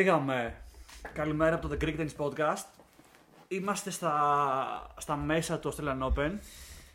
Φύγαμε. 0.00 0.54
Καλημέρα 1.12 1.54
από 1.54 1.68
το 1.68 1.76
The 1.80 1.84
Greek 1.84 1.96
Tennis 2.00 2.26
Podcast. 2.26 2.64
Είμαστε 3.48 3.90
στα, 3.90 4.94
στα 4.96 5.16
μέσα 5.16 5.58
του 5.58 5.72
Australian 5.72 6.02
Open 6.02 6.30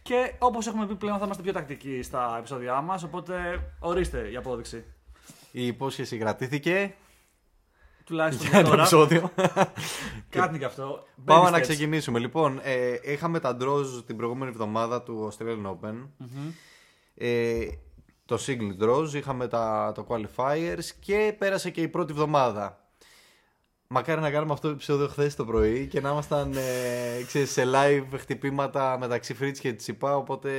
και 0.02 0.34
όπως 0.40 0.68
έχουμε 0.68 0.88
πει 0.88 0.96
πλέον 0.96 1.18
θα 1.18 1.26
είμαστε 1.26 1.44
πιο 1.44 1.54
τακτικοί 1.54 2.02
στα 2.02 2.36
επεισόδια 2.38 2.82
μας, 2.82 3.04
οπότε 3.04 3.60
ορίστε 3.80 4.32
η 4.32 4.36
απόδειξη. 4.36 4.84
Η 5.52 5.68
υπόσχεση 5.68 6.18
κρατήθηκε 6.18 6.96
Τουλάχιστον 8.04 8.48
για 8.48 8.60
για 8.60 8.60
ένα 8.60 8.70
τώρα. 8.70 8.82
επεισόδιο. 8.82 9.32
Κάτι 10.30 10.58
και 10.58 10.66
αυτό. 10.66 11.04
Πάμε 11.26 11.48
Baby 11.48 11.52
να 11.52 11.58
steps. 11.58 11.62
ξεκινήσουμε. 11.62 12.20
Λοιπόν, 12.20 12.60
ε, 12.64 13.00
είχαμε 13.04 13.40
τα 13.40 13.58
draws 13.62 14.04
την 14.06 14.18
προηγούμενη 14.18 14.52
εβδομάδα 14.52 15.02
του 15.04 15.32
Australian 15.32 15.66
Open. 15.66 16.08
Μμμ. 16.18 16.52
Ε, 17.16 17.66
το 18.26 18.38
single 18.48 18.84
draws, 18.84 19.14
είχαμε 19.14 19.48
τα, 19.48 19.92
το 19.96 20.06
qualifiers 20.10 20.84
και 21.00 21.36
πέρασε 21.38 21.70
και 21.70 21.82
η 21.82 21.88
πρώτη 21.88 22.12
εβδομάδα. 22.12 22.80
Μακάρι 23.96 24.22
να 24.22 24.32
κάνουμε 24.32 24.54
αυτό 24.54 24.68
το 24.68 24.74
επεισόδιο 24.74 25.08
χθες 25.08 25.36
το 25.36 25.46
πρωί 25.46 25.88
και 25.88 26.02
να 26.02 26.10
ήμασταν 26.10 26.54
ε, 26.54 27.24
ξέρεις, 27.28 27.52
σε 27.52 27.64
live 27.66 28.18
χτυπήματα 28.18 28.98
μεταξύ 29.00 29.34
Φρίτς 29.34 29.60
και 29.60 29.74
Τσιπά. 29.74 30.16
Οπότε 30.16 30.52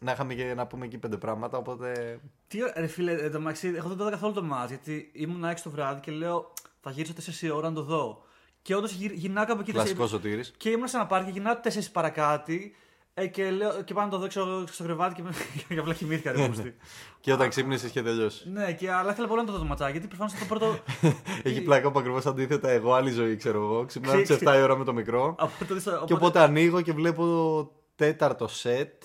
να 0.00 0.12
είχαμε 0.12 0.34
και 0.34 0.54
να 0.56 0.66
πούμε 0.66 0.84
εκεί 0.84 0.98
πέντε 0.98 1.16
πράγματα. 1.16 1.58
Οπότε 1.58 2.20
Τι 2.48 2.62
ώρα- 2.62 2.72
ρε 2.76 2.86
φίλε, 2.86 3.12
εν 3.12 3.32
τω 3.32 3.38
μεταξύ, 3.38 3.72
εγώ 3.76 3.88
δεν 3.88 3.96
το 3.96 4.02
είδα 4.02 4.12
καθόλου 4.12 4.32
το 4.32 4.42
μάτς, 4.42 4.68
γιατί 4.68 5.10
ήμουν 5.12 5.44
6 5.44 5.54
το 5.62 5.70
βράδυ 5.70 6.00
και 6.00 6.10
λέω 6.10 6.52
θα 6.80 6.90
γυρίσω 6.90 7.12
4 7.12 7.42
η 7.46 7.50
ώρα 7.50 7.68
να 7.68 7.74
το 7.74 7.82
δω. 7.82 8.22
Και 8.62 8.74
όντως 8.74 8.92
γυρνάω 8.92 9.44
κάπου 9.44 9.60
εκεί 9.60 9.72
κλασικός 9.72 10.10
σωτήρι. 10.10 10.44
Και 10.56 10.68
ήμουν 10.70 10.88
σε 10.88 10.96
ένα 10.96 11.06
πάρκι, 11.06 11.30
γυρνάω 11.30 11.54
4 11.62 11.68
παρακάτι 11.92 12.74
ε, 13.18 13.26
και, 13.26 13.50
λέω, 13.50 13.82
και 13.82 13.94
πάω 13.94 14.04
να 14.04 14.10
το 14.10 14.18
δω 14.18 14.26
ξέρω, 14.26 14.66
στο 14.66 14.84
κρεβάτι 14.84 15.14
και, 15.14 15.22
με- 15.22 15.30
και 15.74 15.78
απλά 15.78 15.94
κοιμήθηκα. 15.94 16.32
ρε 16.32 16.38
μουστι. 16.48 16.74
Και 17.20 17.32
όταν 17.32 17.48
ξύπνησες 17.48 17.88
είχε 17.88 18.02
τελειώσει. 18.02 18.50
ναι, 18.50 18.72
και, 18.72 18.92
αλλά 18.92 19.10
ήθελα 19.12 19.26
πολύ 19.26 19.40
να 19.40 19.46
το 19.46 19.52
δω 19.52 19.58
το 19.58 19.64
ματσάκι, 19.64 19.90
γιατί 19.92 20.06
προφανώς 20.06 20.32
το 20.32 20.44
πρώτο. 20.48 20.78
Έχει 21.42 21.60
πλάκα 21.62 21.90
που 21.90 21.98
ακριβώς 21.98 22.26
αντίθετα 22.26 22.68
εγώ, 22.68 22.92
άλλη 22.94 23.10
ζωή 23.10 23.36
ξέρω 23.36 23.58
εγώ. 23.62 23.84
Ξυπνάω 23.84 24.16
τι 24.16 24.22
Ξέ- 24.22 24.48
7 24.48 24.54
η 24.58 24.62
ώρα 24.62 24.76
με 24.76 24.84
το 24.84 24.92
μικρό. 24.92 25.34
από 25.38 25.64
το, 25.68 25.80
στο- 25.80 26.02
Και 26.06 26.12
οπότε 26.12 26.38
ανοίγω 26.40 26.80
και 26.80 26.92
βλέπω 26.92 27.24
το 27.24 27.72
τέταρτο 27.96 28.48
σετ. 28.48 29.02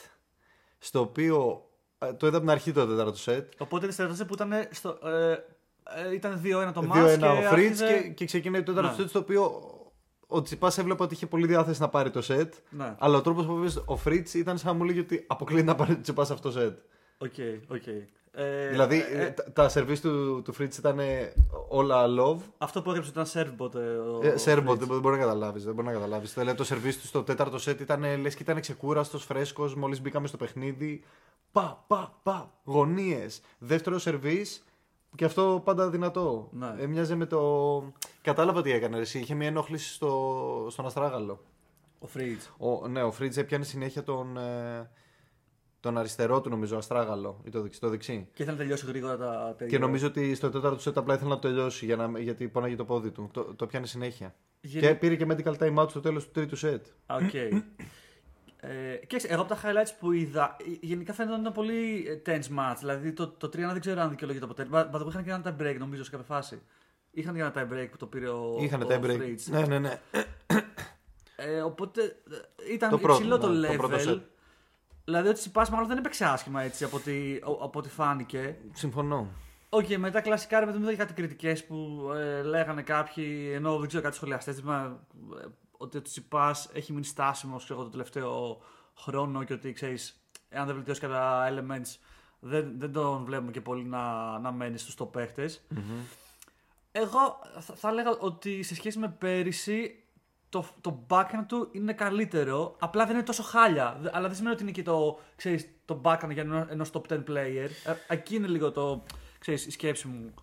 Στο 0.80 1.00
οποίο. 1.00 1.66
ε, 1.98 2.14
Το 2.14 2.28
είδα 2.28 2.38
από 2.38 2.46
την 2.46 2.56
αρχή 2.56 2.72
το 2.72 2.88
τέταρτο 2.88 3.18
σετ. 3.18 3.54
Οπότε 3.58 3.88
τη 3.88 3.94
στρατεύσε 3.94 4.26
που 4.26 4.34
ήταν 4.34 4.52
στο. 4.72 4.90
Ε, 5.04 5.32
ε, 6.10 6.14
ήταν 6.14 6.42
2-1 6.44 6.72
το 6.74 6.82
2-1 6.82 6.86
ματς 6.86 7.18
και 7.18 7.26
ο 7.26 7.34
Fritz 7.36 7.46
άρχιζε- 7.52 8.02
και, 8.04 8.10
και 8.10 8.26
ξεκινάει 8.26 8.64
το 8.64 8.74
τέταρτο 8.74 8.96
Ναι. 8.96 9.02
σετ. 9.02 9.10
Στο 9.10 9.20
οποίο 9.20 9.62
ο 10.34 10.42
Τσιπά 10.42 10.72
έβλεπε 10.78 11.04
ότι 11.04 11.14
είχε 11.14 11.28
πολύ 11.28 11.48
διάθεση 11.48 11.82
να 11.82 11.90
πάρει 11.90 12.10
το 12.10 12.22
σετ. 12.22 12.54
Ναι, 12.70 12.96
Αλλά 13.00 13.18
ο 13.18 13.22
τρόπος 13.22 13.46
που 13.46 13.64
μπήκε 13.64 13.82
ο 13.86 13.96
Fritz 13.96 14.34
ήταν 14.34 14.58
σαν 14.58 14.72
να 14.72 14.78
μου 14.78 14.84
λέγει 14.84 15.00
ότι 15.00 15.24
αποκλείεται 15.28 15.66
να 15.66 15.76
πάρει 15.76 15.96
το 15.96 16.02
Τσιπά 16.02 16.22
αυτό 16.22 16.40
το 16.40 16.52
σετ. 16.52 16.78
OK, 17.18 17.34
OK. 17.68 17.88
Ε, 18.36 18.70
δηλαδή 18.70 19.04
ε, 19.14 19.24
ε, 19.26 19.30
τα, 19.30 19.52
τα 19.52 19.70
σερβίς 19.70 20.02
του, 20.02 20.42
του 20.44 20.54
Fritz 20.54 20.78
ήταν 20.78 21.00
όλα 21.70 22.06
love. 22.20 22.38
αυτό 22.58 22.82
που 22.82 22.90
έγραψε 22.90 23.10
ήταν 23.10 23.26
serve 23.34 23.64
bot. 23.64 23.76
ε, 23.76 23.80
ο- 23.80 24.20
Ε, 24.24 24.28
ο 24.30 24.38
serve 24.38 24.57
bot, 24.57 24.72
Fritz. 24.72 24.78
δεν 24.78 24.88
μπορεί 25.00 25.16
να 25.16 25.22
καταλάβεις. 25.22 25.64
Δεν 25.64 25.74
μπορεί 25.74 25.88
να 25.88 25.94
καταλάβεις. 25.94 26.34
Δηλαδή 26.34 26.58
το 26.58 26.64
σερβίς 26.64 27.00
του 27.02 27.08
στο 27.08 27.24
τέταρτο 27.24 27.58
σετ 27.58 27.80
ήταν 27.80 28.22
λες 28.22 28.36
και 28.36 28.44
ήταν 28.44 28.60
ξεκούραστος, 28.62 29.24
φρέσκος. 29.24 29.76
Μόλις 29.76 30.02
μπήκαμε 30.02 30.28
στο 30.28 30.38
παιχνίδι. 30.38 31.04
Πα, 31.52 31.84
πα, 31.88 32.14
πα. 32.24 32.52
Γωνίες. 32.64 33.42
Δεύτερο 33.58 33.98
σερβίς. 34.00 34.64
Και 35.16 35.26
αυτό 35.26 35.62
πάντα 35.66 35.90
δυνατό. 35.90 36.50
Ναι. 36.52 36.74
Ε, 36.80 36.86
μοιάζε 36.88 37.16
με 37.16 37.26
το. 37.26 37.84
Κατάλαβα 38.22 38.62
τι 38.62 38.72
έκανε. 38.72 38.98
Εσύ. 38.98 39.20
Είχε 39.20 39.34
μια 39.34 39.48
ενόχληση 39.48 39.94
στο, 39.94 40.68
στον 40.70 40.86
αστράγαλο. 40.86 41.40
Ο 42.00 42.08
Fritz. 42.18 42.68
Ο, 42.82 42.88
ναι, 42.88 43.04
ο 43.04 43.12
Fritz 43.12 43.38
έπιανε 43.38 43.64
συνέχεια 43.64 44.04
τον, 44.04 44.38
ε, 44.38 44.90
τον 45.80 45.98
αριστερό 45.98 46.42
του, 46.42 46.50
νομίζω, 46.50 46.78
αστράγαλο. 46.78 47.40
Ή 47.44 47.50
το 47.50 47.62
δεξί. 47.62 47.80
Το 47.80 47.90
δεξί. 47.90 48.28
Και 48.34 48.42
ήθελε 48.44 48.52
να 48.58 48.64
τελειώσει 48.64 48.86
γρήγορα 48.86 49.18
τα 49.18 49.56
τέτοια. 49.58 49.78
Και 49.78 49.84
νομίζω 49.84 50.08
ότι 50.08 50.36
στο 50.36 50.50
τέταρτο 50.50 50.80
σετ 50.80 50.98
απλά 50.98 51.14
ήθελε 51.14 51.30
να 51.30 51.40
το 51.40 51.48
τελειώσει 51.48 51.86
για 51.86 51.96
να, 51.96 52.20
γιατί 52.20 52.48
πόναγε 52.48 52.76
το 52.76 52.86
πόδι 52.86 53.12
του. 53.12 53.30
Το, 53.34 53.44
το 53.56 53.66
πιάνε 53.68 53.86
συνέχεια. 53.86 54.36
Γενι- 54.62 54.88
Και 54.88 54.96
πήρε 54.96 55.16
και 55.16 55.26
medical 55.30 55.58
time 55.58 55.84
out 55.84 55.90
στο 55.90 56.00
τέλος 56.00 56.26
του 56.26 56.32
τρίτου 56.32 56.56
σετ. 56.56 56.86
Α, 57.06 57.16
Οκ. 57.16 57.34
ε, 58.68 58.96
και 59.06 59.22
εγώ 59.28 59.42
από 59.42 59.56
τα 59.56 59.60
highlights 59.64 59.92
που 60.00 60.12
είδα, 60.12 60.56
ε, 60.60 60.64
γενικά 60.82 61.14
φαίνεται 61.14 61.34
ότι 61.34 61.42
ήταν 61.42 61.54
πολύ 61.54 62.06
ε, 62.08 62.22
tense 62.32 62.58
match. 62.60 62.76
Δηλαδή 62.80 63.12
το, 63.12 63.28
το 63.28 63.48
3 63.48 63.52
δεν 63.52 63.80
ξέρω 63.80 64.02
αν 64.02 64.10
δικαιολογείται 64.10 64.46
το 64.46 64.52
αποτέλεσμα. 64.52 65.00
Μα 65.00 65.06
είχαν 65.10 65.24
και 65.24 65.30
ένα 65.32 65.42
tie 65.46 65.62
break 65.62 65.76
νομίζω 65.80 66.04
σε 66.04 66.10
κάποια 66.10 66.26
φάση. 66.26 66.62
Είχαν 67.12 67.34
και 67.36 67.40
ένα 67.40 67.54
tie 67.56 67.74
break 67.74 67.88
που 67.92 67.98
το 67.98 68.06
πήρε 68.06 68.28
ο, 68.30 68.58
Είχαν 68.60 68.82
ο 68.82 68.88
tie 68.90 69.00
break. 69.02 69.18
Fritz. 69.22 69.40
Ναι, 69.46 69.66
ναι, 69.66 69.80
ναι. 69.80 70.00
Ε, 71.36 71.62
οπότε 71.62 72.02
ε, 72.68 72.74
ήταν 72.74 72.90
Το 72.90 72.98
πρώτο, 72.98 73.14
υψηλό 73.18 73.38
το 73.38 73.48
ναι, 73.50 73.68
το 73.68 73.74
level. 73.74 73.78
πρώτο 73.78 73.96
set. 73.96 74.20
δηλαδή 75.06 75.28
ότι 75.30 75.38
Τσιτσιπάς 75.40 75.70
μάλλον 75.70 75.88
δεν 75.88 75.98
έπαιξε 75.98 76.26
άσχημα 76.26 76.62
έτσι 76.62 76.84
από 76.84 76.96
ό,τι, 76.98 77.36
ο- 77.44 77.64
από 77.64 77.80
ό,τι 77.80 77.90
φάνηκε. 77.90 78.56
Συμφωνώ. 78.74 79.28
Οκ, 79.70 79.88
μετά 79.98 80.22
κλασικά 80.22 80.60
ρε 80.60 80.66
παιδί 80.66 80.78
μου, 80.78 80.84
είδα 80.84 80.96
κάτι 80.96 81.14
κριτικές 81.14 81.66
που 81.66 82.10
ε, 82.16 82.42
λέγανε 82.42 82.82
κάποιοι, 82.82 83.52
ενώ 83.54 83.78
δεν 83.80 83.88
ξέρω 83.88 84.04
κάτι 84.04 84.16
σχολιαστές, 84.16 84.62
ότι 85.84 85.98
ο 85.98 86.02
Τσιτσιπάς 86.02 86.70
έχει 86.74 86.92
μείνει 86.92 87.06
στάσιμος 87.06 87.66
το 87.66 87.90
τελευταίο 87.90 88.62
χρόνο 88.98 89.44
και 89.44 89.54
ότι 89.54 89.74
ξέρεις, 89.74 90.22
εάν 90.50 90.66
δεν 90.66 90.76
βελτιώσει 90.76 91.00
κάποια 91.00 91.48
elements, 91.50 91.98
δεν, 92.40 92.74
δεν 92.80 92.92
τον 92.94 93.24
βλέπουμε 93.24 93.52
και 93.52 93.62
πολύ 93.62 93.84
να, 93.84 94.38
να 94.40 94.52
μένει 94.52 94.78
στους 94.78 94.96
top 95.00 95.12
παιχτες 95.12 95.62
Εγώ 96.92 97.40
θα, 97.60 97.74
θα 97.74 97.90
έλεγα 97.90 98.10
ότι 98.20 98.64
σε 98.64 98.76
σχέση 98.76 99.00
με 99.00 99.10
πέρυσι 99.10 100.04
το, 100.50 100.66
το 100.82 101.06
backhand 101.10 101.44
του 101.48 101.70
είναι 101.72 101.94
καλύτερο, 101.94 102.76
απλά 102.80 103.06
δεν 103.06 103.16
είναι 103.16 103.24
τόσο 103.24 103.44
χάλια. 103.44 103.98
Δε- 104.02 104.10
Αλλά 104.14 104.28
δεν 104.28 104.36
σημαίνει 104.36 104.54
ότι 104.54 104.64
είναι 104.64 104.72
και 104.72 104.84
το, 104.84 105.20
ξέρεις, 105.36 105.70
το 105.86 106.02
backhand 106.04 106.30
για 106.32 106.42
ενός 106.42 106.66
ενός 106.70 106.90
top 106.94 107.02
10 107.14 107.24
player. 107.28 107.70
Ε, 107.86 107.94
εκεί 108.08 108.36
είναι 108.36 108.48
λίγο 108.48 108.72
το, 108.72 109.04
ξέρεις, 109.40 109.66
η 109.66 109.72
σκέψη 109.72 110.08
μου. 110.08 110.34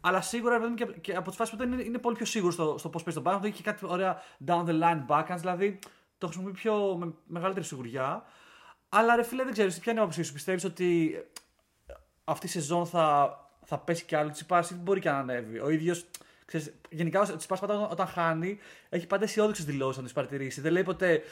Αλλά 0.00 0.20
σίγουρα 0.20 0.52
ρε 0.52 0.58
παιδί 0.58 0.70
μου, 0.70 0.76
και, 0.76 1.00
και 1.00 1.14
από 1.14 1.28
τις 1.28 1.36
φάσεις 1.36 1.56
που 1.56 1.62
είναι, 1.62 1.82
είναι 1.82 1.98
πολύ 1.98 2.16
πιο 2.16 2.26
σίγουρος 2.26 2.54
στο, 2.54 2.74
στο 2.78 2.88
πώς 2.88 3.02
παίζει 3.02 3.22
τον 3.22 3.32
backhand. 3.32 3.44
Έχει 3.44 3.52
και 3.52 3.62
κάτι 3.62 3.86
ωραία 3.88 4.22
down 4.46 4.64
the 4.66 4.80
line 4.82 5.06
backhands, 5.08 5.38
δηλαδή 5.38 5.78
το 6.18 6.26
χρησιμοποιεί 6.26 6.52
πιο 6.52 6.96
με 6.98 7.14
μεγαλύτερη 7.26 7.66
σιγουριά. 7.66 8.24
Αλλά 8.88 9.16
ρε 9.16 9.22
φίλε, 9.22 9.42
δεν 9.42 9.52
ξέρω, 9.52 9.68
εσύ 9.68 9.80
ποια 9.80 9.92
είναι 9.92 10.00
η 10.00 10.04
άποψή 10.04 10.22
σου. 10.22 10.32
Πιστεύεις 10.32 10.64
ότι 10.64 11.16
αυτή 12.24 12.46
η 12.46 12.48
σεζόν 12.48 12.86
θα, 12.86 13.36
θα 13.64 13.78
πέσει 13.78 14.04
κι 14.04 14.14
άλλο 14.14 14.30
τσιπάς 14.30 14.70
ή 14.70 14.74
μπορεί 14.74 15.00
και 15.00 15.10
να 15.10 15.18
ανέβει. 15.18 15.58
Ο 15.58 15.70
ίδιος. 15.70 16.04
Γενικά, 16.90 17.20
ο 17.20 17.36
Τσιπάς 17.36 17.60
πάντα 17.60 17.88
όταν 17.88 18.06
χάνει 18.06 18.58
έχει 18.88 19.06
πάντα 19.06 19.24
αισιόδοξες 19.24 19.64
δηλώσεις 19.64 19.98
αν 19.98 20.04
τις 20.04 20.12
παρατηρήσει. 20.12 20.60
Δεν 20.60 20.72
λέει 20.72 20.82
ποτέ. 20.82 21.22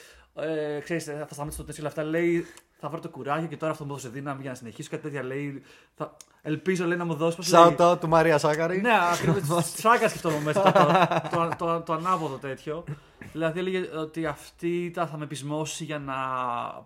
Ε, 0.41 0.81
ξέρεις, 0.81 1.04
θα 1.04 1.28
σταματήσω 1.31 1.60
το 1.60 1.66
τέτοιο 1.66 1.81
όλα 1.81 1.88
αυτά. 1.88 2.03
Λέει 2.03 2.47
θα 2.81 2.88
βρω 2.88 3.00
το 3.00 3.09
κουράγιο 3.09 3.49
και 3.49 3.56
τώρα 3.56 3.72
αυτό 3.72 3.84
μου 3.84 3.91
έδωσε 3.91 4.09
δύναμη 4.09 4.41
για 4.41 4.50
να 4.50 4.56
συνεχίσω. 4.56 4.88
Κάτι 4.91 5.03
τέτοια 5.03 5.22
λέει. 5.22 5.62
Θα, 5.94 6.16
ελπίζω 6.43 6.84
λέει, 6.87 6.97
να 6.99 7.04
μου 7.04 7.15
δώσει. 7.15 7.37
πώς 7.37 7.53
λέει, 7.53 7.76
Shout 7.78 7.91
out 7.93 8.00
του 8.00 8.09
Μαρία 8.09 8.38
Σάκαρη. 8.38 8.81
ναι, 8.81 8.91
ακριβώς. 9.12 9.65
Σάκα 9.81 10.09
σκεφτόμουν 10.09 10.43
μέσα. 10.43 10.62
Το, 10.72 11.28
το, 11.38 11.56
το, 11.59 11.81
το, 11.81 11.93
ανάποδο 11.93 12.37
τέτοιο. 12.37 12.84
Δηλαδή 13.32 13.59
έλεγε 13.59 13.88
ότι 13.97 14.27
αυτή 14.27 14.84
ήταν- 14.84 15.06
θα 15.09 15.16
με 15.16 15.27
πεισμώσει 15.27 15.84
για 15.84 15.98
να 15.98 16.15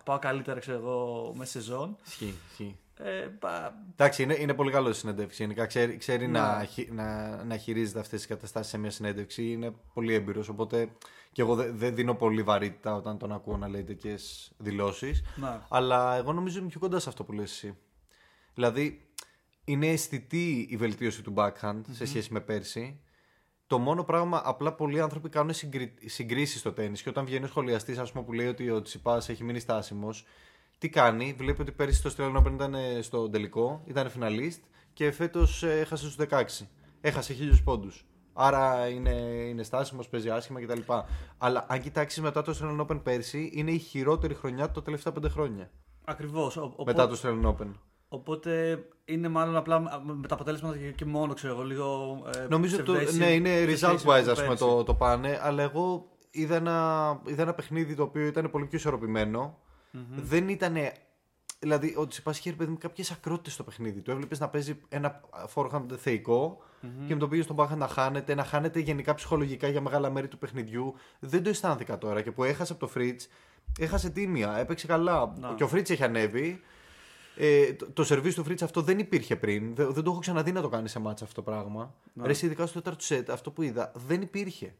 πάω 0.05 0.19
καλύτερα, 0.19 0.59
ξέρω 0.59 0.77
εγώ, 0.77 1.31
μέσα 1.35 1.51
σε 1.51 1.59
σεζόν. 1.59 1.97
Ισχύει, 2.05 2.33
ισχύει. 2.51 2.77
Ε, 3.05 3.27
πα- 3.39 3.73
Εντάξει, 3.91 4.23
είναι, 4.23 4.35
είναι 4.39 4.53
πολύ 4.53 4.71
καλό 4.71 4.87
στη 4.87 4.97
συνέντευξη. 4.99 5.41
Γενικά 5.41 5.65
ξέρει, 5.65 5.97
ξέρει 5.97 6.27
Ναι. 6.27 6.39
να, 6.39 6.63
χει- 6.63 6.91
να, 6.91 7.43
να 7.43 7.57
χειρίζεται 7.57 7.99
αυτές 7.99 8.19
τις 8.19 8.27
καταστάσεις 8.29 8.71
σε 8.71 8.77
μια 8.77 8.89
συνέντευξη. 8.91 9.51
Είναι 9.51 9.73
πολύ 9.93 10.13
έμπειρος. 10.13 10.49
Οπότε 10.49 10.89
και 11.31 11.41
εγώ 11.41 11.55
δεν 11.55 11.77
δεν 11.77 11.95
δίνω 11.95 12.15
πολύ 12.15 12.43
βαρύτητα 12.43 12.95
όταν 12.95 13.17
τον 13.17 13.31
ακούω 13.31 13.57
να 13.57 13.67
λέει 13.67 13.83
τέτοιες 13.83 14.51
δηλώσεις. 14.57 15.23
ναι. 15.35 15.59
Αλλά 15.69 16.15
εγώ 16.15 16.33
νομίζω 16.33 16.59
είμαι 16.59 16.67
πιο 16.67 16.79
κοντά 16.79 16.99
σε 16.99 17.09
αυτό 17.09 17.23
που 17.23 17.31
λες 17.31 17.51
εσύ. 17.51 17.77
Δηλαδή, 18.53 19.07
είναι 19.65 19.87
αισθητή 19.87 20.67
η 20.69 20.77
βελτίωση 20.77 21.21
του 21.21 21.33
backhand 21.37 21.81
σε 21.91 22.05
σχέση 22.05 22.33
με 22.33 22.39
πέρσι. 22.41 22.99
Το 23.67 23.79
μόνο 23.79 24.03
πράγμα, 24.03 24.41
απλά 24.45 24.73
πολλοί 24.73 24.99
άνθρωποι 25.01 25.29
κάνουν 25.29 25.53
συγκρι... 25.53 25.93
συγκρίσεις 26.05 26.59
στο 26.59 26.71
τέννη. 26.73 26.97
Και 26.97 27.09
όταν 27.09 27.25
βγαίνει 27.25 27.43
ο 27.45 27.47
σχολιαστής, 27.47 27.97
ας 27.97 28.11
πούμε, 28.11 28.23
που 28.25 28.33
λέει 28.33 28.47
ότι 28.47 28.69
ο 28.69 28.81
Τσιπάς 28.81 29.29
έχει 29.29 29.43
μείνει 29.43 29.59
στάσιμος, 29.59 30.25
τι 30.83 30.89
κάνει, 30.89 31.35
βλέπει 31.37 31.61
ότι 31.61 31.71
πέρσι 31.71 32.09
στο 32.09 32.09
Australian 32.17 32.37
Open 32.41 32.51
ήταν 32.53 32.75
στο 33.01 33.29
τελικό, 33.29 33.81
ήταν 33.85 34.09
φιναλίστ 34.09 34.63
και 34.93 35.11
φέτος 35.11 35.63
έχασε 35.63 36.09
στους 36.09 36.15
16. 36.61 36.65
Έχασε 37.01 37.33
χίλιους 37.33 37.63
πόντους. 37.63 38.05
Άρα 38.33 38.87
είναι, 38.87 39.09
είναι 39.49 39.63
στάσιμος, 39.63 40.07
παίζει 40.09 40.29
άσχημα 40.29 40.61
κτλ. 40.61 40.79
Αλλά 41.37 41.65
αν 41.69 41.81
κοιτάξεις 41.81 42.21
μετά 42.21 42.41
το 42.41 42.55
Australian 42.55 42.85
Open 42.85 43.03
πέρσι, 43.03 43.51
είναι 43.53 43.71
η 43.71 43.77
χειρότερη 43.77 44.33
χρονιά 44.33 44.71
τα 44.71 44.81
τελευταία 44.81 45.13
πέντε 45.13 45.29
χρόνια. 45.29 45.69
Ακριβώς. 46.05 46.73
Μετά 46.85 47.07
το 47.07 47.19
Australian 47.21 47.45
Open. 47.47 47.67
Οπότε 48.07 48.83
είναι 49.05 49.27
μάλλον 49.27 49.55
απλά 49.55 49.79
με 50.03 50.27
τα 50.27 50.33
αποτέλεσματα 50.35 50.77
και- 50.77 50.91
και 50.91 51.05
μόνο, 51.05 51.33
ξέρω 51.33 51.53
εγώ, 51.53 51.63
λίγο. 51.63 52.17
Ε, 52.35 52.45
Νομίζω 52.49 52.75
ότι 52.75 52.83
ψευδέστηση 52.83 53.19
ναι, 53.19 53.31
είναι 53.31 53.49
σε 53.49 53.65
result 53.65 53.75
σχέση 53.97 54.07
με 54.07 54.13
wise 54.13 54.17
ας 54.29 54.33
πούμε 54.35 54.47
πέρσι. 54.47 54.63
το, 54.63 54.83
το 54.83 54.93
πάνε, 54.93 55.39
αλλά 55.41 55.63
εγώ 55.63 56.05
είδα 56.31 56.55
ένα, 56.55 57.21
είδα 57.25 57.41
ένα 57.41 57.53
παιχνίδι 57.53 57.95
το 57.95 58.03
οποίο 58.03 58.25
ήταν 58.25 58.49
πολύ 58.51 58.65
πιο 58.65 58.79
ισορροπημενο 59.93 60.27
Δεν 60.27 60.49
ήταν. 60.49 60.75
Δηλαδή, 61.59 61.95
ο 61.97 62.07
Τσιπά 62.07 62.31
είχε 62.31 62.49
ρε 62.49 62.55
παιδί 62.55 62.71
μου 62.71 62.77
κάποιες 62.77 63.11
ακρότητες 63.11 63.53
στο 63.53 63.63
παιχνίδι. 63.63 64.01
Του 64.01 64.11
έβλεπες 64.11 64.39
να 64.39 64.49
παίζει 64.49 64.79
ένα 64.89 65.21
forehand 65.53 65.85
θεϊκό 65.97 66.57
και 67.07 67.13
με 67.13 67.19
το 67.19 67.27
πήγε 67.27 67.41
στον 67.41 67.55
backhand 67.59 67.77
να 67.77 67.87
χάνεται, 67.87 68.35
να 68.35 68.43
χάνεται 68.43 68.79
γενικά 68.79 69.13
ψυχολογικά 69.13 69.67
για 69.67 69.81
μεγάλα 69.81 70.09
μέρη 70.09 70.27
του 70.27 70.37
παιχνιδιού. 70.37 70.93
Δεν 71.19 71.43
το 71.43 71.49
αισθάνθηκα 71.49 71.97
τώρα 71.97 72.21
και 72.21 72.31
που 72.31 72.43
έχασε 72.43 72.73
από 72.73 72.87
το 72.87 72.93
Fritz, 72.95 73.19
έχασε 73.79 74.09
τίμια, 74.09 74.57
έπαιξε 74.57 74.87
καλά. 74.87 75.33
Να. 75.39 75.53
Και 75.53 75.63
ο 75.63 75.69
Fritz 75.73 75.89
έχει 75.89 76.03
ανέβει. 76.03 76.61
Ε, 77.35 77.73
το, 77.73 77.91
το 77.91 78.03
σερβίς 78.03 78.35
του 78.35 78.43
Φρίτς 78.43 78.61
αυτό 78.61 78.81
δεν 78.81 78.99
υπήρχε 78.99 79.35
πριν. 79.35 79.75
Δεν, 79.75 79.93
δεν 79.93 80.03
το 80.03 80.11
έχω 80.11 80.19
ξαναδεί 80.19 80.51
να 80.51 80.61
το 80.61 80.69
κάνει 80.69 80.89
σε 80.89 80.99
μάτσα 80.99 81.23
αυτό 81.23 81.43
το 81.43 81.51
πράγμα. 81.51 81.95
Ναι. 82.13 82.25
Ρε, 82.25 82.31
εσύ, 82.31 82.45
ειδικά 82.45 82.65
στο 82.65 82.81
τέταρτο 82.81 83.03
σετ, 83.03 83.29
αυτό 83.29 83.51
που 83.51 83.61
είδα 83.61 83.91
δεν 83.95 84.21
υπήρχε. 84.21 84.75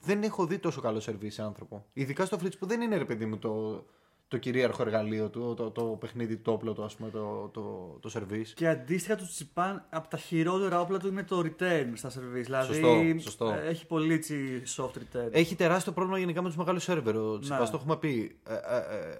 Δεν 0.00 0.22
έχω 0.22 0.46
δει 0.46 0.58
τόσο 0.58 0.80
καλό 0.80 1.00
σερβίς 1.00 1.34
σε 1.34 1.42
άνθρωπο. 1.42 1.86
Ειδικά 1.92 2.24
στο 2.24 2.38
Φρίτς 2.38 2.56
που 2.56 2.66
δεν 2.66 2.80
είναι 2.80 2.96
ρε 2.96 3.04
παιδί 3.04 3.26
μου 3.26 3.38
το, 3.38 3.84
το 4.28 4.36
κυρίαρχο 4.38 4.82
εργαλείο 4.82 5.28
του, 5.28 5.54
το, 5.56 5.70
το, 5.70 5.82
παιχνίδι, 5.84 6.36
το 6.36 6.50
όπλο 6.52 6.72
του, 6.72 6.84
ας 6.84 6.94
πούμε, 6.96 7.10
το, 7.10 7.50
το, 7.52 7.96
το 8.00 8.08
σερβίς. 8.08 8.52
Και 8.54 8.68
αντίστοιχα 8.68 9.16
τους 9.16 9.28
Τσιπάν, 9.30 9.84
από 9.90 10.08
τα 10.08 10.16
χειρότερα 10.16 10.80
όπλα 10.80 10.98
του 10.98 11.08
είναι 11.08 11.22
το 11.24 11.38
return 11.44 11.86
στα 11.94 12.10
σερβίς. 12.10 12.44
Δηλαδή 12.44 12.72
Σωστό, 12.74 13.20
σωστό. 13.20 13.48
ε, 13.50 13.68
έχει 13.68 13.86
πολύ 13.86 14.12
έτσι 14.12 14.62
soft 14.76 14.90
return. 14.90 15.28
Έχει 15.30 15.54
τεράστιο 15.54 15.92
πρόβλημα 15.92 16.18
γενικά 16.18 16.42
με 16.42 16.48
τους 16.48 16.56
μεγάλους 16.56 16.82
σερβερ. 16.82 17.16
Ο 17.16 17.38
Τσιπάς 17.38 17.58
Ναι. 17.60 17.66
το 17.70 17.76
έχουμε 17.76 17.96
πει. 17.96 18.36
Ε, 18.48 18.54
ε, 18.54 18.56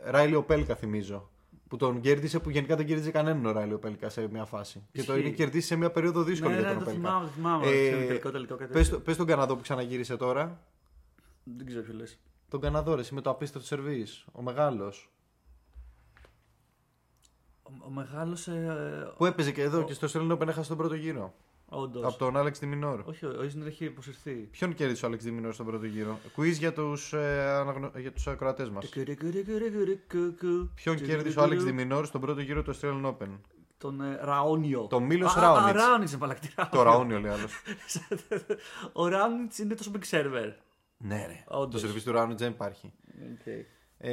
ε, 0.06 0.10
Ράιλι 0.10 0.34
Οπέλκα 0.34 0.74
θυμίζω. 0.74 1.30
Που 1.68 1.76
τον 1.76 2.00
κέρδισε 2.00 2.38
που 2.38 2.50
γενικά 2.50 2.76
δεν 2.76 2.86
κέρδιζε 2.86 3.10
κανέναν 3.10 3.46
ο 3.46 3.52
Ράιλι 3.52 3.72
Οπέλκα 3.72 4.08
σε 4.08 4.28
μια 4.32 4.44
φάση. 4.44 4.82
Και 4.92 5.02
το 5.02 5.12
Ισχύει. 5.12 5.26
είναι 5.26 5.36
κερδίσει 5.36 5.66
σε 5.66 5.76
μια 5.76 5.90
περίοδο 5.90 6.22
δύσκολη 6.22 6.54
ναι, 6.54 6.60
για 6.60 6.68
ναι, 6.68 6.74
τον 6.74 6.84
το 6.84 6.90
Οπέλκα. 6.90 7.08
θυμάμαι, 7.08 7.26
το 7.26 7.32
θυμάμαι. 7.32 7.66
Ε, 7.66 7.88
ξέρω, 7.88 8.06
τελικό, 8.06 8.30
τελικό, 8.30 8.56
κάτι 8.56 8.72
Πες, 8.72 8.82
τέτοιο. 8.82 8.96
το- 8.96 9.02
πες 9.04 9.16
τον 9.16 9.26
Καναδό 9.26 9.56
που 9.56 9.62
ξαναγύρισε 9.62 10.16
τώρα. 10.16 10.60
Δεν 11.56 11.66
ξέρω 11.66 11.82
ποιο 11.82 11.94
λες. 11.94 12.18
Τον 12.48 12.60
Καναδό, 12.60 12.94
ρε, 12.94 13.00
εσύ 13.00 13.14
με 13.14 13.20
το 13.20 13.30
απίστευτο 13.30 13.66
σερβίς. 13.66 14.24
Ο 14.32 14.42
μεγάλος. 14.42 15.10
Ο, 17.62 17.70
ο 17.86 17.90
μεγάλος, 17.90 18.48
ε, 18.48 19.12
Που 19.16 19.24
έπαιζε 19.26 19.52
και 19.52 19.62
εδώ 19.62 19.78
Ο- 19.80 19.82
και 19.84 19.92
στο 19.94 20.08
Australian 20.12 20.32
Open 20.32 20.48
έχασε 20.48 20.68
τον 20.68 20.76
πρώτο 20.76 20.94
γύρο. 20.94 21.34
όντως. 21.68 22.04
Από 22.04 22.18
τον 22.18 22.36
Άλεξ 22.36 22.58
Διμινόρ. 22.58 23.02
Όχι, 23.04 23.26
ο 23.26 23.42
Ισνερ 23.44 23.66
έχει 23.66 23.84
υποσυρθεί. 23.84 24.32
Ποιον 24.32 24.74
κέρδισε 24.74 25.04
ο 25.04 25.08
Άλεξ 25.08 25.24
Διμινόρ 25.24 25.54
στον 25.54 25.66
πρώτο 25.66 25.86
γύρο; 25.86 26.18
Quiz 26.36 26.52
για 26.52 26.72
τους 26.72 27.12
ε, 27.12 27.42
αναγνω... 27.48 27.90
για 27.96 28.12
τους 28.12 28.26
ακροατές 28.26 28.70
μας. 28.70 28.88
Ποιον 30.74 30.96
κέρδισε 30.96 31.38
ο 31.38 31.42
Άλεξ 31.42 31.62
Διμινόρ 31.64 32.06
στον 32.06 32.20
πρώτο 32.20 32.40
γύρο 32.40 32.62
του 32.62 32.74
Australian 32.76 33.04
Open. 33.04 33.28
Τον 33.78 34.00
ε, 34.00 34.18
Ραόνιο. 34.22 34.86
Τον 34.90 35.02
Μίλος 35.02 35.36
Α, 35.36 35.40
Ράονιτς. 35.40 35.68
Α, 35.68 35.86
Ράονιτς 35.86 36.10
είναι 36.10 36.20
παλακτή. 36.20 36.54
Το 36.70 36.82
Ραόνιο 36.82 37.20
λέει 37.20 37.30
άλλος. 37.32 37.52
Ο 38.92 39.06
Ράονιτς 39.08 39.58
είναι 39.58 39.74
τόσο 39.74 39.90
big 39.94 40.10
server. 40.10 40.52
Ναι, 40.98 41.26
ρε. 41.26 41.44
Όντως. 41.46 41.80
Το 41.80 41.86
σερβίς 41.86 42.04
του 42.04 42.12
Ράονιτ 42.12 42.38
δεν 42.38 42.50
υπάρχει. 42.50 42.92
Okay. 43.18 43.64
Ε, 43.98 44.10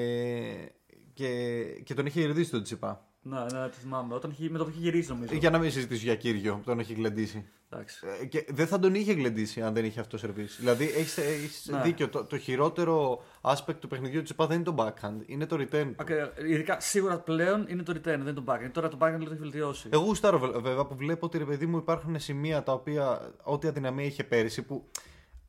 και, 1.13 1.63
και 1.83 1.94
τον 1.94 2.06
είχε 2.06 2.21
κερδίσει 2.21 2.51
τον 2.51 2.63
Τσιπά. 2.63 3.07
Ναι, 3.21 3.39
ναι, 3.39 3.47
το 3.50 3.69
θυμάμαι. 3.80 4.13
Όταν 4.13 4.31
είχε, 4.31 4.50
με 4.50 4.57
το 4.57 4.63
που 4.63 4.69
είχε 4.69 4.80
γυρίσει 4.80 5.09
νομίζω. 5.09 5.35
Για 5.35 5.50
να 5.50 5.57
μην 5.57 5.71
συζητήσω 5.71 6.03
για 6.03 6.15
κύριο 6.15 6.56
που 6.56 6.63
τον 6.63 6.80
έχει 6.80 6.94
γλεντήσει. 6.94 7.45
Εντάξει. 7.69 8.06
Ε, 8.21 8.25
Και 8.25 8.45
δεν 8.50 8.68
θα 8.68 8.80
τον 8.80 8.95
είχε 8.95 9.13
γλεντήσει 9.13 9.62
αν 9.62 9.74
δεν 9.74 9.85
είχε 9.85 10.00
αυτό 10.00 10.18
σερβίς. 10.18 10.56
Δηλαδή 10.59 10.85
έχεις 10.85 11.68
Ναι. 11.71 11.81
δίκιο. 11.81 12.09
Το, 12.09 12.24
το 12.25 12.38
χειρότερο 12.38 13.24
aspect 13.41 13.75
του 13.80 13.88
παιχνιδιού 13.88 14.18
του 14.18 14.24
Τσιπά 14.24 14.47
δεν 14.47 14.56
είναι 14.56 14.65
το 14.65 14.75
backhand, 14.77 15.18
είναι 15.25 15.45
το 15.45 15.56
return. 15.56 15.94
του. 15.97 16.06
Okay, 16.07 16.44
ειδικά 16.50 16.80
σίγουρα 16.80 17.19
πλέον 17.19 17.65
είναι 17.69 17.83
το 17.83 17.94
return, 17.95 18.01
δεν 18.03 18.19
είναι 18.19 18.33
το 18.33 18.44
backhand. 18.47 18.69
Τώρα 18.71 18.88
το 18.88 18.97
backhand 19.01 19.12
λίγο 19.18 19.25
το 19.25 19.31
έχει 19.31 19.41
βελτιώσει. 19.41 19.89
Εγώ 19.91 20.03
γουστάρω 20.03 20.39
βε- 20.39 20.59
βέβαια 20.59 20.85
που 20.85 20.95
βλέπω 20.95 21.25
ότι 21.25 21.38
ρε 21.38 21.45
παιδί 21.45 21.65
μου 21.65 21.77
υπάρχουν 21.77 22.19
σημεία 22.19 22.63
τα 22.63 22.74
οποία 22.74 23.33
ό,τι 23.44 23.68
αδυναμία 23.68 24.06
είχε 24.06 24.24
πέρυσι 24.24 24.62
που 24.62 24.89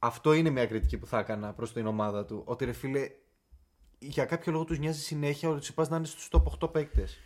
αυτό 0.06 0.32
είναι 0.32 0.50
μια 0.50 0.66
κριτική 0.66 0.98
που 0.98 1.06
θα 1.06 1.18
έκανα 1.18 1.52
προς 1.52 1.72
την 1.72 1.86
ομάδα 1.86 2.24
του. 2.24 2.42
Ότι 2.44 2.64
ρε 2.64 2.72
φίλε 2.72 3.10
για 3.98 4.24
κάποιο 4.24 4.52
λόγο 4.52 4.64
τους 4.64 4.78
νοιάζει 4.78 5.00
συνέχεια 5.00 5.48
ο 5.48 5.58
Τσιπάς 5.58 5.88
να 5.88 5.96
είναι 5.96 6.06
στους 6.06 6.28
top 6.30 6.42
8 6.64 6.72
παίκτες. 6.72 7.18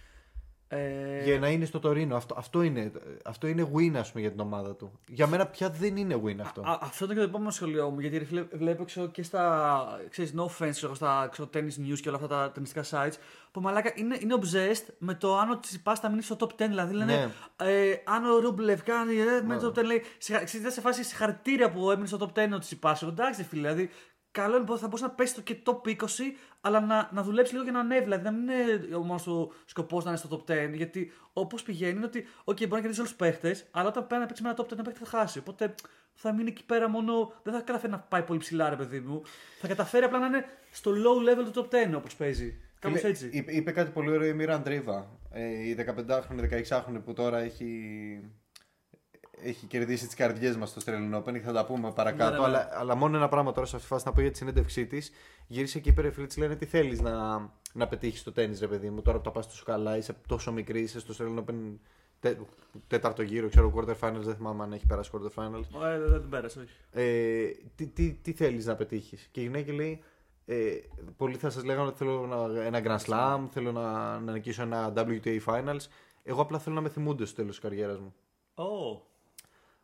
Ε, 0.71 1.23
Για 1.25 1.39
να 1.39 1.49
είναι 1.49 1.65
στο 1.65 1.79
Τωρίνο. 1.79 2.17
Αυτό, 2.17 2.35
αυτό, 2.39 2.63
είναι, 2.63 2.93
αυτό 3.25 3.47
είναι 3.47 3.71
win 3.75 3.93
ας 3.97 4.09
πούμε 4.11 4.21
για 4.23 4.31
την 4.31 4.41
ομάδα 4.41 4.75
του. 4.75 4.93
Για 5.09 5.27
μένα 5.27 5.47
πια 5.47 5.71
δεν 5.71 5.97
είναι 5.97 6.21
win 6.25 6.37
αυτό. 6.41 6.61
Α, 6.61 6.79
αυτό 6.83 7.05
είναι 7.05 7.15
και 7.15 7.21
το 7.21 7.27
επόμενο 7.27 7.51
σχολείο 7.51 7.91
μου. 7.91 8.01
Γιατί 8.01 8.19
ρε 8.19 8.25
φίλε, 8.25 8.43
βλέπω 8.53 8.85
ξέρω, 8.85 9.07
και 9.07 9.23
στα. 9.23 9.99
ξέρεις, 10.11 10.35
no 10.37 10.45
offense, 10.45 10.71
ξέρω, 10.71 10.95
στα 10.95 11.29
ξέρω, 11.31 11.49
tennis 11.55 11.91
news 11.91 11.99
και 12.03 12.09
όλα 12.09 12.17
αυτά 12.17 12.29
τα 12.29 12.51
ταινιστικά 12.51 12.85
sites. 12.91 13.15
Που 13.53 13.61
μαλάκα 13.61 13.93
είναι, 13.95 14.17
είναι 14.21 14.35
obsessed 14.41 14.87
με 14.99 15.15
το 15.15 15.39
αν 15.39 15.51
ο 15.51 15.59
Τσιπάς 15.61 15.99
θα 15.99 16.09
μείνει 16.09 16.23
στο 16.23 16.37
top 16.41 16.45
10. 16.47 16.49
Δηλαδή 16.57 16.95
λένε. 16.95 17.13
Ναι. 17.63 17.71
Ε, 17.71 18.03
αν 18.05 18.25
ο 18.25 18.39
Ρούμπλεφ 18.39 18.83
κάνει. 18.83 19.15
Ε, 19.17 19.41
με 19.45 19.57
το 19.59 19.69
top 19.77 19.79
10 19.79 19.85
λέει. 19.85 20.03
συγχα- 20.19 20.45
Ξέρεις, 20.45 20.61
ήταν 20.67 20.73
σε 20.73 20.81
φάση 20.81 21.05
συγχαρητήρια 21.05 21.71
που 21.71 21.91
έμεινε 21.91 22.07
στο 22.07 22.19
top 22.21 22.39
10 22.39 22.55
ο 22.55 22.59
Τσιπάς. 22.59 23.03
Εγώ, 23.03 23.11
Εντάξει, 23.11 23.41
ρε 23.43 23.47
φίλε. 23.49 23.61
Δηλαδή, 23.73 23.91
καλό 24.31 24.57
είναι 24.57 24.65
που 24.65 24.79
θα 24.79 24.87
μπορούσε 24.87 25.05
να 25.05 25.11
πέσεις 25.11 25.35
το 25.35 25.41
και 25.41 25.57
top 25.65 25.89
20, 25.89 25.97
αλλά 26.61 26.81
να, 26.81 27.11
να 27.13 27.23
δουλέψεις 27.23 27.53
λίγο 27.53 27.65
για 27.65 27.73
να 27.73 27.81
ανέβεις. 27.81 28.05
Δηλαδή, 28.05 28.23
να 28.25 28.31
μην 28.31 28.49
είναι 28.49 28.97
ο 28.97 29.03
μόνος 29.03 29.23
του 29.23 29.53
σκοπός 29.65 30.05
να 30.05 30.11
είναι 30.11 30.19
στο 30.19 30.45
top 30.47 30.51
10. 30.53 30.73
Γιατί 30.73 31.13
όπως 31.33 31.63
πηγαίνει 31.63 31.97
είναι 31.97 32.05
ότι, 32.05 32.27
OK, 32.45 32.59
μπορεί 32.59 32.69
να 32.69 32.81
κερδίσει 32.81 33.01
όλους 33.01 33.13
τους 33.13 33.21
παίχτες, 33.21 33.67
αλλά 33.71 33.89
όταν 33.89 34.07
πάει 34.07 34.21
να 34.21 34.27
παίξει 34.27 34.43
με 34.43 34.49
ένα 34.49 34.59
top 34.59 34.67
10 34.67 34.73
ένα 34.73 34.83
παίχτη 34.83 34.99
θα 34.99 35.19
χάσει. 35.19 35.39
Οπότε 35.39 35.75
θα 36.15 36.33
μείνει 36.33 36.49
εκεί 36.49 36.65
πέρα 36.65 36.89
μόνο. 36.89 37.33
Δεν 37.43 37.53
θα 37.55 37.61
καταφέρει 37.61 37.93
να 37.93 37.99
πάει 37.99 38.23
πολύ 38.23 38.39
ψηλά, 38.39 38.69
ρε 38.69 38.77
παιδί 38.77 39.01
μου. 39.01 39.23
Θα 39.61 39.69
καταφέρει 39.69 40.05
απλά 40.05 40.19
να 40.19 40.27
είναι 40.27 40.45
στο 40.71 40.91
low 40.91 41.29
level 41.29 41.53
του 41.53 41.69
top 41.71 41.93
10 41.93 41.97
όπως 41.97 42.17
παίζει. 42.17 42.61
Κάπως 42.79 43.01
Φίλε, 43.01 43.11
έτσι. 43.11 43.29
Είπε, 43.33 43.53
είπε 43.53 43.71
κάτι 43.71 43.91
πολύ 43.91 44.11
ωραίο 44.11 44.29
η 44.29 44.33
Μίρα 44.33 44.55
Αντρίβα. 44.55 45.19
Ε, 45.31 45.69
η 45.69 45.77
15χρονη, 45.79 46.63
16χρονη 46.69 47.01
που 47.05 47.13
τώρα 47.13 47.39
έχει, 47.39 47.69
έχει 49.43 49.67
κερδίσει 49.67 50.07
τις 50.07 50.15
καρδιές 50.15 50.57
μας 50.57 50.71
στο 50.71 50.81
Australian 50.85 51.23
Open. 51.23 51.41
Θα 51.45 51.53
τα 51.53 51.67
πούμε 51.67 51.93
παρακάτω. 51.93 52.31
Ναι, 52.31 52.47
ναι, 52.47 52.53
ναι. 52.53 52.59
Αλλά, 52.59 52.69
αλλά 52.73 52.95
μόνο 52.95 53.17
ένα 53.17 53.29
πράγμα 53.29 53.53
τώρα 53.53 53.67
σε 53.67 53.77
αυτή 53.77 53.89
τη 53.89 53.95
φάση 53.95 54.07
να 54.07 54.13
πω 54.13 54.21
για 54.21 54.31
τη 54.31 54.37
συνέντευξή 54.37 54.87
της. 54.87 55.11
Γύρισε 55.47 55.79
και 55.79 55.89
είπε 55.89 56.01
ρε 56.01 56.11
φίλε, 56.11 56.27
της 56.27 56.37
λένε 56.37 56.57
τι 56.57 56.67
θέλεις 56.67 57.01
να, 57.01 57.39
να 57.73 57.89
πετύχεις 57.89 58.21
στο 58.21 58.33
τέννη, 58.33 58.59
ρε 58.59 58.69
παιδί 58.69 58.91
μου. 58.91 59.03
Τώρα 59.03 59.19
που 59.19 59.25
τα 59.25 59.31
πας 59.31 59.49
τόσο 59.49 59.65
καλά, 59.65 59.97
είσαι 59.97 60.17
τόσο 60.27 60.53
μικρή, 60.53 60.81
είσαι 60.81 61.01
στο 61.01 61.15
Australian 61.19 61.39
Open 61.39 61.55
τε, 62.21 62.37
τέταρτο 62.87 63.23
γύρο, 63.23 63.49
ξέρω 63.49 63.73
quarter 63.77 64.09
finals, 64.09 64.21
δεν 64.21 64.35
θυμάμαι 64.35 64.63
αν 64.63 64.73
έχει 64.73 64.87
περάσει 64.87 65.11
quarter 65.15 65.43
finals. 65.43 65.85
Ε, 65.85 65.99
δεν 65.99 66.21
την 66.21 66.31
πέρασε, 66.31 66.61
όχι. 66.61 66.73
Ε, 66.91 67.49
τι 67.75 67.87
τι, 67.87 68.13
τι 68.13 68.33
θέλεις 68.33 68.67
να 68.67 68.75
πετύχεις; 68.75 69.29
Και 69.31 69.41
η 69.41 69.43
γυναίκα 69.43 69.73
λέει, 69.73 70.03
ε, 70.47 70.71
πολλοί 71.17 71.37
θα 71.37 71.51
σας 71.51 71.65
λέγανε 71.65 71.89
ότι 71.89 71.99
θέλω 71.99 72.27
να, 72.27 72.63
ένα 72.63 72.83
Grand 72.85 73.05
Slam, 73.07 73.47
θέλω 73.51 73.73
να, 73.73 74.19
να 74.19 74.33
νικήσω 74.33 74.63
ένα 74.63 74.93
WTA 74.97 75.39
Finals. 75.45 75.87
Εγώ 76.23 76.43
απλά 76.43 76.59
θέλω 76.59 76.75
να 76.75 76.81
με 76.81 76.89
θυμούνται 76.89 77.25
στο 77.25 77.37
τέλος 77.37 77.51
της 77.51 77.61
καριέρας 77.61 77.99
μου. 77.99 78.15
Oh. 78.55 79.01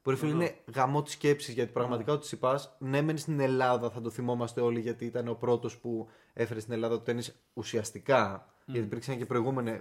Μπορεί 0.04 0.16
φίλε 0.16 0.32
είναι 0.32 0.56
γαμό 0.74 1.02
της 1.02 1.12
σκέψης 1.12 1.54
γιατί 1.54 1.72
πραγματικά 1.72 2.12
ο 2.12 2.18
Τσιπάς, 2.18 2.76
ναι, 2.78 3.02
μεν 3.02 3.18
στην 3.18 3.40
Ελλάδα 3.40 3.90
θα 3.90 4.00
το 4.00 4.10
θυμόμαστε 4.10 4.60
όλοι 4.60 4.80
γιατί 4.80 5.04
ήταν 5.04 5.28
ο 5.28 5.34
πρώτος 5.34 5.78
που 5.78 6.08
έφερε 6.32 6.60
στην 6.60 6.72
Ελλάδα 6.72 6.94
το 6.94 7.00
τέννη 7.02 7.22
ουσιαστικά. 7.54 8.48
Γιατί 8.66 8.86
υπήρξαν 8.86 9.16
και 9.18 9.26
προηγούμενοι 9.26 9.70
α- 9.70 9.80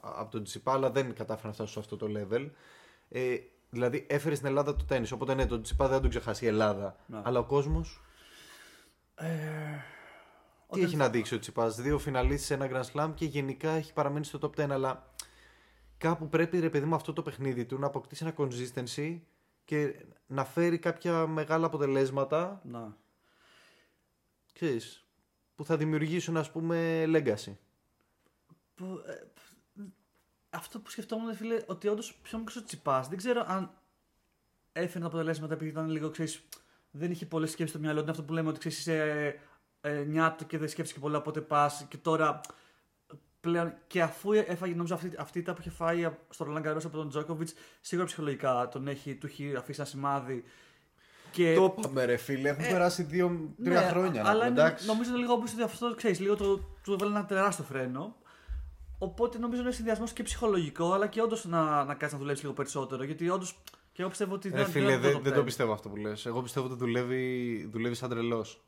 από 0.00 0.30
τον 0.30 0.44
Τσιπά, 0.44 0.72
αλλά 0.72 0.90
δεν 0.90 1.14
κατάφεραν 1.14 1.48
να 1.48 1.52
φτάσουν 1.52 1.72
σε 1.72 1.78
αυτό 1.78 1.96
το 1.96 2.06
level. 2.18 2.50
Ε, 3.08 3.36
δηλαδή 3.70 4.06
έφερε 4.08 4.34
στην 4.34 4.46
Ελλάδα 4.46 4.76
το 4.76 4.84
τέννη. 4.84 5.08
Οπότε 5.14 5.34
ναι, 5.34 5.46
τον 5.46 5.62
Τσιπά 5.62 5.84
δεν 5.86 5.94
θα 5.94 6.00
τον 6.00 6.10
ξεχάσει 6.10 6.44
η 6.44 6.48
Ελλάδα. 6.48 6.96
Ναι. 7.06 7.20
Αλλά 7.24 7.38
ο 7.38 7.44
κόσμος. 7.44 8.00
Ε, 9.14 9.26
Τι 9.26 9.34
όταν- 10.66 10.84
έχει 10.84 10.96
να 10.96 11.08
δείξει 11.08 11.34
ο 11.34 11.38
Τσιπάς, 11.38 11.80
δύο 11.80 11.98
φιναλίστ 11.98 12.44
σε 12.44 12.54
ένα 12.54 12.68
Grand 12.72 12.92
Slam 12.92 13.10
και 13.14 13.24
γενικά 13.24 13.70
έχει 13.70 13.92
παραμείνει 13.92 14.24
στο 14.24 14.38
top 14.42 14.60
10. 14.60 14.70
Αλλά 14.70 15.12
κάπου 15.98 16.28
πρέπει 16.28 16.58
ρε 16.60 16.70
παιδί 16.70 16.84
μου 16.86 16.94
αυτό 16.94 17.12
το 17.12 17.22
παιχνίδι 17.22 17.64
του 17.64 17.78
να 17.78 17.86
αποκτήσει 17.86 18.24
ένα 18.24 18.34
consistency 18.36 19.18
και 19.70 19.94
να 20.26 20.44
φέρει 20.44 20.78
κάποια 20.78 21.26
μεγάλα 21.26 21.66
αποτελέσματα 21.66 22.60
Να. 22.64 22.96
ξέρεις, 24.52 25.06
που 25.54 25.64
θα 25.64 25.76
δημιουργήσουν 25.76 26.36
ας 26.36 26.50
πούμε 26.50 27.04
legacy. 27.06 27.56
Που, 28.74 29.02
ε, 29.06 29.14
αυτό 30.50 30.80
που 30.80 30.90
σκεφτόμουν, 30.90 31.34
φίλε, 31.34 31.62
ότι 31.66 31.88
όντως 31.88 32.14
πιο 32.14 32.38
μικρός 32.38 32.56
ο 32.56 32.64
Τσιπάς. 32.64 33.08
Δεν 33.08 33.18
ξέρω 33.18 33.44
αν 33.46 33.70
έφερε 34.72 35.00
τα 35.00 35.06
αποτελέσματα 35.06 35.54
επειδή 35.54 35.70
ήταν 35.70 35.88
λίγο, 35.88 36.10
ξέρεις, 36.10 36.42
δεν 36.90 37.10
είχε 37.10 37.26
πολλές 37.26 37.50
σκέψεις 37.50 37.76
στο 37.76 37.84
μυαλό 37.84 37.96
του. 37.96 38.02
Είναι 38.02 38.10
αυτό 38.10 38.22
που 38.22 38.32
λέμε 38.32 38.48
ότι 38.48 38.58
ξέρεις, 38.58 38.78
είσαι 38.78 39.40
ε, 39.80 40.04
νιάτο 40.04 40.44
και 40.44 40.58
δεν 40.58 40.68
σκέφτεσαι 40.68 40.94
και 40.94 41.00
πολλά, 41.00 41.18
οπότε 41.18 41.40
πας. 41.40 41.86
Και 41.88 41.96
τώρα 41.96 42.40
πλέον 43.40 43.72
και 43.86 44.02
αφού 44.02 44.32
έφαγε, 44.32 44.74
νομίζω 44.74 44.94
αυτή, 44.94 45.12
αυτή 45.18 45.38
η 45.38 45.40
ήττα 45.40 45.52
που 45.52 45.60
είχε 45.60 45.70
φάει 45.70 46.08
στο 46.30 46.44
Ρολάν 46.44 46.62
Καρό 46.62 46.80
από 46.84 46.96
τον 46.96 47.08
Τζόκοβιτ, 47.08 47.48
σίγουρα 47.80 48.06
ψυχολογικά 48.06 48.68
τον 48.72 48.88
έχει, 48.88 49.14
του 49.14 49.26
έχει 49.26 49.54
αφήσει 49.56 49.80
ένα 49.80 49.88
σημάδι. 49.88 50.44
Και, 51.30 51.54
Το 51.54 51.74
είπαμε 51.78 52.04
ρε 52.04 52.16
φίλε, 52.16 52.48
έχουν 52.48 52.64
περάσει 52.64 53.02
δύο-τρία 53.02 53.80
ναι, 53.80 53.88
χρόνια. 53.88 54.22
Αλλά 54.26 54.46
είναι, 54.46 54.60
εντάξει. 54.60 54.86
νομίζω 54.86 55.10
είναι 55.10 55.18
λίγο 55.18 55.32
όπως 55.32 55.52
ότι 55.52 55.62
αυτό 55.62 55.94
ξέρεις, 55.94 56.20
λίγο 56.20 56.36
το, 56.36 56.56
του 56.82 56.92
έβαλε 56.92 57.10
ένα 57.10 57.24
τεράστιο 57.26 57.64
φρένο. 57.64 58.16
Οπότε 58.98 59.38
νομίζω 59.38 59.60
είναι 59.62 59.70
συνδυασμός 59.70 60.12
και 60.12 60.22
ψυχολογικό, 60.22 60.92
αλλά 60.92 61.06
και 61.06 61.22
όντως 61.22 61.44
να, 61.44 61.84
να 61.84 61.94
κάτσει 61.94 62.14
να 62.14 62.20
δουλέψει 62.20 62.42
λίγο 62.42 62.54
περισσότερο. 62.54 63.04
Γιατί 63.04 63.28
όντως. 63.28 63.58
Και 63.92 64.00
εγώ 64.02 64.08
πιστεύω 64.10 64.34
ότι 64.34 64.48
Ρε 64.48 64.56
δεν 64.56 64.66
φίλε, 64.66 64.86
δεν 64.86 65.00
δεν, 65.00 65.12
το 65.12 65.18
δεν 65.18 65.22
το 65.22 65.22
πιστεύω. 65.22 65.44
πιστεύω 65.44 65.72
αυτό 65.72 65.88
που 65.88 65.96
λες. 65.96 66.26
Εγώ 66.26 66.42
πιστεύω 66.42 66.66
ότι 66.66 66.76
δουλεύει, 66.76 67.68
δουλεύει 67.72 67.94
σαν 67.94 68.08
τρελός. 68.08 68.64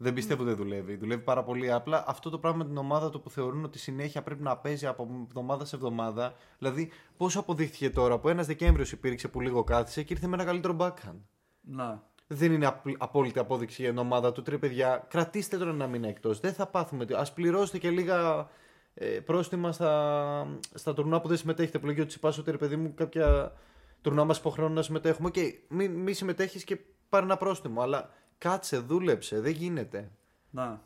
Δεν 0.00 0.12
πιστεύω 0.14 0.42
ότι 0.42 0.50
δεν 0.50 0.58
δουλεύει. 0.64 0.96
Δουλεύει 0.96 1.22
πάρα 1.22 1.42
πολύ 1.44 1.72
απλά. 1.72 2.04
Αυτό 2.06 2.30
το 2.30 2.38
πράγμα 2.38 2.58
με 2.58 2.64
την 2.64 2.76
ομάδα 2.76 3.10
του 3.10 3.20
που 3.20 3.30
θεωρούν 3.30 3.64
ότι 3.64 3.78
συνέχεια 3.78 4.22
πρέπει 4.22 4.42
να 4.42 4.56
παίζει 4.56 4.86
από 4.86 5.08
εβδομάδα 5.26 5.64
σε 5.64 5.76
εβδομάδα. 5.76 6.34
Δηλαδή, 6.58 6.90
πόσο 7.16 7.40
αποδείχθηκε 7.40 7.90
τώρα 7.90 8.18
που 8.18 8.28
ένας 8.28 8.46
Δεκέμβριος 8.46 8.92
υπήρξε 8.92 9.28
που 9.28 9.40
λίγο 9.40 9.64
κάθισε 9.64 10.02
και 10.02 10.12
ήρθε 10.12 10.26
με 10.26 10.34
ένα 10.34 10.44
καλύτερο 10.44 10.76
backhand; 10.78 11.20
Να. 11.60 12.02
Δεν 12.26 12.52
είναι 12.52 12.66
απ- 12.66 12.94
απόλυτη 12.98 13.38
απόδειξη 13.38 13.82
για 13.82 13.90
την 13.90 13.98
ομάδα 13.98 14.32
του. 14.32 14.42
Ρε 14.42 14.58
παιδιά, 14.58 15.06
κρατήστε 15.08 15.58
τον 15.58 15.68
ένα 15.68 15.86
μήνα 15.86 16.08
εκτός. 16.08 16.40
Δεν 16.40 16.52
θα 16.52 16.66
πάθουμε. 16.66 17.06
Α 17.10 17.26
πληρώσετε 17.34 17.78
και 17.78 17.90
λίγα 17.90 18.48
ε, 18.94 19.06
πρόστιμα 19.06 19.72
στα, 19.72 20.58
στα 20.74 20.94
τουρνουά 20.94 21.20
που 21.20 21.28
δεν 21.28 21.36
συμμετέχετε. 21.36 21.78
Που 21.78 21.86
λέγει 21.86 22.00
ο 22.00 22.06
Τσιτσιπά 22.06 22.34
ότι 22.38 22.50
ρε 22.50 22.56
παιδί 22.56 22.76
μου, 22.76 22.94
κάποια 22.94 23.52
τουρνουά 24.00 24.24
μας 24.24 24.38
υποχρεώνουν 24.38 24.74
να 24.74 24.82
συμμετέχουμε. 24.82 25.28
Οκ, 25.28 25.34
μη, 25.68 25.88
μη 25.88 26.12
συμμετέχεις 26.12 26.64
και 26.64 26.78
πάρε 27.08 27.24
ένα 27.24 27.36
πρόστιμο. 27.36 27.80
Αλλά 27.80 28.10
κάτσε, 28.38 28.78
δούλεψε. 28.78 29.40
Δεν 29.40 29.52
γίνεται. 29.52 30.10
Να. 30.50 30.82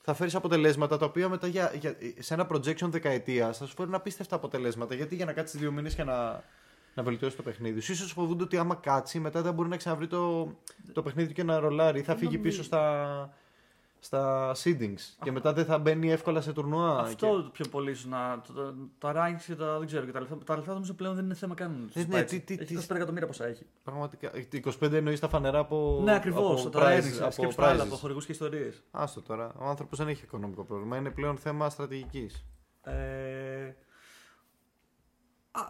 θα 0.00 0.14
φέρεις 0.14 0.34
αποτελέσματα 0.34 0.98
τα 0.98 1.06
οποία 1.06 1.28
μετά 1.28 1.46
για, 1.46 1.72
για, 1.74 1.96
σε 2.18 2.34
ένα 2.34 2.46
projection 2.50 2.88
δεκαετία 2.88 3.52
θα 3.52 3.66
σου 3.66 3.74
φέρουν 3.74 3.94
απίστευτα 3.94 4.36
αποτελέσματα. 4.36 4.94
Γιατί 4.94 5.14
για 5.14 5.24
να 5.24 5.32
κάτσεις 5.32 5.60
δύο 5.60 5.72
μήνες 5.72 5.94
και 5.94 6.04
να, 6.04 6.42
να 6.94 7.02
βελτιώσεις 7.02 7.36
το 7.36 7.42
παιχνίδι 7.42 7.80
σου. 7.80 7.96
σω 7.96 8.06
φοβούνται 8.06 8.42
ότι 8.42 8.56
άμα 8.56 8.74
κάτσει, 8.74 9.18
μετά 9.18 9.42
δεν 9.42 9.54
μπορεί 9.54 9.68
να 9.68 9.76
ξαναβρει 9.76 10.06
το, 10.06 10.54
το 10.92 11.02
παιχνίδι 11.02 11.28
του 11.28 11.34
και 11.34 11.42
να 11.42 11.58
ρολάρει. 11.58 12.02
Θα 12.02 12.16
φύγει 12.16 12.38
πίσω 12.38 12.62
στα, 12.62 13.34
στα 13.98 14.54
seedings. 14.64 15.00
Και 15.22 15.32
μετά 15.32 15.52
δεν 15.52 15.64
θα 15.64 15.78
μπαίνει 15.78 16.10
εύκολα 16.10 16.40
σε 16.40 16.52
τουρνουά. 16.52 16.98
Αυτό 16.98 17.42
και... 17.42 17.48
πιο 17.52 17.68
πολύ 17.70 17.94
σου 17.94 18.08
να. 18.08 18.40
Το, 18.40 18.74
τα 18.98 19.12
rankings 19.16 19.42
και 19.46 19.54
τα. 19.54 19.78
Δεν 19.78 19.86
ξέρω. 19.86 20.04
Και 20.04 20.12
τα 20.12 20.20
λεφτά, 20.20 20.38
τα 20.44 20.56
λεφτά 20.56 20.72
νομίζω 20.72 20.94
πλέον 20.94 21.14
δεν 21.14 21.24
είναι 21.24 21.34
θέμα 21.34 21.54
καν. 21.54 21.90
Ε, 21.94 22.04
ναι, 22.04 22.22
τι, 22.22 22.40
τι, 22.40 22.56
έχει 22.60 22.78
25 22.88 22.96
εκατομμύρια 22.96 23.26
πόσα 23.26 23.46
έχει. 23.46 23.66
Πραγματικά. 23.82 24.30
25 24.80 24.92
εννοείς 24.92 25.20
τα 25.20 25.28
φανερά 25.28 25.58
από. 25.58 26.00
Ναι, 26.04 26.14
ακριβώς. 26.14 26.60
Από, 26.60 26.70
το 26.70 26.80
prizes, 26.82 27.20
από, 27.20 27.46
από, 27.46 27.62
άλλα, 27.64 27.82
από 27.82 27.96
χορηγούς 27.96 28.26
και 28.26 28.32
ιστορίες. 28.32 28.82
Άστο 28.90 29.22
τώρα. 29.22 29.52
Ο 29.58 29.64
άνθρωπος 29.64 29.98
δεν 29.98 30.08
έχει 30.08 30.24
οικονομικό 30.24 30.64
πρόβλημα. 30.64 30.96
Είναι 30.96 31.10
πλέον 31.10 31.36
θέμα 31.36 31.70
στρατηγικής. 31.70 32.44
Ε, 32.82 33.74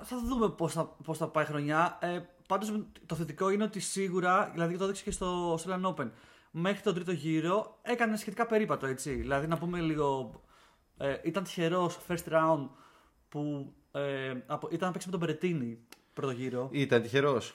θα 0.03 0.21
δούμε 0.25 0.49
πώς 0.49 0.73
θα, 0.73 0.97
πώς 1.05 1.19
θα 1.19 1.29
πάει 1.29 1.45
η 1.45 1.47
χρονιά. 1.47 1.99
Ε, 2.01 2.21
Πάντως 2.47 2.73
το 3.07 3.15
θετικό 3.15 3.51
είναι 3.51 3.65
ότι 3.65 3.81
σίγουρα, 3.81 4.51
δηλαδή 4.53 4.77
το 4.77 4.85
έδειξε 4.85 5.03
και 5.03 5.11
στο 5.11 5.55
Australian 5.55 5.95
Open, 5.95 6.11
μέχρι 6.59 6.83
τον 6.83 6.95
τρίτο 6.95 7.13
γύρο 7.13 7.79
έκανε 7.83 8.17
σχετικά 8.17 8.47
περίπατο 8.47 8.87
έτσι. 8.87 9.13
Δηλαδή 9.15 9.47
να 9.47 9.59
πούμε 9.59 9.81
λίγο. 9.81 10.41
Ε, 10.99 11.17
ήταν 11.23 11.45
τυχερός 11.45 11.99
first 12.09 12.33
round 12.33 12.69
που 13.29 13.73
ε, 13.93 14.33
από, 14.47 14.69
ήταν 14.71 14.87
να 14.87 14.93
παίξει 14.93 15.07
με 15.07 15.13
τον 15.13 15.21
Περετίνη 15.21 15.79
πρώτο 16.13 16.33
γύρο. 16.33 16.69
Ήταν 16.73 17.03
τυχερός. 17.03 17.55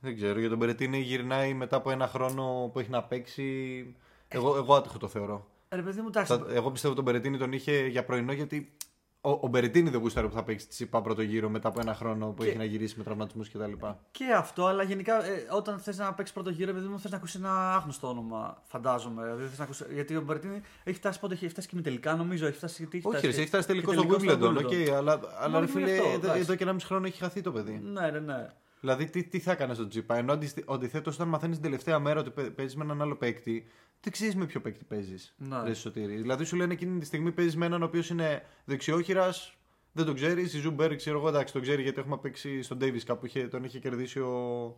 Δεν 0.00 0.14
ξέρω. 0.16 0.38
Για 0.38 0.48
τον 0.48 0.58
Περετίνη 0.58 0.98
γυρνάει 0.98 1.54
μετά 1.54 1.76
από 1.76 1.90
ένα 1.90 2.06
χρόνο 2.06 2.70
που 2.72 2.78
έχει 2.78 2.90
να 2.90 3.02
παίξει. 3.02 3.96
Εγώ, 4.28 4.56
εγώ 4.56 4.74
άτυχο 4.74 4.98
το 4.98 5.08
θεωρώ. 5.08 5.46
Ε, 5.68 5.76
ρε, 5.76 5.82
παιδί 5.82 6.00
μου, 6.00 6.06
εντάξει. 6.08 6.40
Εγώ 6.48 6.70
πιστεύω 6.70 6.94
τον 6.94 7.04
Περετίνη 7.04 7.38
τον 7.38 7.52
είχε 7.52 7.86
για 7.86 8.04
πρωινό 8.04 8.32
γιατί 8.32 8.72
ο, 9.20 9.30
ο 9.30 9.46
Μπερετίνη 9.46 9.90
δεν 9.90 10.00
γούσταρε 10.00 10.26
που 10.26 10.34
θα 10.34 10.42
παίξει 10.42 10.68
τη 10.68 10.74
ΣΥΠΑ 10.74 11.00
πρώτο 11.00 11.22
γύρο 11.22 11.48
μετά 11.48 11.68
από 11.68 11.80
ένα 11.80 11.94
χρόνο 11.94 12.26
που 12.26 12.42
και... 12.42 12.48
έχει 12.48 12.58
να 12.58 12.64
γυρίσει 12.64 12.94
με 12.98 13.04
τραυματισμούς 13.04 13.48
κτλ. 13.50 13.72
Και, 13.72 13.86
και 14.10 14.32
αυτό, 14.36 14.66
αλλά 14.66 14.82
γενικά 14.82 15.24
ε, 15.24 15.46
όταν 15.50 15.78
θες 15.78 15.98
να 15.98 16.14
παίξει 16.14 16.32
πρώτο 16.32 16.50
γύρο, 16.50 16.70
επειδή 16.70 16.86
μου 16.86 16.98
θες 16.98 17.10
να 17.10 17.16
ακούσει 17.16 17.38
ένα 17.38 17.74
άγνωστο 17.74 18.08
όνομα, 18.08 18.62
φαντάζομαι. 18.64 19.22
Δηλαδή, 19.22 19.46
θες 19.46 19.58
να 19.58 19.64
ακούσει, 19.64 19.84
γιατί 19.92 20.16
ο 20.16 20.20
Μπερετίνη 20.20 20.60
έχει 20.84 20.96
φτάσει 20.96 21.20
πότε 21.20 21.34
έχει 21.34 21.48
φτάσει 21.48 21.68
και 21.68 21.76
με 21.76 21.82
τελικά, 21.82 22.14
νομίζω. 22.14 22.46
Έχει 22.46 22.56
φτάσει, 22.56 22.88
έχει 22.92 23.06
Όχι, 23.06 23.26
έχει 23.26 23.46
φτάσει 23.46 23.66
τελικό 23.66 23.92
στο 23.92 24.04
Wimbledon. 24.08 24.56
Okay, 24.56 24.88
αλλά 24.88 25.20
αλλά 25.38 25.66
φίλε, 25.66 25.96
εδώ 26.34 26.54
και 26.54 26.62
ένα 26.62 26.72
μισό 26.72 26.86
χρόνο 26.86 27.06
έχει 27.06 27.18
χαθεί 27.18 27.40
το 27.40 27.52
παιδί. 27.52 27.80
Ναι, 27.84 28.10
ναι, 28.10 28.18
ναι. 28.18 28.46
Δηλαδή, 28.80 29.04
τι, 29.04 29.24
τι 29.24 29.38
θα 29.38 29.52
έκανες 29.52 29.76
στον 29.76 29.88
Τζιπά. 29.88 30.16
Ενώ 30.16 30.38
αντιθέτως, 30.66 31.14
όταν 31.14 31.28
μαθαίνεις 31.28 31.56
την 31.56 31.64
τελευταία 31.64 31.98
μέρα 31.98 32.20
ότι 32.20 32.50
παίζεις 32.50 32.76
με 32.76 32.84
έναν 32.84 33.02
άλλο 33.02 33.16
παίκτη, 33.16 33.66
δεν 34.00 34.12
ξέρεις 34.12 34.36
με 34.36 34.46
ποιο 34.46 34.60
παίκτη 34.60 34.84
παίζεις. 34.84 35.34
Ναι. 35.38 35.62
Δηλαδή, 35.94 36.44
σου 36.44 36.56
λένε 36.56 36.72
εκείνη 36.72 36.98
τη 36.98 37.06
στιγμή 37.06 37.32
παίζεις 37.32 37.56
με 37.56 37.66
έναν 37.66 37.82
ο 37.82 37.84
οποίος 37.84 38.10
είναι 38.10 38.42
δεξιόχειρας, 38.64 39.54
δεν 39.92 40.04
το 40.04 40.14
ξέρεις. 40.14 40.54
Η 40.54 40.58
Ζουμπέρ, 40.58 40.96
ξέρω 40.96 41.18
εγώ, 41.18 41.28
εντάξει, 41.28 41.52
το 41.52 41.60
ξέρει 41.60 41.82
γιατί 41.82 41.98
έχουμε 41.98 42.16
παίξει 42.16 42.62
στον 42.62 42.78
Ντέιβι 42.78 43.04
κάπου 43.04 43.26
είχε, 43.26 43.48
τον 43.48 43.64
είχε 43.64 43.78
κερδίσει 43.78 44.20
ο. 44.20 44.76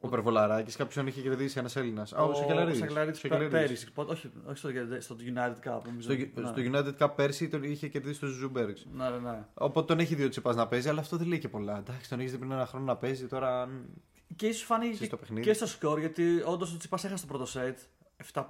Ο 0.00 0.08
Περβολαράκης, 0.08 0.76
κάποιο 0.76 0.94
τον 0.94 1.06
είχε 1.06 1.20
κερδίσει 1.20 1.58
ένας 1.58 1.76
Έλληνας. 1.76 2.12
Ο, 2.12 2.22
ο 2.22 2.34
Σακελαρίδης 2.34 3.20
πέρυσι. 3.50 3.88
Όχι, 3.94 4.30
όχι 4.46 4.58
στο, 4.58 4.70
στο 4.98 5.16
United 5.34 5.68
Cup. 5.68 5.80
Στο, 5.98 6.12
ναι. 6.12 6.28
στο 6.34 6.54
United 6.56 6.96
Cup 6.98 7.10
πέρσι 7.16 7.48
τον 7.48 7.62
είχε 7.62 7.88
κερδίσει 7.88 8.20
τον 8.20 8.28
Ζιζού 8.28 8.44
Μπερκς. 8.44 8.66
Ναι, 8.66 9.08
ναι, 9.10 9.18
ναι. 9.30 9.44
Οπότε 9.54 9.86
τον 9.86 9.98
έχει 9.98 10.14
δύο 10.14 10.28
τσιπά 10.28 10.54
να 10.54 10.66
παίζει, 10.66 10.88
αλλά 10.88 11.00
αυτό 11.00 11.16
δεν 11.16 11.26
λέει 11.26 11.38
και 11.38 11.48
πολλά. 11.48 11.78
Εντάξει, 11.78 12.08
τον 12.08 12.18
έχεις 12.20 12.32
δει 12.32 12.38
πριν 12.38 12.52
ένα 12.52 12.66
χρόνο 12.66 12.84
να 12.84 12.96
παίζει 12.96 13.26
τώρα. 13.26 13.68
Και 14.36 14.46
ίσως 14.46 14.62
φάνηκε 14.62 15.10
και 15.40 15.52
στο 15.52 15.66
σκορ, 15.66 15.98
γιατί 15.98 16.42
όντως 16.44 16.74
ο 16.74 16.76
Τσιτσιπά 16.76 16.98
έχασε 17.04 17.26
το 17.26 17.28
πρώτο 17.28 17.46
σετ 17.46 17.78
7-5. 18.32 18.42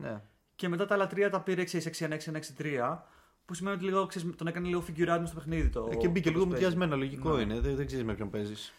Ναι. 0.00 0.20
Και 0.54 0.68
μετά 0.68 0.86
τα 0.86 0.94
άλλα 0.94 1.06
τρία 1.06 1.30
τα 1.30 1.40
πήρε 1.40 1.64
6-6-6-6-3. 1.72 2.98
Που 3.44 3.54
σημαίνει 3.54 3.76
ότι 3.76 3.84
λίγο, 3.84 4.06
ξέρεις, 4.06 4.36
τον 4.36 4.46
έκανε 4.46 4.68
λίγο 4.68 4.84
figure 4.88 5.11
out 5.11 5.22
στο 5.24 5.34
παιχνίδι. 5.34 5.68
Το, 5.68 5.88
ε, 5.92 5.96
και 5.96 6.08
μπήκε 6.08 6.30
λίγο 6.30 6.46
μουδιασμένα, 6.46 6.96
λογικό 6.96 7.36
ναι. 7.36 7.42
είναι. 7.42 7.60
Δεν, 7.60 7.76
δεν 7.76 7.86
ξέρεις 7.86 8.04
με 8.04 8.14
ποιον 8.14 8.30
παίζεις. 8.30 8.72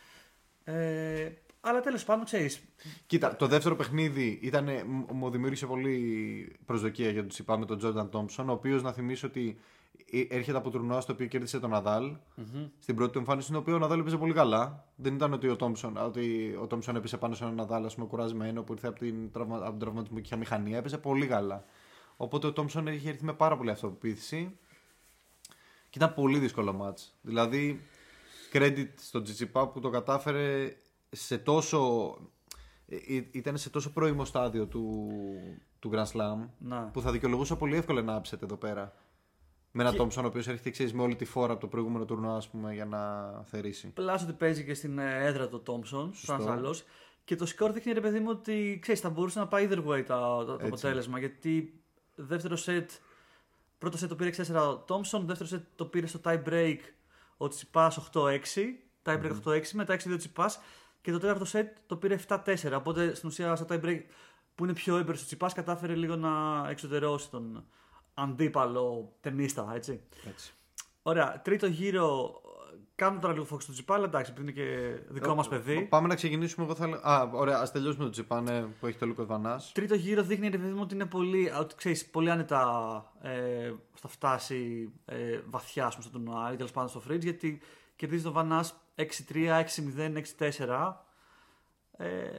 Ε, 0.64 1.30
αλλά 1.66 1.82
τέλος 1.82 2.04
πάντων 2.04 2.26
ξέρεις. 2.26 2.62
Κοίτα, 3.06 3.36
το 3.36 3.48
δεύτερο 3.48 3.76
παιχνίδι 3.76 4.40
ήταν, 4.42 4.70
μου 5.12 5.30
δημιούργησε 5.30 5.66
πολύ 5.66 6.56
προσδοκία 6.66 7.10
για 7.10 7.20
τον 7.20 7.30
Τσιπά 7.30 7.58
με 7.58 7.66
τον 7.66 7.78
Τζόρνταν 7.78 8.10
Τόμψον, 8.10 8.50
ο 8.50 8.52
οποίος 8.52 8.84
να 8.84 8.92
θυμίσω 8.92 9.28
ότι 9.28 9.58
ε, 10.12 10.22
έρχεται 10.30 10.58
από 10.58 10.70
τουρνουά 10.70 11.02
στο 11.02 11.14
οποίο 11.14 11.26
κέρδισε 11.26 11.60
τον 11.60 11.70
Ναδάλ 11.70 12.12
mm-hmm. 12.14 12.70
στην 12.80 12.96
πρώτη 12.96 13.12
του 13.12 13.18
εμφάνιση, 13.18 13.46
στην 13.46 13.60
οποία 13.60 13.76
ο 13.76 13.78
Ναδάλ 13.78 14.00
έπαιζε 14.00 14.18
πολύ 14.18 14.34
καλά. 14.34 14.88
Δεν 14.96 15.14
ήταν 15.14 15.34
ότι 15.34 15.48
ο 15.48 15.56
Τόμψον, 15.56 15.98
ότι 15.98 16.56
ο 16.62 16.68
Τόμψον 16.68 16.96
έπεσε 16.96 17.18
πάνω 17.18 17.36
σε 17.36 17.44
έναν 17.44 17.56
Ναδάλ, 17.56 17.86
ας 17.86 17.96
πούμε, 17.96 18.08
κουρασμένο 18.08 18.64
που 18.64 18.74
ήρθε 18.74 18.88
από, 18.88 19.00
την, 19.00 19.30
από 19.34 19.64
τον 19.64 19.80
τραυματισμό 19.80 20.16
και 20.18 20.26
είχε 20.26 20.36
μηχανία. 20.36 20.78
Έπαιζε 20.78 20.98
πολύ 20.98 21.28
καλά. 21.28 21.66
Οπότε 22.18 22.48
ο 22.48 22.54
Τόμψον 22.54 22.88
είχε 22.88 23.10
έρθει 23.10 23.26
με 23.26 23.34
πάρα 23.34 23.58
πολύ 23.58 23.70
αυτοπεποίθηση 23.70 24.58
και 25.90 25.98
ήταν 25.98 26.14
πολύ 26.14 26.40
δύσκολο 26.40 26.74
μάτς. 26.74 27.16
Δηλαδή, 27.22 27.82
credit 28.54 28.88
στον 28.96 29.24
Τζιτσιπά 29.24 29.68
που 29.68 29.80
το 29.80 29.90
κατάφερε 29.90 30.76
σε 31.14 31.38
τόσο. 31.38 32.18
Ε, 32.88 32.96
ε, 32.96 33.28
ήταν 33.32 33.58
σε 33.58 33.70
τόσο 33.70 33.92
πρώιμο 33.94 34.26
στάδιο 34.26 34.68
του, 34.68 35.10
του 35.80 35.92
Grand 35.94 36.12
Slam 36.12 36.50
να. 36.58 36.90
που 36.94 37.02
θα 37.02 37.12
δικαιολογούσα 37.12 37.56
πολύ 37.56 37.76
εύκολα 37.76 38.02
να 38.02 38.16
άψετε 38.16 38.46
εδώ 38.46 38.56
πέρα. 38.56 38.94
Με 39.76 39.84
έναν 39.84 39.96
Τόμψον 39.96 40.24
ο 40.24 40.28
οποίος 40.28 40.48
έρχεται 40.48 40.70
ξέρεις, 40.70 40.94
με 40.94 41.02
όλη 41.02 41.16
τη 41.16 41.26
φόρα 41.26 41.52
από 41.52 41.62
το 41.62 41.68
προηγούμενο 41.68 42.06
τουρνό 42.06 42.42
πούμε, 42.52 42.74
για 42.74 42.86
να 42.86 43.32
θερήσει. 43.44 43.88
Πλάσο 43.88 44.26
ότι 44.26 44.34
παίζει 44.34 44.66
και 44.66 44.74
στην 44.74 45.00
ε, 45.00 45.26
έδρα 45.26 45.48
του 45.48 45.62
Τόμψον, 45.62 46.14
σαν 46.14 46.50
άλλο. 46.50 46.76
Και 47.24 47.36
το 47.36 47.46
σκορ 47.46 47.72
δείχνει 47.72 47.94
ρε 47.94 48.02
παιδί 48.02 48.20
μου 48.20 48.30
ότι 48.30 48.80
ξέρεις, 48.82 49.02
θα 49.02 49.10
μπορούσε 49.10 49.40
να 49.40 49.48
πάει 49.48 49.68
either 49.70 49.86
way 49.86 50.04
το, 50.08 50.46
το 50.46 50.54
αποτέλεσμα. 50.54 51.20
Γιατί 51.20 51.84
δεύτερο 52.16 52.56
σετ, 52.56 52.92
πρώτο 53.78 53.98
σετ 53.98 54.10
το 54.10 54.16
πήρε 54.16 54.30
6-4 54.38 54.56
ο 54.56 54.78
Τόμψον, 54.78 55.26
δεύτερο 55.26 55.50
σετ 55.50 55.64
το 55.76 55.86
πήρε 55.86 56.08
στο 56.08 56.20
tie 56.24 56.44
break 56.44 56.78
ο 57.38 57.48
Τσιπά 57.48 57.92
8-6. 58.14 58.40
Tie 59.04 59.22
break 59.22 59.32
mm-hmm. 59.44 59.54
8-6, 59.54 59.70
μετά 59.72 59.96
6-2 59.96 60.18
Τσιπά. 60.18 60.52
Και 61.04 61.12
το 61.12 61.20
τέταρτο 61.20 61.46
σετ 61.46 61.78
το 61.86 61.96
πήρε 61.96 62.20
7-4. 62.28 62.38
Οπότε 62.76 63.16
στην 63.16 63.30
ουσία 63.30 63.56
στο 63.56 63.66
tie 63.70 63.84
break 63.84 64.02
που 64.56 64.64
είναι 64.64 64.74
πιο 64.74 64.98
έμπερο 64.98 65.18
ο 65.22 65.26
Τσιπάς 65.26 65.54
κατάφερε 65.54 65.96
λίγο 65.96 66.16
να 66.16 66.66
εξωτερώσει 66.70 67.30
τον 67.30 67.66
αντίπαλο 68.14 69.14
ταινίστα, 69.22 69.72
έτσι. 69.76 70.02
έτσι. 70.28 70.54
Ωραία, 71.02 71.42
τρίτο 71.42 71.68
γύρο. 71.68 72.42
Κάνουμε 72.96 73.22
τώρα 73.22 73.34
λίγο 73.34 73.46
φόξ 73.46 73.64
στο 73.64 73.74
Τσιπά, 73.74 73.96
αλλά 73.96 74.06
εντάξει, 74.06 74.32
επειδή 74.32 74.52
είναι 74.52 74.62
και 74.62 75.00
δικό 75.10 75.32
ε, 75.32 75.36
μας 75.36 75.48
παιδί. 75.48 75.82
Πάμε 75.82 76.08
να 76.08 76.16
ξεκινήσουμε. 76.16 76.66
Εγώ 76.66 76.76
θα... 76.76 77.00
Α, 77.02 77.30
ωραία, 77.34 77.60
ας 77.60 77.72
τελειώσουμε 77.72 78.04
το 78.04 78.10
Τσιπά 78.10 78.42
ναι, 78.42 78.62
που 78.62 78.88
έχει 78.88 78.98
το 78.98 79.06
Λούκο 79.06 79.26
Βανά. 79.26 79.62
Τρίτο 79.74 79.96
γύρο 79.96 80.24
δείχνει 80.24 80.50
ρε 80.50 80.58
παιδί 80.58 80.72
μου 80.72 80.82
ότι 80.82 80.94
είναι 80.94 81.06
πολύ, 81.06 81.52
ότι, 81.60 81.76
ξέρεις, 81.76 82.10
πολύ 82.10 82.32
άνετα 82.32 83.14
ε, 83.22 83.72
θα 83.94 84.08
φτάσει 84.08 84.92
ε, 85.06 85.40
βαθιά 85.46 85.90
στο 85.90 86.10
τουρνουά 86.10 86.54
ή 86.54 86.56
τέλος 86.56 86.72
πάντων 86.72 86.90
στο 86.90 87.00
φρίτζ, 87.00 87.24
γιατί 87.24 87.62
κερδίζει 88.04 88.24
τον 88.24 88.34
Βανά 88.34 88.66
6-3, 88.96 89.64
6-0, 89.98 90.24
6-4. 90.58 90.94
Ε, 91.98 92.30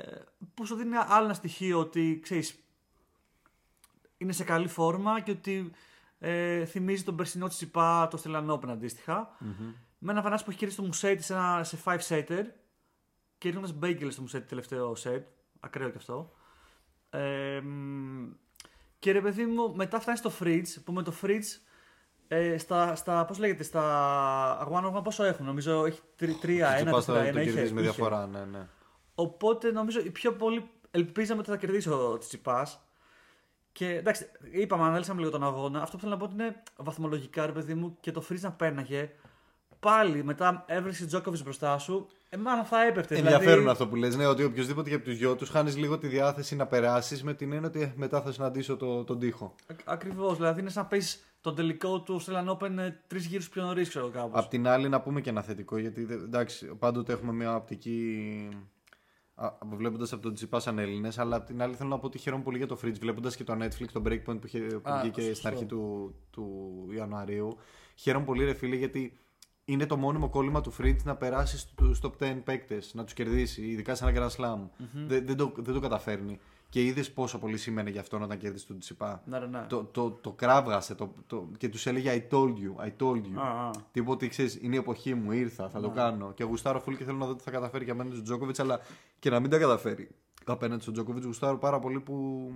που 0.54 0.66
σου 0.66 0.74
δίνει 0.74 0.96
άλλο 0.96 1.24
ένα 1.24 1.34
στοιχείο 1.34 1.78
ότι 1.78 2.20
ξέρεις, 2.22 2.58
είναι 4.16 4.32
σε 4.32 4.44
καλή 4.44 4.68
φόρμα 4.68 5.20
και 5.20 5.30
ότι 5.30 5.70
ε, 6.18 6.64
θυμίζει 6.64 7.02
τον 7.02 7.16
περσινό 7.16 7.48
Τσιπά 7.48 8.08
το 8.08 8.16
Στελανόπεν 8.16 8.70
αντίστοιχα. 8.70 9.36
Mm-hmm. 9.40 9.74
Με 9.98 10.12
ένα 10.12 10.22
Βανάς 10.22 10.44
που 10.44 10.50
έχει 10.50 10.58
κερδίσει 10.58 10.80
το 10.80 10.86
Μουσέτη 10.86 11.22
σε, 11.22 11.34
σε 11.62 11.78
5 11.84 11.98
setter 12.08 12.44
και 13.38 13.48
ρίχνοντα 13.48 13.72
Μπέγκελ 13.72 14.10
στο 14.10 14.20
Μουσέτη 14.20 14.48
τελευταίο 14.48 14.96
set. 15.04 15.22
Ακραίο 15.60 15.90
και 15.90 15.96
αυτό. 15.96 16.32
Ε, 17.10 17.62
και 18.98 19.12
ρε 19.12 19.20
παιδί 19.20 19.46
μου, 19.46 19.74
μετά 19.74 20.00
φτάνει 20.00 20.18
στο 20.18 20.32
Fridge 20.40 20.82
που 20.84 20.92
με 20.92 21.02
το 21.02 21.14
Fridge 21.22 21.44
ε, 22.28 22.58
στα, 22.58 22.94
στα, 22.94 23.24
πώς 23.24 23.38
λέγεται, 23.38 23.62
στα 23.62 23.82
αγώνα 24.60 25.02
πόσο 25.02 25.24
έχουν, 25.24 25.46
νομίζω 25.46 25.84
έχει 25.84 26.00
τρία, 26.40 26.68
ένα, 26.68 26.92
τέσσερα, 26.92 27.24
ένα, 27.24 27.42
είχε, 27.42 27.70
με 27.72 27.80
διαφορά, 27.80 28.26
ναι, 28.26 28.44
ναι. 28.44 28.66
Οπότε 29.14 29.70
νομίζω 29.70 30.00
οι 30.00 30.10
πιο 30.10 30.32
πολύ 30.32 30.70
ελπίζαμε 30.90 31.40
ότι 31.40 31.50
θα 31.50 31.56
κερδίσει 31.56 31.90
ο 31.90 32.18
Τσιπάς 32.18 32.84
και 33.72 33.88
εντάξει, 33.88 34.26
είπαμε, 34.50 34.84
ανάλυσαμε 34.84 35.18
λίγο 35.18 35.30
τον 35.30 35.44
αγώνα. 35.44 35.82
Αυτό 35.82 35.96
που 35.96 36.02
θέλω 36.02 36.14
να 36.14 36.26
πω 36.26 36.30
είναι 36.32 36.62
βαθμολογικά, 36.76 37.46
ρε 37.46 37.52
παιδί 37.52 37.74
μου, 37.74 37.96
και 38.00 38.10
το 38.10 38.20
Φρίζ 38.20 38.42
να 38.42 38.52
πέναγε. 38.52 39.10
Πάλι 39.80 40.24
μετά 40.24 40.64
έβρισε 40.66 41.06
Τζόκοβιτ 41.06 41.42
μπροστά 41.42 41.78
σου. 41.78 42.08
Ε, 42.34 42.36
μάλλον 42.36 42.64
θα 42.64 42.84
έπεφτε. 42.84 43.14
Δηλαδή- 43.14 43.32
Ενδιαφέρον 43.32 43.58
δηλαδή... 43.58 43.70
αυτό 43.70 43.88
που 43.88 43.96
λες, 43.96 44.16
ναι, 44.16 44.26
ότι 44.26 44.44
οποιοδήποτε 44.44 44.88
για 44.88 45.02
τους 45.02 45.18
δυο 45.18 45.34
τους 45.34 45.48
χάνεις 45.48 45.76
λίγο 45.76 45.98
τη 45.98 46.06
διάθεση 46.06 46.56
να 46.56 46.66
περάσεις 46.66 47.22
με 47.22 47.34
την 47.34 47.52
έννοια 47.52 47.68
ότι 47.68 47.92
μετά 47.96 48.22
θα 48.22 48.32
συναντήσω 48.32 48.76
το, 48.76 49.04
τον 49.04 49.18
τοίχο. 49.18 49.54
Ακριβώς. 49.84 50.36
Δηλαδή 50.36 50.60
είναι 50.60 50.70
σαν 50.70 50.82
να 50.82 50.88
παίζει 50.88 51.16
τον 51.40 51.54
τελικό 51.54 52.00
του 52.00 52.20
Australian 52.20 52.56
Open 52.56 52.78
ε, 52.78 52.90
τρεις 53.06 53.26
γύρους 53.26 53.48
πιο 53.48 53.62
νωρίς, 53.62 53.88
ξέρω 53.88 54.08
κάπως. 54.08 54.44
Απ' 54.44 54.48
την 54.48 54.66
άλλη, 54.68 54.88
να 54.88 55.00
πούμε 55.00 55.20
και 55.20 55.30
ένα 55.30 55.42
θετικό, 55.42 55.78
γιατί 55.78 56.06
εντάξει, 56.10 56.66
πάντοτε 56.66 57.12
έχουμε 57.12 57.32
μια 57.32 57.56
οπτική 57.56 58.48
Βλέποντας 59.76 60.12
από 60.12 60.22
τον 60.22 60.34
Τσιπά 60.34 60.60
σαν 60.60 60.78
Έλληνες, 60.78 61.18
αλλά 61.18 61.36
απ' 61.36 61.46
την 61.46 61.62
άλλη 61.62 61.74
θέλω 61.74 61.88
να 61.88 61.98
πω 61.98 62.06
ότι 62.06 62.18
χαίρομαι 62.18 62.42
πολύ 62.42 62.56
για 62.56 62.66
το 62.66 62.78
Fridge. 62.84 62.98
Βλέποντας 63.00 63.36
και 63.36 63.44
το 63.44 63.56
Netflix, 63.60 63.86
το 63.92 64.02
Breakpoint 64.06 64.40
που, 64.40 64.46
είχε, 64.46 64.58
που 64.58 64.98
βγήκε 65.00 65.34
στην 65.34 65.48
αρχή 65.48 65.64
του, 65.64 66.14
του 66.30 66.46
Ιανουαρίου. 66.96 67.56
Χαίρομαι 67.94 68.24
πολύ, 68.24 68.44
ρε 68.44 68.54
φίλε, 68.54 68.76
γιατί 68.76 69.18
είναι 69.64 69.86
το 69.86 69.96
μόνιμο 69.96 70.28
κόλλημα 70.28 70.60
του 70.60 70.74
Fritz 70.78 71.02
να 71.04 71.16
περάσει 71.16 71.58
στου 71.58 71.96
top 72.02 72.12
10 72.18 72.40
παίκτες, 72.44 72.94
να 72.94 73.04
τους 73.04 73.14
κερδίσει, 73.14 73.62
ειδικά 73.66 73.94
σε 73.94 74.04
ένα 74.08 74.18
Grand 74.18 74.36
Slam. 74.36 74.58
Δεν, 75.06 75.26
δεν, 75.26 75.36
το, 75.36 75.52
δεν 75.56 75.74
το 75.74 75.80
καταφέρνει. 75.80 76.40
Και 76.68 76.84
είδες 76.84 77.12
πόσο 77.12 77.38
πολύ 77.38 77.56
σήμαινε 77.56 77.90
για 77.90 78.00
αυτόν 78.00 78.22
όταν 78.22 78.38
κέρδισε 78.38 78.66
τον 78.66 78.78
Τσιπά. 78.78 79.22
Ναι, 79.26 79.38
ναι, 79.38 79.46
ναι. 79.46 79.66
Το, 79.68 79.84
το, 79.84 80.10
το 80.10 80.32
κράβγασε 80.32 80.94
το, 80.94 81.14
το, 81.26 81.48
και 81.58 81.68
τους 81.68 81.86
έλεγε 81.86 82.24
I 82.30 82.34
told 82.34 82.48
you, 82.52 82.86
I 82.86 82.90
told 82.98 83.22
you. 83.22 83.38
Α, 83.38 83.66
α. 83.66 83.70
Τίποτε 83.92 84.14
ότι 84.14 84.28
ξέρεις, 84.28 84.58
είναι 84.62 84.74
η 84.74 84.78
εποχή 84.78 85.14
μου, 85.14 85.32
ήρθα, 85.32 85.68
θα 85.68 85.80
το 85.80 85.90
κάνω. 85.90 86.32
Και 86.32 86.44
γουστάρω 86.44 86.80
φουλ 86.80 86.94
και 86.94 87.04
θέλω 87.04 87.16
να 87.16 87.26
δω 87.26 87.34
τι 87.34 87.42
θα 87.42 87.50
καταφέρει 87.50 87.84
και 87.84 87.90
απέναντι 87.90 88.12
στον 88.14 88.24
Τζόκοβιτς, 88.24 88.60
αλλά 88.60 88.80
και 89.18 89.30
να 89.30 89.40
μην 89.40 89.50
τα 89.50 89.58
καταφέρει. 89.58 90.08
Απέναντι 90.44 90.82
στον 90.82 90.94
Τζόκοβιτς, 90.94 91.24
γουστάρω 91.24 91.58
πάρα 91.58 91.78
πολύ 91.78 92.00
που 92.00 92.50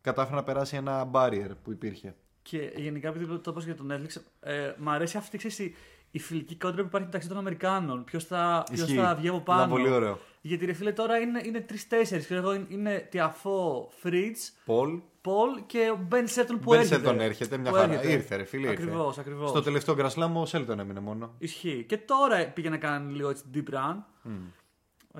κατάφερε 0.00 0.36
να 0.36 0.42
περάσει 0.42 0.76
ένα 0.76 1.10
barrier 1.12 1.50
που 1.62 1.72
υπήρχε. 1.72 2.14
Και 2.42 2.72
γενικά, 2.76 3.08
επειδή 3.08 3.38
το 3.38 3.50
είπα 3.50 3.60
για 3.60 3.74
τον 3.74 3.92
Netflix, 3.92 4.20
ε, 4.40 4.74
μ' 4.78 4.88
αρέσει 4.88 5.16
αυτή 5.16 5.38
ξέρεις, 5.38 5.74
η, 6.10 6.18
η 6.18 6.18
φιλική 6.18 6.56
κόντρα 6.56 6.80
που 6.80 6.86
υπάρχει 6.86 7.06
μεταξύ 7.06 7.28
των 7.28 7.36
Αμερικάνων. 7.38 8.04
Ποιος 8.04 8.24
θα, 8.24 8.64
ποιος 8.70 8.80
Ισχύει. 8.80 8.96
θα 8.96 9.14
βγει 9.14 9.28
από 9.28 9.40
πάνω. 9.40 9.58
Ήταν 9.60 9.70
πολύ 9.70 9.90
ωραίο. 9.90 10.18
Γιατί 10.40 10.66
ρε 10.66 10.72
φίλε 10.72 10.92
τώρα 10.92 11.18
είναι, 11.18 11.40
είναι 11.44 11.60
τρει-τέσσερι. 11.60 12.24
Είναι, 12.30 12.66
είναι 12.68 13.06
Τιαφό, 13.10 13.88
Φριτς, 14.00 14.36
Πολ, 14.64 15.00
Πολ 15.20 15.50
και 15.66 15.90
ο 15.92 15.96
Μπεν 16.08 16.28
Σέλτον 16.28 16.58
που 16.58 16.70
Μπεν 16.70 16.80
έρχεται. 16.80 16.94
Σέλτον 17.00 17.20
έρχεται, 17.20 17.56
μια 17.56 17.70
Που 17.70 17.76
χαρά. 17.76 17.92
έρχεται. 17.92 18.12
Ήρθε, 18.12 18.36
ρε 18.36 18.44
φίλε. 18.44 18.68
ήρθε. 18.68 18.82
Ακριβώς, 18.82 19.18
ακριβώς. 19.18 19.50
Στο 19.50 19.62
τελευταίο 19.62 19.94
Grand 19.98 20.10
Slam 20.10 20.30
ο 20.34 20.46
Σέλτον 20.46 20.78
έμεινε 20.80 21.00
μόνο. 21.00 21.34
Ισχύει. 21.38 21.84
Και 21.88 21.98
τώρα 21.98 22.46
πήγε 22.46 22.68
να 22.68 22.76
κάνει 22.76 23.12
λίγο 23.12 23.28
έτσι 23.30 23.42
deep 23.54 23.74
run. 23.74 23.96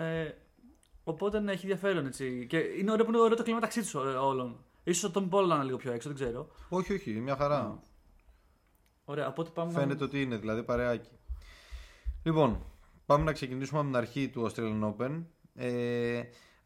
Ε, 0.03 0.29
οπότε 1.05 1.41
ναι, 1.41 1.53
έχει 1.53 1.63
ενδιαφέρον 1.63 2.07
έτσι. 2.07 2.47
Και 2.49 2.57
είναι 2.59 2.91
ωραίο 2.93 3.05
που 3.05 3.11
είναι 3.11 3.21
ωραίο 3.21 3.37
το 3.37 3.43
κλίμα 3.43 3.59
μεταξύ 3.59 3.81
τους 3.81 3.95
όλων. 3.95 4.57
σω 4.93 5.09
ο 5.09 5.11
Τον 5.11 5.29
Πολ 5.29 5.47
να 5.47 5.55
είναι 5.55 5.65
λίγο 5.65 5.77
πιο 5.77 5.93
έξω, 5.93 6.09
δεν 6.09 6.19
ξέρω. 6.19 6.49
Όχι, 6.69 6.93
όχι, 6.93 7.11
μια 7.11 7.37
χαρά. 7.37 7.79
Ωραία, 9.11 9.29
οπότε 9.29 9.51
πάμε 9.55 9.73
να- 9.73 9.79
Φαίνεται 9.79 10.05
ότι 10.05 10.23
είναι, 10.23 10.37
δηλαδή 10.37 10.63
παρεάκι. 10.63 11.11
Λοιπόν, 12.23 12.65
πάμε 13.07 13.25
να 13.25 13.33
ξεκινήσουμε 13.33 13.79
από 13.79 13.89
την 13.89 13.97
αρχή 13.97 14.29
του 14.29 14.51
Australian 14.51 14.95
Open. 14.95 15.23
Ε, 15.55 16.21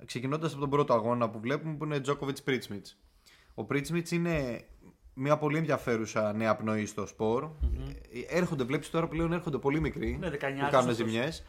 Ξεκινώντας 0.04 0.50
από 0.52 0.60
τον 0.60 0.70
πρώτο 0.70 0.94
αγώνα 0.94 1.30
που 1.30 1.40
βλέπουμε 1.40 1.74
που 1.76 1.84
είναι 1.84 2.00
Djokovic 2.06 2.48
Pritzmich. 2.50 2.94
Ο 3.54 3.66
Pritzmich 3.70 4.10
είναι 4.10 4.64
μια 5.14 5.38
πολύ 5.38 5.56
ενδιαφέρουσα 5.58 6.32
νέα 6.32 6.56
πνοή 6.56 6.86
στο 6.86 7.06
σπορ. 7.06 7.44
Ε, 8.28 8.36
Έρχονται, 8.36 8.64
βλέπεις 8.64 8.90
τώρα 8.90 9.08
πλέον 9.08 9.32
έρχονται 9.32 9.58
πολύ 9.58 9.80
μικροί 9.80 10.16
Ναι, 10.20 10.28
19 10.30 10.34
που 10.38 10.70
κάνουν 10.70 10.74
αυτός. 10.74 10.94
ζημιές. 10.96 11.44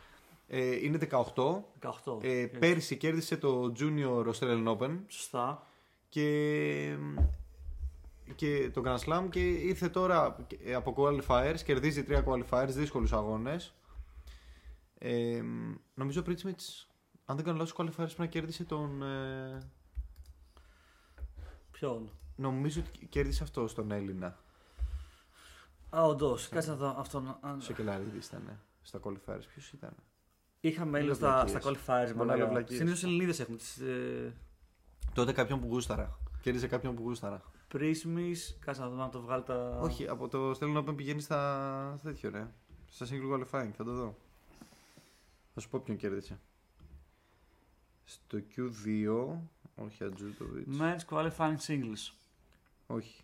Ε, 0.48 0.76
είναι 0.86 0.98
18. 0.98 1.64
18. 1.80 2.18
Ε, 2.24 2.46
πέρυσι 2.60 2.98
κέρδισε 2.98 3.38
το 3.38 3.74
Junior 3.80 4.26
Australian 4.34 4.78
Open 4.78 4.98
Σωστά. 5.08 5.68
και, 6.10 6.96
και 8.36 8.70
το 8.74 8.82
Grand 8.86 8.98
Slam 9.00 9.28
και 9.30 9.50
ήρθε 9.52 9.90
τώρα 9.90 10.36
ε, 10.64 10.74
από 10.74 10.94
qualifiers, 10.98 11.58
κερδίζει 11.66 12.04
τρία 12.04 12.24
qualifiers, 12.28 12.68
δύσκολους 12.70 13.14
αγώνες. 13.14 13.74
Ε, 14.98 15.42
νομίζω 15.94 16.20
ο 16.20 16.24
Πρίτσμιτς, 16.24 16.88
αν 17.26 17.36
δεν 17.36 17.46
κάνω 17.46 17.58
λάθος, 17.58 17.74
qualifiers 17.78 17.94
πρέπει 17.96 18.14
να 18.18 18.26
κέρδισε 18.26 18.64
τον... 18.64 19.04
Ε, 19.04 19.58
Ποιον; 21.72 22.10
νομίζω 22.36 22.82
ότι 22.82 23.06
κέρδισε 23.06 23.44
αυτό 23.44 23.68
στον 23.68 23.92
Έλληνα. 23.92 24.38
Α, 25.96 26.04
όντως. 26.04 26.50
Κάτσε 26.50 26.70
να 26.70 26.76
δω 26.76 26.96
αυτόν. 26.98 27.38
αν- 27.42 27.62
Σε 27.62 27.74
Κελαρίδης 27.74 28.28
ήταν 28.28 28.60
στα 28.82 29.00
qualifiers. 29.04 29.42
Ποιος 29.54 29.72
ήταν; 29.72 29.94
Είχαμε 30.60 30.98
Έλληνε 31.00 31.06
Λέω 31.20 31.30
στα, 31.30 31.46
βλακίες. 31.46 31.64
στα 31.64 31.72
qualifiers. 32.10 32.14
Μόνο 32.16 32.36
λέω 32.36 32.48
βλακίες. 32.48 32.78
Συνήθως 32.80 33.04
Ελληνίδες 33.04 33.40
έχουν 33.40 33.58
τις. 33.58 33.78
Ε, 33.78 34.34
Τότε 35.14 35.32
κάποιον 35.34 35.60
που 35.60 35.68
γούσταρα. 35.68 36.18
Κέρδισε 36.42 36.68
κάποιον 36.68 36.96
που 36.96 37.02
γούσταρα. 37.02 37.42
Πρίσμης. 37.74 38.58
Κάτσε 38.60 38.82
να 38.82 38.90
δω 38.90 38.96
να 38.96 39.10
το 39.10 39.22
βγάλει 39.22 39.44
τα. 39.44 39.80
Όχι, 39.82 40.08
από 40.08 40.28
το 40.28 40.52
Australian 40.52 40.78
Open 40.78 40.96
πηγαίνει 40.96 41.22
στα, 41.22 41.94
στα 41.98 42.10
τέτοιο 42.10 42.30
ρε. 42.30 42.48
Στα 42.90 43.06
single 43.06 43.34
qualifying, 43.34 43.70
θα 43.78 43.84
το 43.84 43.94
δω. 43.94 44.18
Θα 45.54 45.60
σου 45.60 45.70
πω 45.70 45.80
ποιον 45.80 45.98
κέρδισε. 45.98 46.40
Στο 48.04 48.38
Q2, 48.38 49.28
όχι 49.76 50.04
Ατζούτοβιτς. 50.04 50.78
Men's 50.82 51.16
qualifying 51.16 51.58
singles. 51.68 52.14
Όχι. 52.88 53.24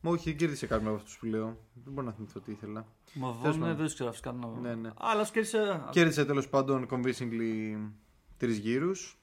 Μα 0.00 0.10
όχι, 0.10 0.28
δεν 0.28 0.38
κέρδισε 0.38 0.66
κάποιον 0.66 0.88
από 0.88 0.96
αυτούς 0.96 1.18
που 1.18 1.26
λέω. 1.26 1.58
Δεν 1.84 1.92
μπορώ 1.92 2.06
να 2.06 2.12
θυμηθώ 2.12 2.40
τι 2.40 2.50
ήθελα. 2.52 2.86
Μα 3.14 3.26
Τέλος 3.26 3.36
βόλουν 3.42 3.60
πάντων. 3.60 3.76
δεν 3.76 3.86
ξέρω 3.86 4.08
αυτού 4.08 4.22
κάνω. 4.22 4.58
Ναι, 4.60 4.74
ναι. 4.74 4.90
Αλλά 4.96 5.24
σου 5.24 5.32
κέρδισε. 5.32 5.84
Κέρδισε 5.90 6.24
τέλος 6.24 6.48
πάντων 6.48 6.86
convincingly 6.90 7.76
τρεις 8.36 8.58
γύρους. 8.58 9.21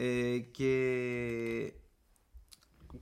Ε, 0.00 0.38
και, 0.38 1.72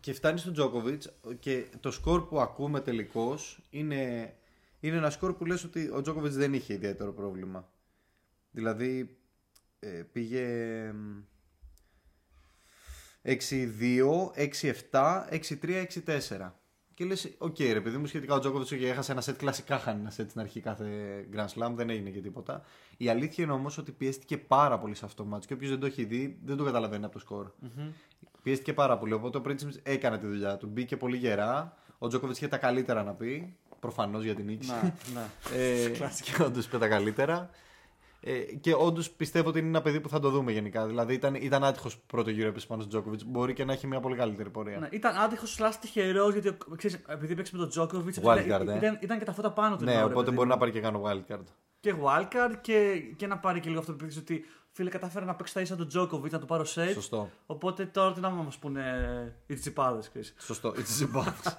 και 0.01 0.13
φτάνει 0.13 0.39
στον 0.39 0.53
Τζόκοβιτ 0.53 1.03
και 1.41 1.67
το 1.81 1.91
σκορ 1.91 2.29
που 2.29 2.41
ακούμε 2.41 2.81
τελικώς 2.81 3.61
είναι, 3.71 4.35
είναι 4.81 4.97
ένα 4.97 5.11
σκορ 5.11 5.35
που 5.35 5.45
λες 5.45 5.65
ότι 5.65 5.91
ο 5.91 6.01
Τζόκοβιτ 6.01 6.33
δεν 6.33 6.55
είχε 6.55 6.73
ιδιαίτερο 6.75 7.13
πρόβλημα. 7.13 7.73
Δηλαδή 8.51 9.19
ε, 9.79 9.89
πήγε 10.13 10.45
μ, 10.93 11.23
6-2, 13.23 13.37
6-7, 14.91 15.41
6-3, 15.61 15.87
6-4. 16.05 16.53
Και 16.97 17.05
λες, 17.05 17.35
οκ, 17.39 17.59
ρε 17.59 17.81
παιδί 17.81 17.97
μου, 17.97 18.07
σχετικά 18.07 18.35
ο 18.35 18.39
Τζόκοβιτς 18.39 18.69
και 18.69 18.89
έχασε 18.89 19.13
ένα 19.13 19.21
σετ. 19.21 19.37
Κλασικά 19.37 19.79
χάνει 19.79 20.01
ένα 20.01 20.11
σετ 20.11 20.29
στην 20.29 20.41
αρχή 20.41 20.61
κάθε 20.61 20.85
Grand 21.35 21.47
Slam, 21.47 21.71
δεν 21.75 21.91
έγινε 21.91 22.11
και 22.11 22.21
τίποτα. 22.21 22.63
Η 22.97 23.09
αλήθεια 23.09 23.45
είναι 23.45 23.53
όμως 23.53 23.79
ότι 23.79 23.93
πιέστηκε 23.93 24.37
πάρα 24.39 24.79
πολύ 24.79 24.95
σε 24.95 25.05
αυτό 25.05 25.23
το 25.23 25.29
ματς. 25.29 25.49
Και 25.49 25.55
όποιος 25.55 25.71
δεν 25.71 25.81
το 25.81 25.87
έχει 25.87 26.05
δει, 26.05 26.39
δεν 26.45 26.57
το 26.57 26.65
καταλαβαίνει 26.65 27.05
από 27.05 27.13
το 27.13 27.19
σκορ. 27.19 27.51
Πιέστηκε 28.43 28.73
πάρα 28.73 28.99
πολύ. 28.99 29.13
Οπότε 29.13 29.39
ο 29.39 29.41
Πρίζμιτς 29.41 29.69
έκανε 29.83 30.19
τη 30.19 30.27
δουλειά 30.27 30.57
του. 30.57 30.67
Μπήκε 30.67 30.97
πολύ 30.97 31.17
γερά. 31.17 31.77
Ο 31.99 32.09
Τζόκοβιτς 32.09 32.37
είχε 32.37 32.49
τα 32.49 32.57
καλύτερα 32.57 33.03
να 33.03 33.13
πει. 33.13 33.57
Προφανώς 33.81 34.25
για 34.25 34.35
την 34.35 34.45
νίκη. 34.45 34.67
Ναι, 34.67 34.93
ναι. 35.15 35.59
Ε, 35.59 35.89
και 36.23 36.43
όντως 36.43 36.67
είπε 36.67 36.79
τα 36.79 36.89
καλύτερα. 36.89 37.51
Ε, 38.29 38.39
και 38.39 38.75
όντως 38.75 39.11
πιστεύω 39.11 39.49
ότι 39.49 39.59
είναι 39.59 39.69
ένα 39.69 39.83
παιδί 39.83 40.01
που 40.01 40.09
θα 40.09 40.21
το 40.21 40.31
δούμε 40.31 40.53
γενικά. 40.53 40.87
Δηλαδή 40.87 41.15
ήταν, 41.15 41.35
ήταν 41.35 41.65
άτυχος 41.65 41.99
πρώτο 41.99 42.31
γύρο 42.31 42.49
επίσης 42.49 42.67
πάνω 42.69 42.81
στον 42.83 42.93
Τζόκοβιτ. 42.93 43.21
Μπορεί 43.27 43.53
και 43.53 43.65
να 43.65 43.73
έχει 43.73 43.87
μια 43.87 44.01
πολύ 44.01 44.17
καλύτερη 44.17 44.51
πορεία. 44.51 44.79
Ναι, 44.79 44.89
ήταν 44.91 45.17
άτυχος 45.17 45.53
σλά 45.53 45.69
τυχερός 45.81 46.33
γιατί 46.33 46.49
ο- 46.49 46.57
ξέρεις, 46.77 46.99
επειδή 47.07 47.35
παίξει 47.35 47.53
με 47.55 47.61
τον 47.61 47.69
Τζόκοβιτ. 47.69 48.15
Wildcard, 48.23 48.43
ήταν, 48.45 48.69
ε. 48.69 48.77
ήταν, 48.77 48.99
ήταν 49.01 49.19
και 49.19 49.25
τα 49.25 49.33
φώτα 49.33 49.53
πάνω 49.53 49.77
του. 49.77 49.85
Ναι, 49.85 49.91
την 49.91 50.01
ώρα, 50.01 50.07
οπότε 50.11 50.25
παιδί 50.25 50.37
μπορεί 50.37 50.49
μου. 50.49 50.53
να 50.55 50.59
πάρει 50.61 50.71
και 50.73 50.81
κάνω 50.81 51.03
wildcard. 51.07 51.45
Και 51.81 51.95
wildcard 52.05 52.55
και, 52.61 53.03
και 53.17 53.27
να 53.27 53.39
πάρει 53.39 53.61
και 53.61 53.69
λίγο 53.69 53.81
αυτό 53.81 53.93
που 53.93 54.05
είπε 54.05 54.19
ότι 54.19 54.45
φίλε 54.71 54.91
κατάφερα 54.91 55.25
να 55.25 55.35
παίξει 55.35 55.55
τα 55.55 55.61
ίσα 55.61 55.77
του 55.77 55.87
Τζόκοβιτ 55.87 56.33
να 56.33 56.39
το 56.39 56.47
πάρω 56.47 56.63
set. 56.75 56.91
Σωστό. 56.93 57.31
Οπότε 57.47 57.85
τώρα 57.87 58.13
τι 58.13 58.21
να 58.21 58.31
μας 58.31 58.57
πούνε 58.59 58.83
οι 59.47 59.55
τσιπάδε. 59.55 60.01
Σωστό. 60.39 60.75
It's 60.77 61.03
a 61.03 61.19
box. 61.21 61.53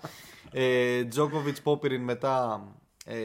ε, 0.52 1.04
Τζόκοβιτ 1.06 1.58
Πόπιριν 1.64 2.02
μετά. 2.04 2.64
Ε, 3.06 3.16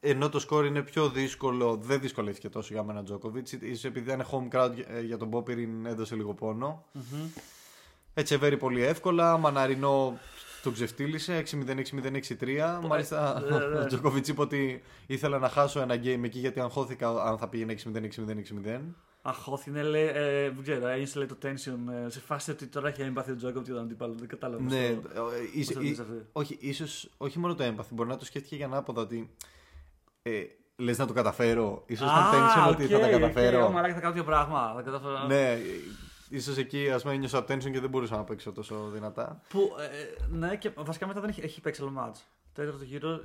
ενώ 0.00 0.28
το 0.28 0.38
σκορ 0.38 0.64
είναι 0.64 0.82
πιο 0.82 1.08
δύσκολο, 1.08 1.76
δεν 1.76 2.00
δυσκολεύτηκε 2.00 2.48
τόσο 2.48 2.72
για 2.74 2.82
μένα 2.82 3.02
Τζόκοβιτς. 3.02 3.52
ίσως 3.52 3.84
επειδή 3.84 4.10
ήταν 4.12 4.26
home 4.30 4.56
crowd 4.58 4.72
ε, 4.86 5.00
για 5.00 5.16
τον 5.16 5.30
Πόπιριν 5.30 5.86
έδωσε 5.86 6.14
λίγο 6.14 6.34
πόνο. 6.34 6.84
Ετσεβέρει 8.14 8.56
πολύ 8.56 8.82
εύκολα. 8.82 9.36
Μαναρινό 9.38 10.18
τον 10.62 10.72
ξεφτύλισε 10.72 11.42
6-0-6-0-6-3. 11.50 12.80
Μάλιστα 12.88 13.40
ναι, 13.50 13.58
ναι. 13.58 13.78
ο 13.82 13.86
Τζόκοβιτς 13.86 14.28
είπε 14.28 14.40
ότι 14.40 14.82
ήθελα 15.06 15.38
να 15.38 15.48
χάσω 15.48 15.80
ένα 15.80 15.94
game 15.94 16.20
εκεί 16.24 16.38
γιατί 16.38 16.60
αγχώθηκα 16.60 17.08
αν 17.22 17.38
θα 17.38 17.48
πήγαινε 17.48 17.74
6-0-6-0-6-0. 17.84 18.80
Αχώθηνε, 19.26 19.82
λέει, 19.82 20.06
ε, 20.14 20.50
δεν 20.50 20.62
ξέρω, 20.62 20.86
ένιωσε 20.86 21.18
λέει 21.18 21.26
το 21.28 21.36
tension 21.42 22.04
ε, 22.06 22.10
σε 22.10 22.20
φάση 22.20 22.50
ότι 22.50 22.66
τώρα 22.66 22.88
έχει 22.88 23.02
έμπαθει 23.02 23.30
ο 23.30 23.36
Τζόκοβιτς 23.36 23.66
για 23.66 23.74
τον 23.74 23.84
αντίπαλο. 23.84 24.14
Δεν 24.18 24.28
κατάλαβα. 24.28 24.62
Ναι, 24.62 24.88
πώς 24.90 25.10
ε, 25.10 25.14
το- 25.14 25.30
ίσ- 25.54 25.66
πώς 25.66 25.74
το 25.74 25.80
ί- 25.80 25.88
δεις 25.88 25.98
αυτό. 25.98 26.12
όχι, 26.32 26.56
ίσως, 26.60 27.08
όχι 27.16 27.38
μόνο 27.38 27.54
το 27.54 27.62
έμπαθη, 27.62 27.94
μπορεί 27.94 28.08
να 28.08 28.16
το 28.16 28.24
σκέφτηκε 28.24 28.56
για 28.56 28.66
ανάποδα 28.66 29.02
ότι 29.02 29.30
ε, 30.26 30.42
λες 30.76 30.98
να 30.98 31.06
το 31.06 31.12
καταφέρω, 31.12 31.82
ίσως 31.86 32.06
ήταν 32.10 32.22
Α, 32.22 32.30
tension 32.32 32.70
ότι 32.70 32.86
θα 32.86 32.98
τα 32.98 33.04
οκ, 33.06 33.10
καταφέρω. 33.12 33.64
οκ, 33.66 33.72
μαλάκα, 33.72 33.94
θα 33.94 34.00
κάνω 34.00 34.14
δύο 34.14 34.24
πράγμα. 34.24 34.72
Θα 34.76 34.82
καταφέρω. 34.82 35.26
ναι, 35.26 35.50
ε, 35.52 35.58
ίσως 36.28 36.56
εκεί 36.56 36.90
ας 36.90 37.02
πούμε 37.02 37.14
ένιωσα 37.14 37.38
tension 37.44 37.70
και 37.72 37.80
δεν 37.80 37.90
μπορούσα 37.90 38.16
να 38.16 38.24
παίξω 38.24 38.52
τόσο 38.52 38.88
δυνατά. 38.92 39.40
Που, 39.48 39.70
ε, 39.78 40.24
ναι, 40.36 40.56
και 40.56 40.70
βασικά 40.76 41.06
μετά 41.06 41.20
δεν 41.20 41.28
έχει, 41.30 41.40
έχει 41.40 41.60
παίξει 41.60 41.80
άλλο 41.82 41.90
μάτς. 41.90 42.24
Τέταρτο 42.52 42.84
γύρο. 42.84 43.10
ε, 43.10 43.18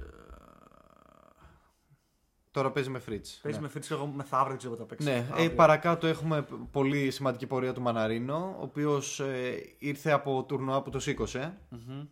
Τώρα 2.51 2.71
παίζει 2.71 2.89
με 2.89 2.99
Fritz. 3.09 3.27
Παίζει 3.41 3.57
ναι. 3.57 3.59
με 3.59 3.67
φίτσι, 3.67 3.93
εγώ 3.93 4.05
μεθαύριο 4.05 4.47
δεν 4.49 4.57
ξέρω 4.57 4.73
πότε 4.75 4.83
θα 4.83 4.89
παίξει. 4.95 5.07
Ναι, 5.07 5.15
ε, 5.17 5.33
Αύριο. 5.33 5.51
παρακάτω 5.55 6.07
έχουμε 6.07 6.45
πολύ 6.71 7.11
σημαντική 7.11 7.47
πορεία 7.47 7.73
του 7.73 7.81
Μαναρίνο, 7.81 8.55
ο 8.59 8.63
οποίος 8.63 9.19
ε, 9.19 9.55
ήρθε 9.77 10.11
από 10.11 10.43
τουρνουά 10.47 10.81
που 10.81 10.89
το 10.89 10.99
σήκωσε. 10.99 11.57
Μμμ. 11.69 12.05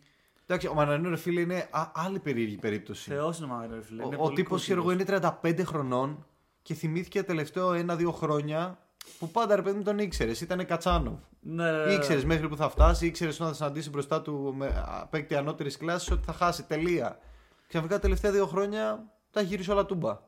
Εντάξει, 0.49 0.67
ο 0.67 0.73
Μαναρίνο, 0.73 1.10
ρε 1.10 1.15
φίλε, 1.15 1.41
είναι 1.41 1.67
α- 1.71 1.91
άλλη 1.93 2.19
περίεργη 2.19 2.55
περίπτωση. 2.57 3.10
Θεός 3.10 3.38
είναι 3.38 3.45
ο 3.45 3.55
Μάγνερ, 3.55 3.81
φίλε. 3.83 4.03
Ο, 4.03 4.05
Είναι 4.05 4.15
ο 4.15 4.19
πολύ 4.19 4.36
τύπος, 4.36 4.60
cool 4.60 4.63
ξέρω 4.63 4.81
εγώ, 4.81 4.95
τύπος. 4.95 5.07
είναι 5.10 5.29
35 5.43 5.63
χρονών 5.65 6.25
και 6.62 6.73
θυμήθηκε 6.73 7.23
τελευταίο 7.23 7.73
ένα-δύο 7.73 8.12
χρόνια 8.12 8.77
που 9.19 9.29
πάντα 9.31 9.55
ρε 9.55 9.62
παιδί 9.62 9.77
μου 9.77 9.83
τον 9.83 9.99
ήξερες. 9.99 10.41
Ήταν 10.41 10.65
Κατσάνο. 10.65 11.19
Ναι, 11.39 11.71
ναι, 11.71 11.86
ναι. 11.86 11.93
Ήξερες 11.93 12.25
μέχρι 12.25 12.47
που 12.49 12.55
θα 12.55 12.69
φτάσει, 12.69 13.05
ήξερες 13.05 13.36
όταν 13.36 13.47
θα 13.47 13.53
συναντήσει 13.53 13.89
μπροστά 13.89 14.21
του 14.21 14.53
με 14.57 14.67
α, 14.67 15.07
παίκτη 15.10 15.36
ανώτερης 15.36 15.77
κλάσης 15.77 16.12
ότι 16.12 16.25
θα 16.25 16.33
χάσει. 16.33 16.63
Τελεία. 16.63 17.17
Ξαφνικά 17.67 17.95
τα 17.95 18.01
τελευταία 18.01 18.31
δύο 18.31 18.45
χρόνια 18.47 19.12
τα 19.31 19.41
γύρισε 19.41 19.71
όλα 19.71 19.86
τούμπα. 19.86 20.19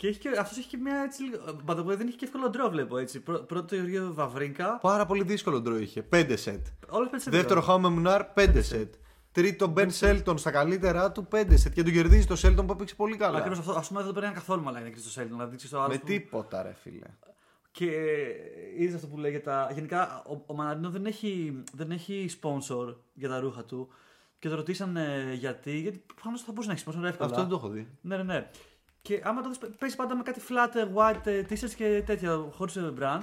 Και 0.00 0.06
έχει 0.06 0.18
και, 0.18 0.28
αυτός 0.38 0.58
έχει 0.58 0.68
και 0.68 0.76
μια 0.76 1.02
έτσι 1.04 1.22
λίγο. 1.22 1.38
By 1.66 1.74
the 1.74 1.80
way, 1.80 1.96
δεν 1.96 2.06
έχει 2.06 2.16
και 2.16 2.24
εύκολο 2.24 2.48
ντρό, 2.50 2.68
βλέπω 2.70 2.98
έτσι. 2.98 3.20
Πρω- 3.20 3.38
Πρώτο 3.38 3.74
γύρο 3.76 4.12
Βαβρίνκα. 4.14 4.78
Πάρα 4.82 5.06
πολύ 5.06 5.22
δύσκολο 5.22 5.60
ντρό 5.60 5.78
είχε. 5.78 6.02
5 6.12 6.32
σετ. 6.36 6.66
Όλες 6.88 7.08
πέντε 7.10 7.22
σε 7.22 7.30
Δεύτερο 7.30 7.54
ντρό. 7.60 7.68
χάο 7.68 7.78
με 7.80 7.88
Μουνάρ, 7.88 8.22
5 8.34 8.60
σετ. 8.62 8.94
Τρίτο 9.32 9.72
Ben 9.76 9.88
Shelton 10.00 10.34
στα 10.38 10.50
καλύτερά 10.50 11.12
του, 11.12 11.26
πέντε 11.26 11.56
σετ 11.56 11.72
και 11.72 11.82
τον 11.82 11.92
κερδίζει 11.92 12.26
το 12.26 12.34
Shelton 12.42 12.66
που 12.66 12.72
έπαιξε 12.72 12.94
πολύ 12.94 13.16
καλά. 13.16 13.38
Ακριβώς 13.38 13.58
αυτό. 13.58 13.72
Α 13.72 13.82
πούμε 13.88 14.02
δεν 14.02 14.12
παίρνει 14.12 14.32
καθόλου 14.32 14.62
μαλάκι 14.62 14.84
να 14.84 14.90
κρίσει 14.90 15.04
το 15.04 15.10
Σέλτον. 15.10 15.38
Να 15.38 15.46
δείξει 15.46 15.70
το 15.70 15.80
άλλο. 15.80 15.88
Με 15.92 15.98
που- 15.98 16.06
τίποτα, 16.06 16.62
ρε 16.62 16.74
φίλε. 16.82 17.06
Και 17.70 17.90
είδες 18.78 18.94
αυτό 18.94 19.06
που 19.06 19.18
λέει 19.18 19.30
για 19.30 19.42
τα. 19.42 19.70
Γενικά 19.74 20.22
ο, 20.26 20.42
ο 20.46 20.54
Μαναρίνο 20.54 20.90
δεν 20.90 21.06
έχει, 21.06 21.62
δεν 21.74 21.90
έχει 21.90 22.30
sponsor 22.42 22.94
για 23.14 23.28
τα 23.28 23.40
ρούχα 23.40 23.64
του. 23.64 23.88
Και 24.38 24.48
το 24.48 24.54
ρωτήσαν 24.54 24.96
ε, 24.96 25.32
γιατί. 25.38 25.78
Γιατί 25.78 26.02
προφανώς 26.14 26.40
θα 26.42 26.46
μπορούσε 26.52 26.66
να 26.68 26.72
έχεις 26.74 26.84
sponsor 26.86 27.04
εύκολα. 27.04 27.28
Αυτό 27.30 27.40
δεν 27.40 27.48
το 27.48 27.54
έχω 27.56 27.68
δει. 27.68 27.88
Ναι, 28.00 28.16
ναι, 28.16 28.22
ναι. 28.22 28.48
Και 29.02 29.20
άμα 29.24 29.42
το 29.42 29.48
δεις, 29.48 29.58
παίζει 29.78 29.96
πάντα 29.96 30.16
με 30.16 30.22
κάτι 30.22 30.40
flat 30.48 30.74
ε, 30.74 30.86
white 30.94 31.26
ε, 31.26 31.44
t-shirts 31.50 31.74
και 31.76 32.02
τέτοια, 32.06 32.48
χωρίς 32.52 32.78
brand. 33.00 33.20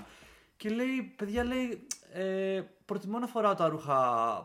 Και 0.57 0.69
λέει, 0.69 1.13
παιδιά, 1.15 1.43
λέει, 1.43 1.87
ε, 2.13 2.61
προτιμώ 2.85 3.19
να 3.19 3.27
φοράω 3.27 3.53
τα 3.53 3.67
ρούχα 3.67 3.99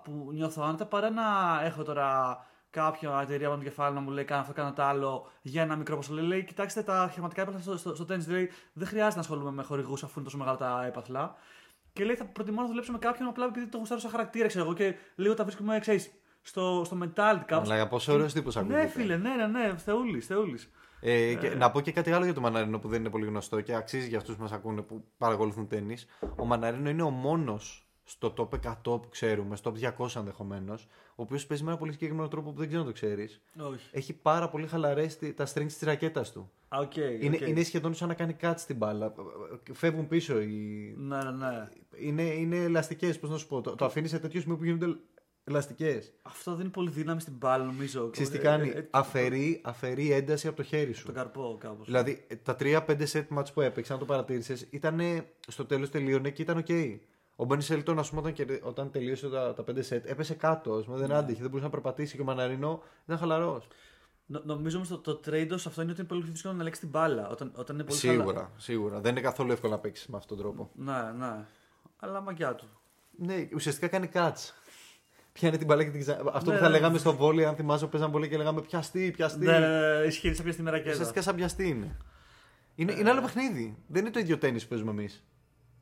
που 0.04 0.30
νιώθω 0.32 0.62
άνετα 0.62 0.86
παρά 0.86 1.10
να 1.10 1.22
έχω 1.64 1.82
τώρα 1.82 2.38
κάποια 2.70 3.18
εταιρεία 3.22 3.46
από 3.46 3.56
το 3.56 3.62
κεφάλι 3.62 3.94
να 3.94 4.00
μου 4.00 4.10
λέει 4.10 4.24
κάνω 4.24 4.40
αυτό, 4.40 4.52
κάνω 4.52 4.72
το 4.72 4.82
άλλο 4.82 5.30
για 5.42 5.62
ένα 5.62 5.76
μικρό 5.76 5.96
ποσό. 5.96 6.12
Λέει, 6.12 6.24
λέει, 6.24 6.44
κοιτάξτε 6.44 6.82
τα 6.82 7.10
χρηματικά 7.12 7.42
έπαθλα 7.42 7.60
στο, 7.60 7.76
στο, 7.76 7.94
στο 7.94 8.06
tennis. 8.08 8.26
Λέει, 8.28 8.50
δεν 8.72 8.86
χρειάζεται 8.86 9.14
να 9.14 9.20
ασχολούμαι 9.20 9.50
με 9.50 9.62
χορηγούς 9.62 10.02
αφού 10.02 10.12
είναι 10.14 10.24
τόσο 10.24 10.38
μεγάλα 10.38 10.56
τα 10.56 10.84
έπαθλα. 10.86 11.34
Και 11.92 12.04
λέει, 12.04 12.14
θα 12.14 12.24
προτιμώ 12.24 12.60
να 12.60 12.66
δουλέψω 12.66 12.92
με 12.92 12.98
κάποιον 12.98 13.28
απλά 13.28 13.44
επειδή 13.44 13.66
το 13.66 13.78
γουστάρω 13.78 14.00
σαν 14.00 14.10
χαρακτήρα, 14.10 14.46
ξέρω 14.46 14.64
εγώ. 14.64 14.74
Και 14.74 14.94
λίγο 15.14 15.34
τα 15.34 15.44
βρίσκουμε, 15.44 15.78
ξέρεις, 15.78 16.10
στο, 16.42 16.82
στο 16.84 16.98
mentality 17.02 17.42
κάπου. 17.46 17.70
Αλλά 17.70 17.88
πόσο 17.88 18.12
ωραίο 18.12 18.26
τύπο 18.26 18.50
ακούγεται. 18.58 18.80
Ναι, 18.80 18.86
φίλε, 18.86 19.16
ναι, 19.16 19.34
ναι, 19.34 19.46
ναι, 19.46 19.76
θεούλης, 19.76 20.26
θεούλης. 20.26 20.70
Ε, 21.00 21.34
και 21.34 21.48
να 21.48 21.70
πω 21.70 21.80
και 21.80 21.92
κάτι 21.92 22.12
άλλο 22.12 22.24
για 22.24 22.34
τον 22.34 22.42
Μαναρίνο 22.42 22.78
που 22.78 22.88
δεν 22.88 23.00
είναι 23.00 23.10
πολύ 23.10 23.26
γνωστό 23.26 23.60
και 23.60 23.74
αξίζει 23.74 24.08
για 24.08 24.18
αυτούς 24.18 24.36
που 24.36 24.42
μας 24.42 24.52
ακούνε 24.52 24.82
που 24.82 25.04
παρακολουθούν 25.18 25.68
τέννη. 25.68 25.96
Ο 26.36 26.44
Μαναρίνο 26.44 26.88
είναι 26.88 27.02
ο 27.02 27.10
μόνος 27.10 27.84
στο 28.10 28.34
top 28.36 28.48
100 28.48 28.72
που 28.82 29.08
ξέρουμε, 29.08 29.56
στο 29.56 29.72
top 29.80 29.92
200 29.98 30.16
ενδεχομένως, 30.16 30.88
ο 31.14 31.22
οποίος 31.22 31.46
παίζει 31.46 31.62
με 31.62 31.70
ένα 31.70 31.78
πολύ 31.78 31.92
συγκεκριμένο 31.92 32.28
τρόπο 32.28 32.50
που 32.50 32.58
δεν 32.58 32.66
ξέρω 32.66 32.82
αν 32.82 32.88
το 32.88 32.94
ξέρεις. 32.94 33.40
Όχι. 33.58 33.88
Έχει 33.92 34.12
πάρα 34.12 34.48
πολύ 34.48 34.66
χαλαρά 34.66 35.06
τα 35.34 35.46
strings 35.46 35.66
της 35.66 35.80
ρακέτας 35.80 36.32
του. 36.32 36.50
Α, 36.68 36.78
οκ. 36.78 36.96
Είναι, 36.96 37.36
οκ. 37.36 37.48
είναι 37.48 37.62
σχεδόν 37.62 37.94
σαν 37.94 38.08
να 38.08 38.14
κάνει 38.14 38.32
κάτι 38.32 38.60
στην 38.60 38.76
μπάλα. 38.76 39.12
Φεύγουν 39.72 40.08
πίσω 40.08 40.40
οι. 40.40 40.94
Ναι, 40.98 41.22
ναι, 41.22 41.30
ναι. 41.30 41.68
Είναι, 41.96 42.22
είναι 42.22 42.56
ελαστικές, 42.56 43.18
πώς 43.18 43.30
να 43.30 43.36
σου 43.36 43.46
πω. 43.46 43.60
Το, 43.60 43.74
το 43.74 43.84
αφήνεις 43.84 44.10
σε 44.10 44.18
τέτοιο 44.18 44.40
σημείο 44.40 44.56
που 44.56 44.64
γίνονται 44.64 44.96
ελαστικές. 45.50 46.12
Αυτό 46.22 46.54
δίνει 46.54 46.68
πολύ 46.68 46.90
δύναμη 46.90 47.20
στην 47.20 47.32
μπάλα, 47.38 47.64
νομίζω. 47.64 48.10
Ξέρεις 48.10 48.30
τι 48.30 48.36
Ε, 48.36 48.40
κάνει, 48.40 48.68
ε, 48.68 48.78
ε, 48.78 48.86
αφαιρεί, 48.90 49.60
αφαιρεί 49.64 50.12
ένταση 50.12 50.46
από 50.46 50.56
το 50.56 50.62
χέρι 50.62 50.92
σου. 50.92 51.06
Το 51.06 51.12
καρπό, 51.12 51.56
κάπως. 51.60 51.86
Δηλαδή, 51.86 52.26
τα 52.42 52.56
3-5 52.58 53.06
set 53.12 53.24
match 53.38 53.52
που 53.54 53.60
έπαιξε, 53.60 53.92
αν 53.92 53.98
το 53.98 54.04
παρατήρησες, 54.04 54.66
ήταν 54.70 55.00
στο 55.48 55.64
τέλος 55.66 55.90
τελείωνε 55.90 56.30
και 56.30 56.42
ήταν 56.42 56.58
οκ. 56.58 56.68
Ο 57.36 57.44
Μπεν 57.44 57.62
Σέλτον, 57.62 57.98
ας 57.98 58.08
πούμε, 58.08 58.20
όταν, 58.20 58.32
κερδί- 58.32 58.64
όταν 58.66 58.90
τελείωσε 58.90 59.28
τα, 59.28 59.54
τα 59.54 59.62
5 59.62 59.80
set, 59.88 60.00
έπεσε 60.04 60.34
κάτω. 60.34 60.72
Ας 60.74 60.84
πούμε, 60.84 60.98
δεν 60.98 61.12
άντεχε, 61.12 61.40
δεν 61.40 61.48
μπορούσε 61.50 61.64
να 61.64 61.70
περπατήσει 61.70 62.14
και 62.16 62.22
ο 62.22 62.24
Μαναρινό 62.24 62.82
ήταν 63.04 63.18
χαλαρός. 63.18 63.68
Νο- 64.26 64.42
νομίζω 64.44 64.76
όμως 64.76 64.88
το, 64.88 64.98
το 64.98 65.20
trade 65.26 65.52
σε 65.54 65.68
αυτό 65.68 65.82
είναι 65.82 65.90
ότι 65.90 66.00
είναι 66.00 66.08
πολύ 66.08 66.22
πιο 66.22 66.30
δύσκολο 66.32 66.54
να 66.54 66.60
ελέγξει 66.60 66.80
την 66.80 66.88
μπάλα. 66.90 67.28
Όταν, 67.28 67.52
όταν 67.56 67.74
είναι 67.76 67.84
πολύ 67.84 67.98
Σίγουρα, 67.98 68.24
χαλα- 68.24 68.50
σίγουρα. 68.56 69.00
Δεν 69.00 69.10
είναι 69.10 69.20
καθόλου 69.20 69.52
εύκολο 69.52 69.72
να 69.72 69.78
παίξεις 69.78 70.06
με 70.06 70.16
αυτόν 70.16 70.36
τον 70.36 70.46
τρόπο. 70.46 70.70
Ναι, 70.74 71.12
ναι. 71.26 71.44
Αλλά 71.96 72.20
μαγκιά 72.20 72.54
του. 72.54 72.68
Ναι, 73.22 73.48
ουσιαστικά 73.54 73.88
κάνει 73.88 74.08
catch. 74.12 74.50
Πιάνει 75.32 75.56
την 75.56 75.66
μπαλά 75.66 75.84
και 75.84 75.90
την 75.90 76.00
ξα... 76.00 76.20
Αυτό 76.32 76.50
Ναι, 76.50 76.56
που 76.56 76.62
θα 76.62 76.68
ναι. 76.68 76.74
λέγαμε 76.76 76.98
στο 76.98 77.14
βόλεϊ, 77.14 77.48
αν 77.48 77.54
θυμάσαι, 77.54 77.84
που 77.84 77.90
παίζαμε 77.90 78.12
πολύ 78.12 78.28
και 78.28 78.36
λέγαμε 78.36 78.60
πιαστή, 78.60 79.10
πιαστή. 79.10 79.44
Ναι, 79.44 79.58
ναι, 79.58 79.68
ναι, 79.68 80.04
ισχύει 80.06 80.34
σε 80.34 80.42
ποια 80.42 80.52
στη 80.52 80.62
μέρα 80.62 80.78
και 80.78 80.90
Ουσιαστικά 80.90 81.22
σαν 81.22 81.34
πιαστή 81.34 81.68
είναι. 81.68 81.96
Είναι, 82.74 82.92
είναι 82.92 83.10
άλλο 83.10 83.20
παιχνίδι. 83.20 83.76
Δεν 83.86 84.02
είναι 84.02 84.10
το 84.10 84.18
ίδιο 84.18 84.38
τένις 84.38 84.60
που 84.60 84.66
παίζουμε 84.68 84.90
εμείς. 84.90 85.24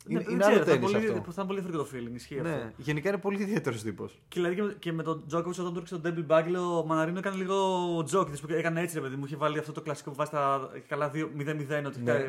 Είναι, 0.06 0.24
είναι 0.30 0.44
άλλο 0.44 0.64
τένις 0.64 0.80
πολύ, 0.80 0.96
αυτό. 0.96 1.32
Θα 1.32 1.32
είναι 1.36 1.46
πολύ 1.46 1.60
freaky 1.60 1.76
το 1.76 1.88
feeling, 1.92 2.14
ισχύει 2.14 2.38
αυτό. 2.38 2.48
Ναι, 2.48 2.72
γενικά 2.76 3.08
είναι 3.08 3.18
πολύ 3.18 3.42
ιδιαίτερος 3.42 3.82
τύπος. 3.82 4.20
Και 4.28 4.40
δηλαδή 4.40 4.54
και 4.54 4.62
με, 4.62 4.76
και 4.78 4.92
με 4.92 5.02
τον 5.02 5.24
Τζόκοβιτς 5.26 5.58
όταν 5.58 5.72
του 5.72 5.78
έριξε 5.78 5.94
το 5.94 6.02
double 6.02 6.22
bagel, 6.22 6.56
ο 6.56 6.84
Μαναρίνο 6.86 7.18
έκανε 7.18 7.36
λίγο 7.36 7.56
joke. 8.04 8.28
που 8.28 8.46
έκανε 8.52 8.80
έτσι, 8.80 8.94
ρε 8.94 9.00
παιδί 9.00 9.16
μου. 9.16 9.24
Είχε 9.24 9.36
βάλει 9.36 9.58
αυτό 9.58 9.72
το 9.72 9.80
κλασικό 9.80 10.10
που 10.10 10.16
βάζει 10.16 10.30
τα 10.30 10.70
καλά 10.88 11.10
2-0-0, 11.14 11.82
ότι 11.86 12.00
Ναι. 12.00 12.12
ναι. 12.12 12.28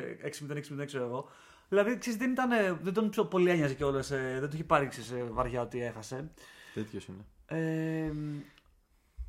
6-0-6-0, 0.81 0.85
ξέρω 0.85 1.03
εγώ. 1.03 1.29
Δηλαδή, 1.69 1.97
ξέρεις, 1.97 2.19
δεν, 2.19 2.31
ήταν, 2.31 2.49
δεν 2.81 2.93
τον 2.93 3.09
πιο 3.09 3.25
πολύ 3.25 3.49
ένοιαζε 3.49 3.73
κιόλας. 3.73 4.07
δεν 4.39 4.49
του 4.49 4.49
είχε 4.53 4.63
πάρει 4.63 4.87
ξέρεις, 4.87 5.11
ε, 5.11 5.23
βαριά 5.31 5.61
ότι 5.61 5.83
έχασε. 5.83 6.29
Τέτοιος 6.73 7.07
είναι. 7.07 7.25
Ε, 7.45 8.11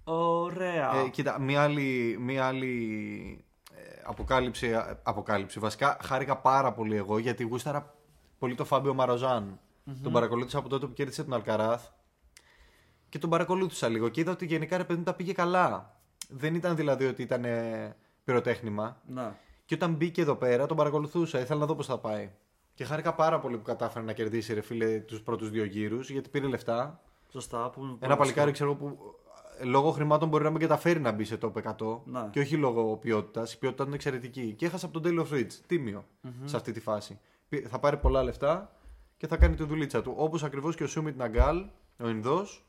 ωραία. 0.05 0.95
Ε, 0.95 1.09
κοίτα, 1.09 1.41
μία 1.41 1.63
άλλη, 1.63 2.17
μία 2.21 2.47
άλλη 2.47 3.45
ε, 3.75 4.01
αποκάλυψη, 4.05 4.67
ε, 4.67 4.79
αποκάλυψη. 5.03 5.59
Βασικά 5.59 5.99
χάρηκα 6.03 6.37
πάρα 6.37 6.73
πολύ 6.73 6.97
εγώ 6.97 7.19
γιατί 7.19 7.45
γούσταρα 7.45 7.95
πολύ 8.39 8.55
το 8.55 8.65
Φάμπιο 8.65 8.95
Μαροζάν. 8.95 9.61
Τον 10.03 10.13
παρακολούθησα 10.13 10.59
από 10.59 10.69
τότε 10.69 10.87
που 10.87 10.93
κέρδισε 10.93 11.25
τον 11.25 11.35
Αλκαράθ 11.35 11.89
και 13.09 13.19
τον 13.19 13.31
παρακολούθησα 13.31 13.89
λίγο 13.89 14.09
και 14.09 14.21
είδα 14.21 14.33
ότι 14.33 14.47
γενικά 14.47 14.77
ρε 14.77 14.85
παιδί 14.85 14.99
μου 14.99 15.05
τα 15.05 15.15
πήγε 15.15 15.33
καλά. 15.33 16.01
Δεν 16.29 16.55
ήταν 16.55 16.77
δηλαδή 16.77 17.07
ότι 17.07 17.23
ήταν 17.23 17.45
ε, 17.45 17.97
πυροτέχνημα. 18.25 19.01
Να. 19.07 19.39
Και 19.65 19.75
όταν 19.75 19.95
μπήκε 19.95 20.21
εδώ 20.21 20.35
πέρα 20.35 20.67
τον 20.67 20.77
παρακολουθούσα, 20.77 21.41
ήθελα 21.41 21.61
να 21.61 21.67
δω 21.67 21.75
πώς 21.75 21.87
θα 21.87 21.99
πάει. 21.99 22.31
Και 22.75 22.85
χάρηκα 22.85 23.15
πάρα 23.15 23.41
πολύ 23.41 23.57
που 23.57 23.63
κατάφερε 23.63 24.05
να 24.05 24.13
κερδίσει 24.13 24.55
ρε 24.55 24.61
φίλε 24.61 24.99
τους 24.99 25.23
πρώτους 25.23 25.51
δύο 25.51 25.65
γύρους 25.65 26.11
γιατί 26.11 26.29
πήρε 26.29 26.47
λεφτά. 26.47 27.01
Σωστά. 27.33 27.71
Που, 27.71 27.97
Ένα 28.01 28.17
παλικάρι 28.17 28.51
ξέρω 28.53 28.75
που 28.75 28.99
ε, 29.61 29.65
λόγω 29.65 29.91
χρημάτων 29.91 30.29
μπορεί 30.29 30.45
να 30.45 30.51
μην 30.51 30.61
καταφέρει 30.61 31.01
να 31.01 31.13
μπει 31.13 31.25
σε 31.25 31.39
top 31.43 31.53
100 31.53 32.01
Ναι. 32.05 32.29
και 32.31 32.41
όχι 32.41 32.57
λόγω 32.57 32.97
ποιότητας. 32.97 33.53
Η 33.53 33.59
ποιότητα 33.59 33.85
είναι 33.85 33.95
εξαιρετική. 33.95 34.55
Και 34.59 34.67
έχασε 34.67 34.87
από 34.87 35.01
τον 35.01 35.13
Taylor 35.19 35.33
Fritz, 35.35 35.53
τίμιο 35.67 36.05
σε 36.45 36.57
αυτή 36.57 36.73
τη 36.73 36.81
φάση. 36.81 37.19
Πη- 37.49 37.67
Θα 37.69 37.79
πάρει 37.79 37.97
πολλά 37.97 38.23
λεφτά 38.23 38.73
και 39.17 39.27
θα 39.27 39.37
κάνει 39.37 39.55
τη 39.55 39.65
δουλίτσα 39.65 40.03
του. 40.03 40.15
Όπως 40.17 40.43
ακριβώς 40.45 40.75
και 40.77 40.85
ο 40.85 40.87
Σούμιτ 40.87 41.17
Ναγκάλ, 41.17 41.65
ο 42.03 42.09
Ινδός. 42.09 42.65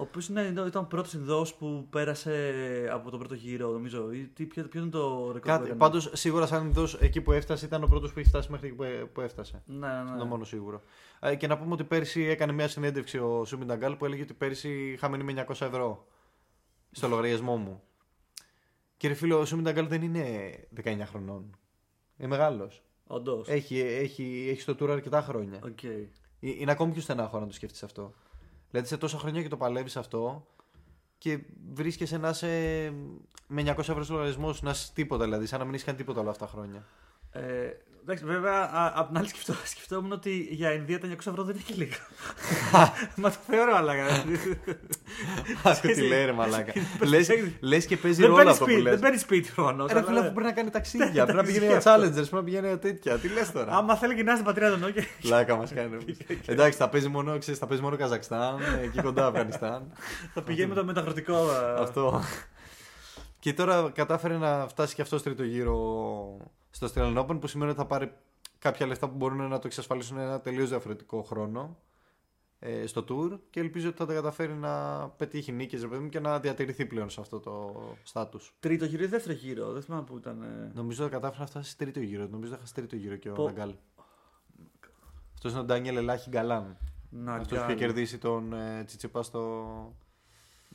Ο 0.00 0.02
οποίος 0.02 0.28
ήταν, 0.28 0.66
ήταν 0.66 0.82
ο 0.82 0.86
πρώτος 0.86 1.12
Ινδό 1.12 1.46
που 1.58 1.86
πέρασε 1.90 2.52
από 2.92 3.10
τον 3.10 3.18
πρώτο 3.18 3.34
γύρο, 3.34 3.70
νομίζω. 3.70 4.12
Ή 4.12 4.26
τι, 4.34 4.46
ποιο, 4.46 4.64
ποιο 4.64 4.80
είναι 4.80 4.90
το 4.90 5.08
ρεκόρ. 5.16 5.32
που 5.40 5.46
Κάτι, 5.46 5.64
έκανε; 5.64 5.78
Πάντως 5.78 6.10
σίγουρα 6.12 6.46
σαν 6.46 6.66
Ινδό 6.66 6.86
εκεί 7.00 7.20
που 7.20 7.32
έφτασε 7.32 7.64
ήταν 7.64 7.82
ο 7.82 7.86
πρώτος 7.86 8.12
που 8.12 8.18
έχει 8.18 8.28
φτάσει 8.28 8.50
μέχρι 8.50 8.66
εκεί 8.66 8.76
που, 8.76 8.82
ε- 8.82 9.04
που 9.12 9.20
έφτασε. 9.20 9.62
Ναι, 9.66 9.88
ναι. 9.88 10.08
Είναι 10.10 10.18
το 10.18 10.24
μόνο 10.26 10.44
σίγουρο. 10.44 10.82
Ε, 11.20 11.34
Και 11.36 11.46
να 11.46 11.58
πούμε 11.58 11.72
ότι 11.72 11.84
πέρσι 11.84 12.22
έκανε 12.22 12.52
μια 12.52 12.68
συνέντευξη 12.68 13.18
ο 13.18 13.44
Σούμιτ 13.44 13.68
Ναγκάλ 13.68 13.96
που 13.96 14.04
έλεγε 14.04 14.22
ότι 14.22 14.34
πέρσι 14.34 14.90
είχα 14.92 15.08
μείνει 15.08 15.22
με 15.32 15.44
900 15.48 15.66
ευρώ 15.66 16.06
στο 16.90 17.08
λογαριασμό 17.08 17.56
μου. 17.56 17.82
Κύριε 18.96 19.16
φίλο, 19.16 19.38
ο 19.38 19.44
Σούμιτ 19.44 19.64
Ναγκάλ 19.64 19.86
δεν 19.88 20.02
είναι 20.02 20.50
19 20.84 21.06
χρονών. 21.06 21.56
Είναι 22.16 22.28
μεγάλος. 22.28 22.82
Όντως. 23.06 23.48
Έχει, 23.48 23.78
έχει, 23.80 24.46
έχει 24.50 24.60
στο 24.60 24.72
tour 24.80 24.88
αρκετά 24.88 25.22
χρόνια. 25.22 25.60
Οκ. 25.64 25.82
Ε- 25.82 26.08
Είναι 26.40 26.70
ακόμη 26.72 26.92
πιο 26.92 27.02
στενάχωρο 27.02 27.40
να 27.40 27.46
το 27.46 27.52
σκέφτεσαι 27.54 27.84
αυτό. 27.84 28.14
Δηλαδή 28.70 28.88
σε 28.88 28.96
τόσα 28.96 29.18
χρόνια 29.18 29.42
και 29.42 29.48
το 29.48 29.56
παλεύεις 29.56 29.96
αυτό 29.96 30.46
και 31.18 31.38
βρίσκεσαι 31.72 32.18
να 32.18 32.28
είσαι 32.28 32.92
με 33.46 33.62
900 33.62 33.78
ευρώ 33.78 34.02
στο 34.02 34.12
λογαριασμό 34.12 34.52
σου, 34.52 34.64
να 34.64 34.70
είσαι 34.70 34.92
τίποτα 34.94 35.24
δηλαδή, 35.24 35.46
σαν 35.46 35.58
να 35.58 35.64
μην 35.64 35.74
έχεις 35.74 35.86
κάνει 35.86 35.98
τίποτα 35.98 36.20
όλα 36.20 36.30
αυτά 36.30 36.44
τα 36.44 36.50
χρόνια. 36.50 36.86
Ε, 37.32 37.40
εντάξει, 38.02 38.24
βέβαια, 38.24 38.52
α, 38.52 38.92
απ' 38.94 39.06
την 39.08 39.18
άλλη 39.18 39.28
σκεφτό, 39.28 39.52
σκεφτόμουν 39.74 40.12
ότι 40.12 40.48
για 40.50 40.72
Ινδία 40.72 41.00
τα 41.00 41.08
900 41.08 41.12
ευρώ 41.26 41.42
δεν 41.44 41.54
είναι 41.54 41.64
και 41.66 41.74
λίγα. 41.76 41.96
Μα 43.22 43.30
το 43.30 43.36
θεωρώ, 43.50 43.76
αλλά. 43.76 43.92
Άκου 45.62 45.86
τι 45.86 46.02
λέει 46.02 46.24
ρε 46.24 46.32
μαλάκα. 46.32 46.72
λες, 47.08 47.28
λες 47.60 47.86
και 47.86 47.96
παίζει 47.96 48.20
δεν 48.20 48.26
ρόλο 48.30 48.36
παίρνεις 48.36 48.52
αυτό 48.52 48.64
που 48.64 48.70
σπίτι, 48.70 48.82
λες. 48.84 48.92
δεν 48.92 49.02
παίρνεις 49.02 49.20
σπίτι 49.20 49.50
προφανώ. 49.54 49.86
Ρε 49.86 50.02
φίλε, 50.02 50.18
αφού 50.20 50.32
πρέπει 50.32 50.46
να 50.46 50.52
κάνει 50.52 50.70
ταξίδια, 50.70 51.24
πρέπει 51.24 51.38
να 51.38 51.42
πηγαίνει 51.44 51.66
για 51.66 51.74
εντάξει, 51.76 51.88
challengers, 51.96 52.12
πρέπει 52.14 52.34
να 52.34 52.44
πηγαίνει 52.44 52.66
για 52.66 52.78
τέτοια. 52.78 53.18
Τι 53.18 53.28
λες 53.28 53.52
τώρα; 53.52 53.76
Άμα 53.76 53.96
θέλει 53.96 54.14
και 54.14 54.22
να 54.22 54.32
στην 54.32 54.44
πατρίδα 54.44 54.72
του 54.72 54.78
Νόκια. 54.78 55.04
Λάκα 55.22 55.56
μας 55.56 55.72
κάνει. 55.72 55.96
Εντάξει, 56.46 56.78
θα 56.78 56.88
παίζει 56.88 57.08
μόνο, 57.08 57.38
ξέρεις, 57.38 57.58
θα 57.60 57.66
παίζει 57.66 57.82
μόνο 57.82 57.96
Καζακστάν, 57.96 58.58
εκεί 58.82 59.02
κοντά 59.02 59.26
Αφγανιστάν. 59.26 59.92
θα 60.34 60.42
πηγαίνει 60.42 60.68
με 60.68 60.74
το 60.74 60.84
μεταγραφικό. 60.84 61.34
ε, 61.34 61.80
Αυτό. 61.80 62.22
Και 63.38 63.52
τώρα 63.52 63.90
κατάφερε 63.94 64.36
να 64.38 64.66
φτάσει 64.68 64.94
και 64.94 65.02
αυτό 65.02 65.22
τρίτο 65.22 65.42
γύρο 65.42 65.76
στο 66.70 66.88
Australian 66.94 67.16
Open 67.26 67.40
που 67.40 67.46
σημαίνει 67.46 67.70
ότι 67.70 67.80
θα 67.80 67.86
πάρει 67.86 68.12
κάποια 68.58 68.86
λεφτά 68.86 69.08
που 69.08 69.16
μπορούν 69.16 69.48
να 69.48 69.58
το 69.58 69.66
εξασφαλίσουν 69.66 70.18
ένα 70.18 70.40
τελείως 70.40 70.68
διαφορετικό 70.68 71.22
χρόνο 71.22 71.76
ε, 72.58 72.86
στο 72.86 73.04
tour 73.08 73.38
και 73.50 73.60
ελπίζω 73.60 73.88
ότι 73.88 73.96
θα 73.96 74.06
τα 74.06 74.12
καταφέρει 74.14 74.52
να 74.52 75.04
πετύχει 75.08 75.52
νίκες 75.52 75.80
ρε 75.80 75.86
παιδί 75.88 76.02
μου 76.02 76.08
και 76.08 76.20
να 76.20 76.40
διατηρηθεί 76.40 76.86
πλέον 76.86 77.10
σε 77.10 77.20
αυτό 77.20 77.40
το 77.40 77.74
status. 78.12 78.50
Τρίτο 78.60 78.84
γύρο 78.84 79.02
ή 79.02 79.06
δεύτερο 79.06 79.34
γύρο, 79.34 79.72
δεν 79.72 79.82
θυμάμαι 79.82 80.02
που 80.04 80.16
ήταν. 80.16 80.42
ε. 80.42 80.70
Νομίζω 80.74 81.02
ότι 81.04 81.12
κατάφερε 81.12 81.40
να 81.40 81.46
φτάσει 81.46 81.76
τρίτο 81.78 82.00
γύρο. 82.00 82.26
Νομίζω 82.30 82.54
ότι 82.54 82.66
θα 82.66 82.72
τρίτο 82.74 82.96
γύρο 82.96 83.16
και 83.16 83.30
ο 83.30 83.32
Πο- 83.32 83.44
Ναγκάλ. 83.44 83.74
Αυτός 85.34 85.52
είναι 85.52 85.60
ο 85.60 85.64
Ντάνιελ 85.64 85.96
Ελάχη 85.96 86.28
Γκαλάν. 86.28 86.76
Να 87.10 87.34
Αυτός 87.34 87.58
που 87.58 87.64
είχε 87.64 87.74
κερδίσει 87.74 88.18
τον 88.18 88.52
ε, 88.52 88.84
Τσιτσίπα 88.84 89.22
στο, 89.22 89.66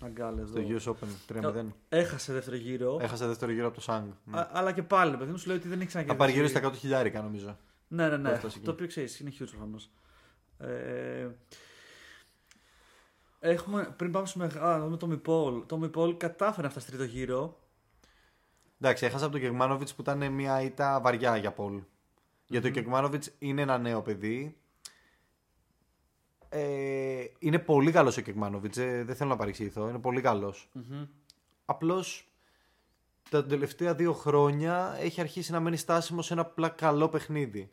Να 0.01 0.09
γκάλε 0.09 0.45
στο 0.45 0.59
εδώ. 0.59 0.77
US 0.77 0.93
Open 0.93 1.45
3-0. 1.45 1.65
Έχασε 1.89 2.33
δεύτερο 2.33 2.55
γύρο. 2.55 2.97
Έχασε 3.01 3.27
δεύτερο 3.27 3.51
γύρο 3.51 3.65
από 3.65 3.75
το 3.75 3.81
Σάγκ. 3.81 4.05
Ναι. 4.23 4.39
Α- 4.39 4.49
αλλά 4.53 4.71
και 4.71 4.83
πάλι, 4.83 5.17
παιδί 5.17 5.31
μου, 5.31 5.37
σου 5.37 5.47
λέει 5.47 5.57
ότι 5.57 5.67
δεν 5.67 5.79
έχει 5.81 5.89
Θα 5.91 5.99
ξανακερδίσει. 6.03 6.19
πάρει 6.25 6.31
γύρω 6.31 6.47
στα 6.47 6.69
100 6.73 6.77
χιλιάρικα 6.79 7.21
νομίζω. 7.21 7.57
Ναι, 7.87 8.07
ναι, 8.09 8.15
που 8.15 8.21
ναι. 8.21 8.29
έφτασε 8.31 8.57
εκεί. 8.57 8.65
Το 8.65 8.71
οποίο 8.71 8.87
ξέρεις, 8.87 9.19
είναι 9.19 9.31
huge 9.39 9.45
προφανώς. 9.49 9.89
Ε, 10.57 11.27
έχουμε, 13.39 13.93
πριν 13.97 14.11
πάμε 14.11 14.25
στο 14.25 14.39
μεγάλο, 14.39 14.83
δούμε 14.83 14.97
το 14.97 15.07
Μιπόλ. 15.07 15.65
Το 15.65 15.77
Μιπόλ 15.77 16.17
κατάφερε 16.17 16.61
να 16.67 16.69
φτάσει 16.69 16.87
τρίτο 16.87 17.03
γύρο. 17.03 17.59
Εντάξει, 18.79 19.05
έχασα 19.05 19.23
από 19.23 19.33
τον 19.33 19.41
Κεγμάνοβιτ 19.41 19.89
που 19.95 20.01
ήταν 20.01 20.31
μια 20.31 20.61
ήττα 20.61 20.99
βαριά 21.01 21.37
για 21.37 21.51
Πολ. 21.51 21.81
Γιατί 22.47 22.67
ο 22.67 22.71
Κεγμάνοβιτ 22.71 23.23
είναι 23.39 23.61
ένα 23.61 23.77
νέο 23.77 24.01
παιδί. 24.01 24.57
Ε, 26.57 27.25
είναι 27.39 27.59
πολύ 27.59 27.91
καλός 27.91 28.17
ο 28.17 28.21
Κεκμάνοβιτς. 28.21 28.77
δεν 28.77 29.15
θέλω 29.15 29.29
να 29.29 29.35
παρεξηγηθώ. 29.35 29.89
Είναι 29.89 29.99
πολύ 29.99 30.21
καλός. 30.21 30.69
Απλώς 31.65 32.29
τα 33.29 33.45
τελευταία 33.45 33.95
δύο 33.95 34.13
χρόνια 34.13 34.95
έχει 34.99 35.21
αρχίσει 35.21 35.51
να 35.51 35.59
μένει 35.59 35.77
στάσιμος 35.77 36.25
σε 36.25 36.33
ένα 36.33 36.41
απλά 36.41 36.69
καλό 36.69 37.09
παιχνίδι. 37.09 37.71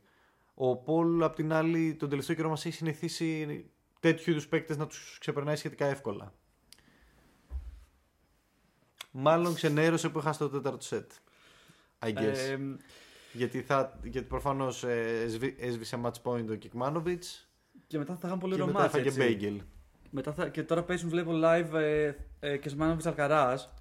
Ο 0.55 0.77
Πολ, 0.77 1.23
απ' 1.23 1.35
την 1.35 1.53
άλλη, 1.53 1.95
τον 1.95 2.09
τελευταίο 2.09 2.37
καιρό 2.37 2.49
μας 2.49 2.67
έχει 2.67 2.75
συνηθίσει 2.75 3.65
τέτοιου 4.01 4.31
είδους 4.31 4.49
παίκτες 4.49 4.77
να 4.77 4.87
τους 4.87 5.17
ξεπερνάει 5.21 5.57
σχετικά 5.57 5.87
εύκολα. 5.87 6.33
Μάλλον 9.11 9.55
ξενέρωσε 9.55 10.09
που 10.09 10.19
είχα 10.19 10.33
στο 10.33 10.49
τέταρτο 10.49 10.85
σετ. 10.85 11.11
I 11.99 12.09
guess. 12.09 12.37
Ε, 12.37 12.59
γιατί, 13.33 13.63
θα, 13.63 13.99
γιατί 14.03 14.27
προφανώς 14.27 14.85
ε, 14.85 15.23
έσβη- 15.23 15.61
έσβησε 15.61 16.01
match 16.05 16.23
point 16.23 16.47
ο 16.51 16.55
Κικμάνοβιτ 16.55 17.25
και 17.93 17.99
μετά 17.99 18.17
θα 18.17 18.27
είχαν 18.27 18.39
πολύ 18.39 18.55
και 18.55 18.61
μετά 18.61 18.73
ρομάτς, 18.73 18.95
έφαγε 18.95 19.09
έτσι. 19.09 19.19
μπέγγελ. 19.21 19.61
Μετά 20.11 20.33
θα, 20.33 20.49
και 20.49 20.63
τώρα 20.63 20.83
παίζουν, 20.83 21.09
βλέπω 21.11 21.31
live 21.35 21.73
ε, 21.75 22.13
ε, 22.41 22.57
και 22.57 22.69
Σμάνοβιτς 22.69 23.07
Αλκαράς. 23.07 23.73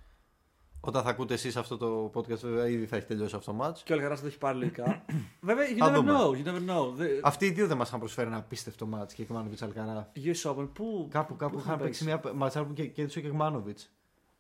Όταν 0.80 1.04
θα 1.04 1.10
ακούτε 1.10 1.34
εσείς 1.34 1.56
αυτό 1.56 1.78
το 1.78 2.12
podcast, 2.14 2.40
βέβαια 2.40 2.68
ήδη 2.68 2.86
θα 2.86 2.96
έχει 2.96 3.06
τελειώσει 3.06 3.36
αυτό 3.36 3.52
το 3.52 3.58
match. 3.66 3.78
Και 3.84 3.94
ο 3.94 3.96
Αλκαράς 3.96 4.22
το 4.22 4.28
έχει 4.28 4.38
πάρει 4.38 4.58
λογικά. 4.58 5.06
Βέβαια, 5.42 5.66
you 5.68 5.76
Θα 5.78 5.92
never 5.92 5.96
δούμε. 5.96 6.12
know. 6.14 6.30
You 6.30 6.48
never 6.50 6.70
know. 6.72 6.94
Δε- 6.96 7.08
Αυτοί 7.24 7.46
οι 7.46 7.52
δύο 7.52 7.68
δεν 7.68 7.78
μας 7.78 7.88
είχαν 7.88 8.00
προσφέρει 8.00 8.28
ένα 8.28 8.38
απίστευτο 8.38 8.90
match 8.94 9.08
και 9.08 9.14
Κικμάνοβιτ 9.24 9.64
Αλκαράς. 9.64 10.06
US 10.16 10.52
Open, 10.52 10.70
πού. 10.74 11.08
Κάπου, 11.12 11.36
κάπου 11.36 11.54
πού 11.56 11.60
είχαν 11.66 11.78
παίξει 11.80 12.04
μια 12.04 12.22
ματσάρα 12.36 12.66
που 12.66 12.74
και 12.74 12.86
κέρδισε 12.88 13.20
ο 13.20 13.22
Κικμάνοβιτ. 13.22 13.80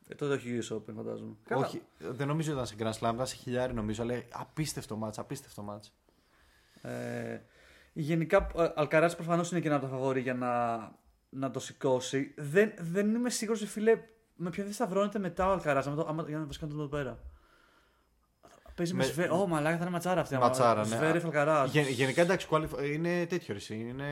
Ε, 0.07 0.15
τότε 0.15 0.33
όχι 0.33 0.59
US 0.61 0.75
Open, 0.75 0.93
φαντάζομαι. 0.95 1.33
Καλά. 1.47 1.65
Όχι, 1.65 1.81
δεν 1.97 2.27
νομίζω 2.27 2.51
ήταν 2.51 2.65
σε 2.65 2.75
Grand 2.79 2.91
Slam, 2.99 3.11
ήταν 3.13 3.27
σε 3.27 3.35
χιλιάρι 3.35 3.73
νομίζω, 3.73 4.01
αλλά 4.03 4.21
απίστευτο 4.31 4.99
match, 5.03 5.13
απίστευτο 5.17 5.65
match. 5.69 5.89
Ε, 6.89 7.39
γενικά, 7.93 8.47
ο 8.55 8.61
Αλκαράς 8.75 9.15
προφανώς 9.15 9.51
είναι 9.51 9.59
και 9.59 9.67
ένα 9.67 9.75
από 9.75 9.85
τα 9.85 9.91
φαβόρη 9.91 10.19
για 10.21 10.33
να, 10.33 10.77
να 11.29 11.51
το 11.51 11.59
σηκώσει. 11.59 12.33
Δεν, 12.37 12.71
δεν 12.79 13.15
είμαι 13.15 13.29
σίγουρος, 13.29 13.63
φίλε, 13.69 13.99
με 14.35 14.49
ποιον 14.49 14.65
δεν 14.65 14.75
σταυρώνεται 14.75 15.19
μετά 15.19 15.47
ο 15.47 15.51
Αλκαράς. 15.51 15.87
Άμα, 15.87 15.95
το- 15.95 16.05
άμα, 16.09 16.25
για 16.27 16.37
να 16.37 16.45
βασικά 16.45 16.65
να 16.65 16.71
τον 16.71 16.79
δω 16.79 16.85
εδώ 16.97 17.03
πέρα. 17.03 17.19
Παίζει 18.75 18.93
με, 18.93 18.97
Με- 19.05 19.11
Σβέ... 19.11 19.29
Ω, 19.31 19.47
μαλάκα 19.47 19.75
θα 19.77 19.81
είναι 19.81 19.91
ματσάρα 19.91 20.21
αυτή. 20.21 20.35
άμα- 20.35 20.45
Ματσάρα, 20.45 20.79
ναι. 20.87 20.95
Σβέρεφ 20.95 21.25
Αλκαράς. 21.25 21.71
Γεν- 21.71 21.87
γενικά 21.89 22.21
εντάξει, 22.21 22.47
qualif- 22.51 22.83
είναι 22.93 23.25
τέτοιο 23.25 23.53
ρεσί. 23.53 23.75
Είναι. 23.75 24.05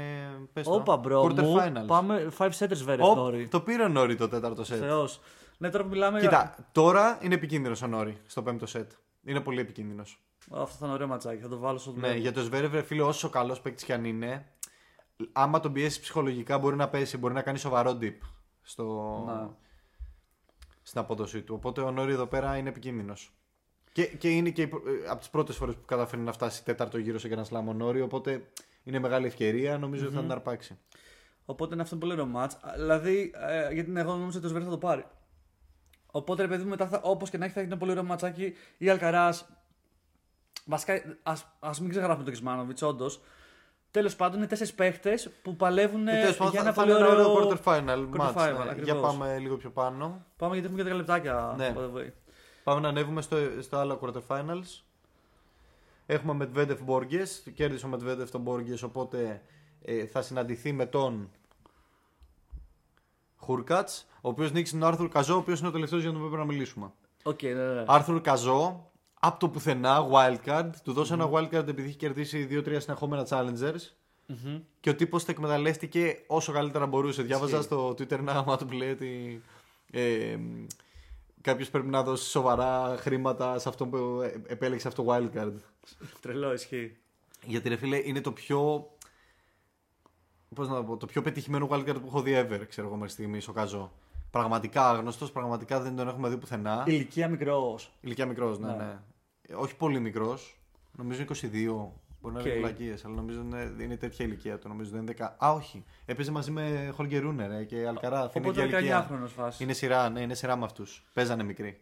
Πες 0.53 0.65
το, 0.65 0.73
Όπα, 0.73 0.97
μπρο. 0.97 1.23
Quarter 1.23 1.33
Μου, 1.41 1.55
finals. 1.59 1.87
πάμε 1.87 2.27
5 2.37 2.49
setters 2.57 2.71
Σβέρεφ 2.75 3.05
Οπ, 3.05 3.15
Νόρι. 3.17 3.47
το 3.47 3.61
πήρε 3.61 3.83
ο 3.83 3.87
Νόρι 3.87 4.15
το 4.15 4.27
τέταρτο 4.29 4.63
σετ. 4.63 4.77
Θεός. 4.81 5.21
Ναι, 5.57 5.69
τώρα 5.69 5.83
που 5.83 5.89
μιλάμε. 5.89 6.19
Κοίτα, 6.19 6.55
τώρα 6.71 7.17
είναι 7.21 7.33
επικίνδυνος 7.33 7.81
ο 7.81 7.87
Νόρι 7.87 8.17
στο 8.25 8.41
πέμπτο 8.43 8.65
σετ. 8.65 8.91
Είναι 9.25 9.39
πολύ 9.41 9.59
επικίνδυνος. 9.59 10.23
Αυτό 10.51 10.75
θα 10.75 10.85
είναι 10.85 10.93
ωραίο 10.93 11.07
ματσάκι. 11.07 11.41
Θα 11.41 11.47
το 11.47 11.57
βάλω 11.57 11.77
στο 11.77 11.91
Ναι, 11.91 12.15
για 12.15 12.31
το 12.31 12.41
Σβέρευ, 12.41 12.73
ρε 12.73 12.81
φίλε, 12.81 13.01
όσο 13.01 13.29
καλός 13.29 13.61
παίκτης 13.61 13.83
κι 13.83 13.93
αν 13.93 14.05
είναι, 14.05 14.45
άμα 15.31 15.59
τον 15.59 15.73
πιέσεις 15.73 15.99
ψυχολογικά 15.99 16.57
μπορεί 16.57 16.75
να 16.75 16.89
πέσει, 16.89 17.17
μπορεί 17.17 17.33
να 17.33 17.41
κάνει 17.41 17.57
σοβαρό 17.57 17.97
dip 18.01 18.17
στο... 18.61 19.23
Να. 19.27 19.55
στην 20.81 20.99
απόδοσή 20.99 21.41
του. 21.41 21.55
Οπότε 21.55 21.81
ο 21.81 21.91
Νόρι 21.91 22.11
εδώ 22.11 22.25
πέρα 22.25 22.57
είναι 22.57 22.69
επικίνδυνος. 22.69 23.33
Και, 23.91 24.05
και 24.05 24.29
είναι 24.29 24.49
και 24.49 24.69
από 25.09 25.19
τις 25.19 25.29
πρώτες 25.29 25.55
φορές 25.55 25.75
που 25.75 25.85
καταφέρει 25.85 26.21
να 26.21 26.31
φτάσει 26.31 26.63
τέταρτο 26.63 26.97
γύρο 26.97 27.19
σε 27.19 27.29
Grand 27.31 27.55
Slam 27.55 27.63
ο 27.67 27.73
Νόρι. 27.73 28.01
Οπότε 28.01 28.51
είναι 28.83 28.99
μεγάλη 28.99 29.25
ευκαιρία. 29.25 29.77
Νομίζω 29.77 30.05
ότι 30.05 30.15
θα 30.15 30.21
την 30.21 30.31
αρπάξει. 30.31 30.77
Οπότε 31.45 31.73
είναι 31.73 31.83
αυτό 31.83 31.95
πολύ 31.95 32.11
ωραίο 32.11 32.25
μάτς. 32.25 32.57
Δηλαδή, 32.75 33.31
ε, 33.35 33.73
γιατί 33.73 33.93
εγώ 33.95 34.15
νόμιζα 34.15 34.37
ότι 34.37 34.45
ο 34.45 34.49
Σβέρεφ 34.49 34.65
θα 34.67 34.73
το 34.73 34.77
πάρει. 34.77 35.05
Οπότε, 36.11 36.41
ρε 36.41 36.47
παιδί 36.47 36.63
μου, 36.63 36.69
μετά 36.69 37.01
όπως 37.03 37.29
και 37.29 37.37
να 37.37 37.45
έχει, 37.45 37.53
θα 37.53 37.59
έχει 37.59 37.69
ένα 37.69 37.77
πολύ 37.77 37.91
ωραίο 37.91 38.03
ματσάκι. 38.03 38.53
Ή 38.77 38.89
Αλκαράς. 38.89 39.47
Βασικά, 40.65 40.93
ας 41.59 41.79
μην 41.79 41.89
ξεγράφουμε 41.89 42.23
τον 42.23 42.33
Κισμάνοβιτς, 42.33 42.81
όντως. 42.81 43.21
Τέλος 43.91 44.15
πάντων, 44.15 44.37
είναι 44.37 44.47
τέσσερις 44.47 44.73
παίχτες 44.73 45.29
που 45.41 45.55
παλεύουν 45.55 46.05
Και 46.05 46.11
τέλος 46.11 46.23
Ε, 46.25 46.27
για 46.29 46.37
πάντων, 46.37 46.55
ένα 46.59 46.73
θα 46.73 46.81
πολύ 46.81 46.91
είναι 46.91 46.99
ένα 46.99 47.09
ωραίο. 47.09 47.31
ωραίο 47.33 47.49
quarter 47.49 47.63
final 47.63 48.09
quarter 48.15 48.21
match. 48.21 48.33
final, 48.35 48.53
ναι. 48.63 48.69
ακριβώς. 48.69 48.83
Για 48.83 48.95
πάμε 48.95 49.37
λίγο 49.39 49.57
πιο 49.57 49.69
πάνω. 49.69 50.25
Πάμε 50.37 50.53
γιατί 50.57 50.67
έχουμε 50.73 50.83
και 50.83 50.93
10 50.93 50.95
λεπτάκια. 50.95 51.53
Ναι. 51.57 51.73
by 51.77 51.79
the 51.79 51.97
way. 51.99 52.07
Πάμε 52.63 52.79
να 52.81 52.87
ανέβουμε 52.87 53.21
στο, 53.21 53.37
στο 53.61 53.77
άλλο 53.77 53.99
quarter 54.03 54.21
finals. 54.37 54.81
Έχουμε 56.05 56.49
Medvedev 56.55 56.77
Borges. 56.87 57.51
Κέρδισε 57.53 57.85
ο 57.85 57.89
Medvedev 57.93 58.27
τον 58.31 58.43
Borges, 58.47 58.79
οπότε 58.83 59.41
ε, 59.81 60.05
θα 60.05 60.21
συναντηθεί 60.21 60.71
με 60.71 60.85
τον 60.85 61.29
Χουρκάτς, 63.37 64.07
ο 64.21 64.29
οποίος 64.29 64.51
νίκησε 64.51 64.77
τον 64.77 64.87
Άρθουρ 64.87 65.07
Καζό, 65.07 65.33
ο 65.33 65.37
οποίος 65.37 65.59
είναι 65.59 65.67
ο 65.67 65.71
τελευταίος 65.71 66.01
για 66.01 66.11
τον 66.11 66.19
οποίο 66.19 66.31
πρέπει 66.31 66.47
να 66.47 66.53
μιλήσουμε. 66.53 66.91
Οκ, 67.23 67.41
ναι, 67.41 67.53
ναι. 67.53 67.83
Άρθουρ 67.87 68.21
Καζό, 68.21 68.88
από 69.19 69.39
το 69.39 69.49
πουθενά, 69.49 70.07
wildcard. 70.11 70.69
Του 70.83 70.93
δώσε 70.93 71.13
ένα 71.13 71.29
wildcard 71.31 71.67
επειδή 71.67 71.87
έχει 71.87 71.97
κερδίσει 71.97 72.47
2-3 72.51 72.75
συνεχόμενα 72.79 73.27
challengers. 73.29 73.93
Μμμ. 74.25 74.59
Και 74.79 74.89
ο 74.89 74.95
τύπος 74.95 75.25
τα 75.25 75.31
εκμεταλλεύτηκε 75.31 76.23
όσο 76.27 76.51
καλύτερα 76.51 76.85
μπορούσε. 76.85 77.21
Διάβαζα 77.21 77.51
Ισχύει. 77.57 77.65
στο 77.65 77.89
Twitter 77.89 78.11
ένα 78.11 78.31
όνομα 78.31 78.57
του 78.57 78.65
που 78.65 78.73
λέει 78.73 78.91
ότι 78.91 79.41
ε, 79.91 80.37
κάποιος 81.41 81.69
πρέπει 81.69 81.87
να 81.87 82.03
δώσει 82.03 82.29
σοβαρά 82.29 82.97
χρήματα 82.99 83.59
σε 83.59 83.69
αυτό 83.69 83.87
που 83.87 84.21
ε, 84.21 84.41
επέλεξε 84.47 84.87
αυτό 84.87 85.03
το 85.03 85.15
wildcard. 85.15 85.53
Τρελό, 86.21 86.53
ισχύει. 86.53 86.97
Γιατί 87.45 87.69
ρε 87.69 87.75
φίλε 87.75 88.01
είναι 88.07 88.21
το 88.21 88.31
πιο. 88.31 88.89
Πώς 90.55 90.67
να 90.67 90.75
το 90.75 90.83
πω, 90.83 90.97
το 90.97 91.05
πιο 91.05 91.21
πετυχημένο 91.21 91.67
wildcard 91.71 91.97
που 92.01 92.07
έχω 92.07 92.21
δει 92.21 92.45
ever, 92.49 92.61
ξέρω 92.69 92.87
εγώ 92.87 92.95
μέχρι 92.95 93.11
στιγμής, 93.13 93.47
ο 93.47 93.51
Καζό. 93.51 93.91
Πραγματικά 94.31 94.89
άγνωστος, 94.89 95.31
πραγματικά 95.31 95.79
δεν 95.79 95.95
τον 95.95 96.07
έχουμε 96.07 96.29
δει 96.29 96.37
πουθενά. 96.37 96.83
Ηλικία 96.87 97.27
μικρός. 97.27 97.91
Ηλικία 98.01 98.25
μικρός, 98.25 98.59
ναι, 98.59 98.67
Ναι. 98.67 98.75
ναι. 98.75 98.97
Ε, 99.47 99.53
Όχι 99.53 99.75
πολύ 99.75 99.99
μικρός. 99.99 100.59
Νομίζω 100.97 101.21
22. 101.21 101.91
Μπορεί 102.21 102.33
να 102.35 102.39
Οκ. 102.39 102.45
είναι 102.45 102.55
βλακεία, 102.59 102.95
αλλά 103.05 103.15
νομίζω 103.15 103.41
είναι, 103.41 103.75
είναι 103.79 103.97
τέτοια 103.97 104.25
ηλικία 104.25 104.57
του. 104.59 104.67
Νομίζω 104.67 104.91
δεν 104.91 105.01
είναι 105.01 105.13
10. 105.17 105.35
Α, 105.45 105.51
όχι. 105.53 105.83
Έπαιζε 106.05 106.31
μαζί 106.31 106.51
με 106.51 106.91
Χόλγκερ 106.95 107.21
Ρούνε 107.21 107.51
ε, 107.51 107.63
και 107.63 107.87
Αλκαράθ. 107.87 108.35
Είναι 108.35 108.47
Οπότε 108.47 108.65
ίδια 108.65 108.77
ηλικία. 108.79 109.07
19χρονο 109.09 109.27
φάση. 109.27 109.63
Είναι 109.63 109.73
σειρά, 109.73 110.09
ναι, 110.09 110.21
είναι 110.21 110.33
σειρά 110.33 110.55
με 110.55 110.65
αυτούς. 110.65 111.05
Παίζανε 111.13 111.43
μικροί. 111.43 111.81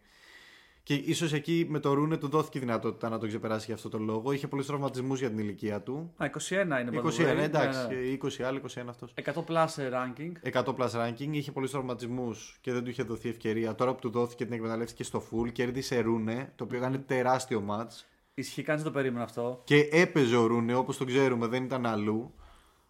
Και 0.88 0.94
ίσως 0.94 1.32
εκεί 1.32 1.66
με 1.68 1.78
το 1.78 1.92
Ρούνε 1.92 2.16
του 2.16 2.28
δόθηκε 2.28 2.58
η 2.58 2.60
δυνατότητα 2.60 3.08
να 3.08 3.18
τον 3.18 3.28
ξεπεράσει 3.28 3.64
για 3.66 3.74
αυτό 3.74 3.88
το 3.88 3.98
λόγο. 3.98 4.32
Είχε 4.32 4.48
πολλούς 4.48 4.66
τραυματισμούς 4.66 5.18
για 5.18 5.28
την 5.28 5.38
ηλικία 5.38 5.82
του. 5.82 6.12
Α, 6.16 6.30
21 6.48 6.50
είναι 6.50 6.90
21, 6.94 7.00
by 7.00 7.10
the 7.10 7.36
way. 7.36 7.38
εντάξει. 7.38 7.86
Ναι, 7.88 7.94
ναι. 7.94 8.16
20 8.22 8.42
άλλοι, 8.42 8.60
21 8.76 8.82
αυτός. 8.88 9.14
100 9.24 9.44
plus 9.44 9.66
ranking. 9.66 10.62
100 10.62 10.74
plus 10.74 10.90
ranking, 10.90 11.28
είχε 11.30 11.52
πολλούς 11.52 11.70
τραυματισμούς 11.70 12.58
και 12.60 12.72
δεν 12.72 12.84
του 12.84 12.90
είχε 12.90 13.02
δοθεί 13.02 13.28
ευκαιρία. 13.28 13.74
Τώρα 13.74 13.94
που 13.94 14.00
του 14.00 14.10
δόθηκε 14.10 14.44
την 14.44 14.54
εκμεταλλεύτηκε 14.54 15.04
στο 15.04 15.22
full, 15.30 15.52
κέρδισε 15.52 16.00
Ρούνε, 16.00 16.52
το 16.56 16.64
οποίο 16.64 16.78
ήταν 16.78 17.04
τεράστιο 17.06 17.64
match. 17.70 18.04
Ισχύει, 18.34 18.62
κανεί 18.62 18.82
δεν 18.82 18.92
το 18.92 18.98
περίμενε 18.98 19.24
αυτό. 19.24 19.60
Και 19.64 19.88
έπαιζε 19.92 20.36
ο 20.36 20.46
Ρούνε 20.46 20.74
όπως 20.74 20.96
το 20.96 21.04
ξέρουμε, 21.04 21.46
δεν 21.46 21.64
ήταν 21.64 21.86
αλλού. 21.86 22.34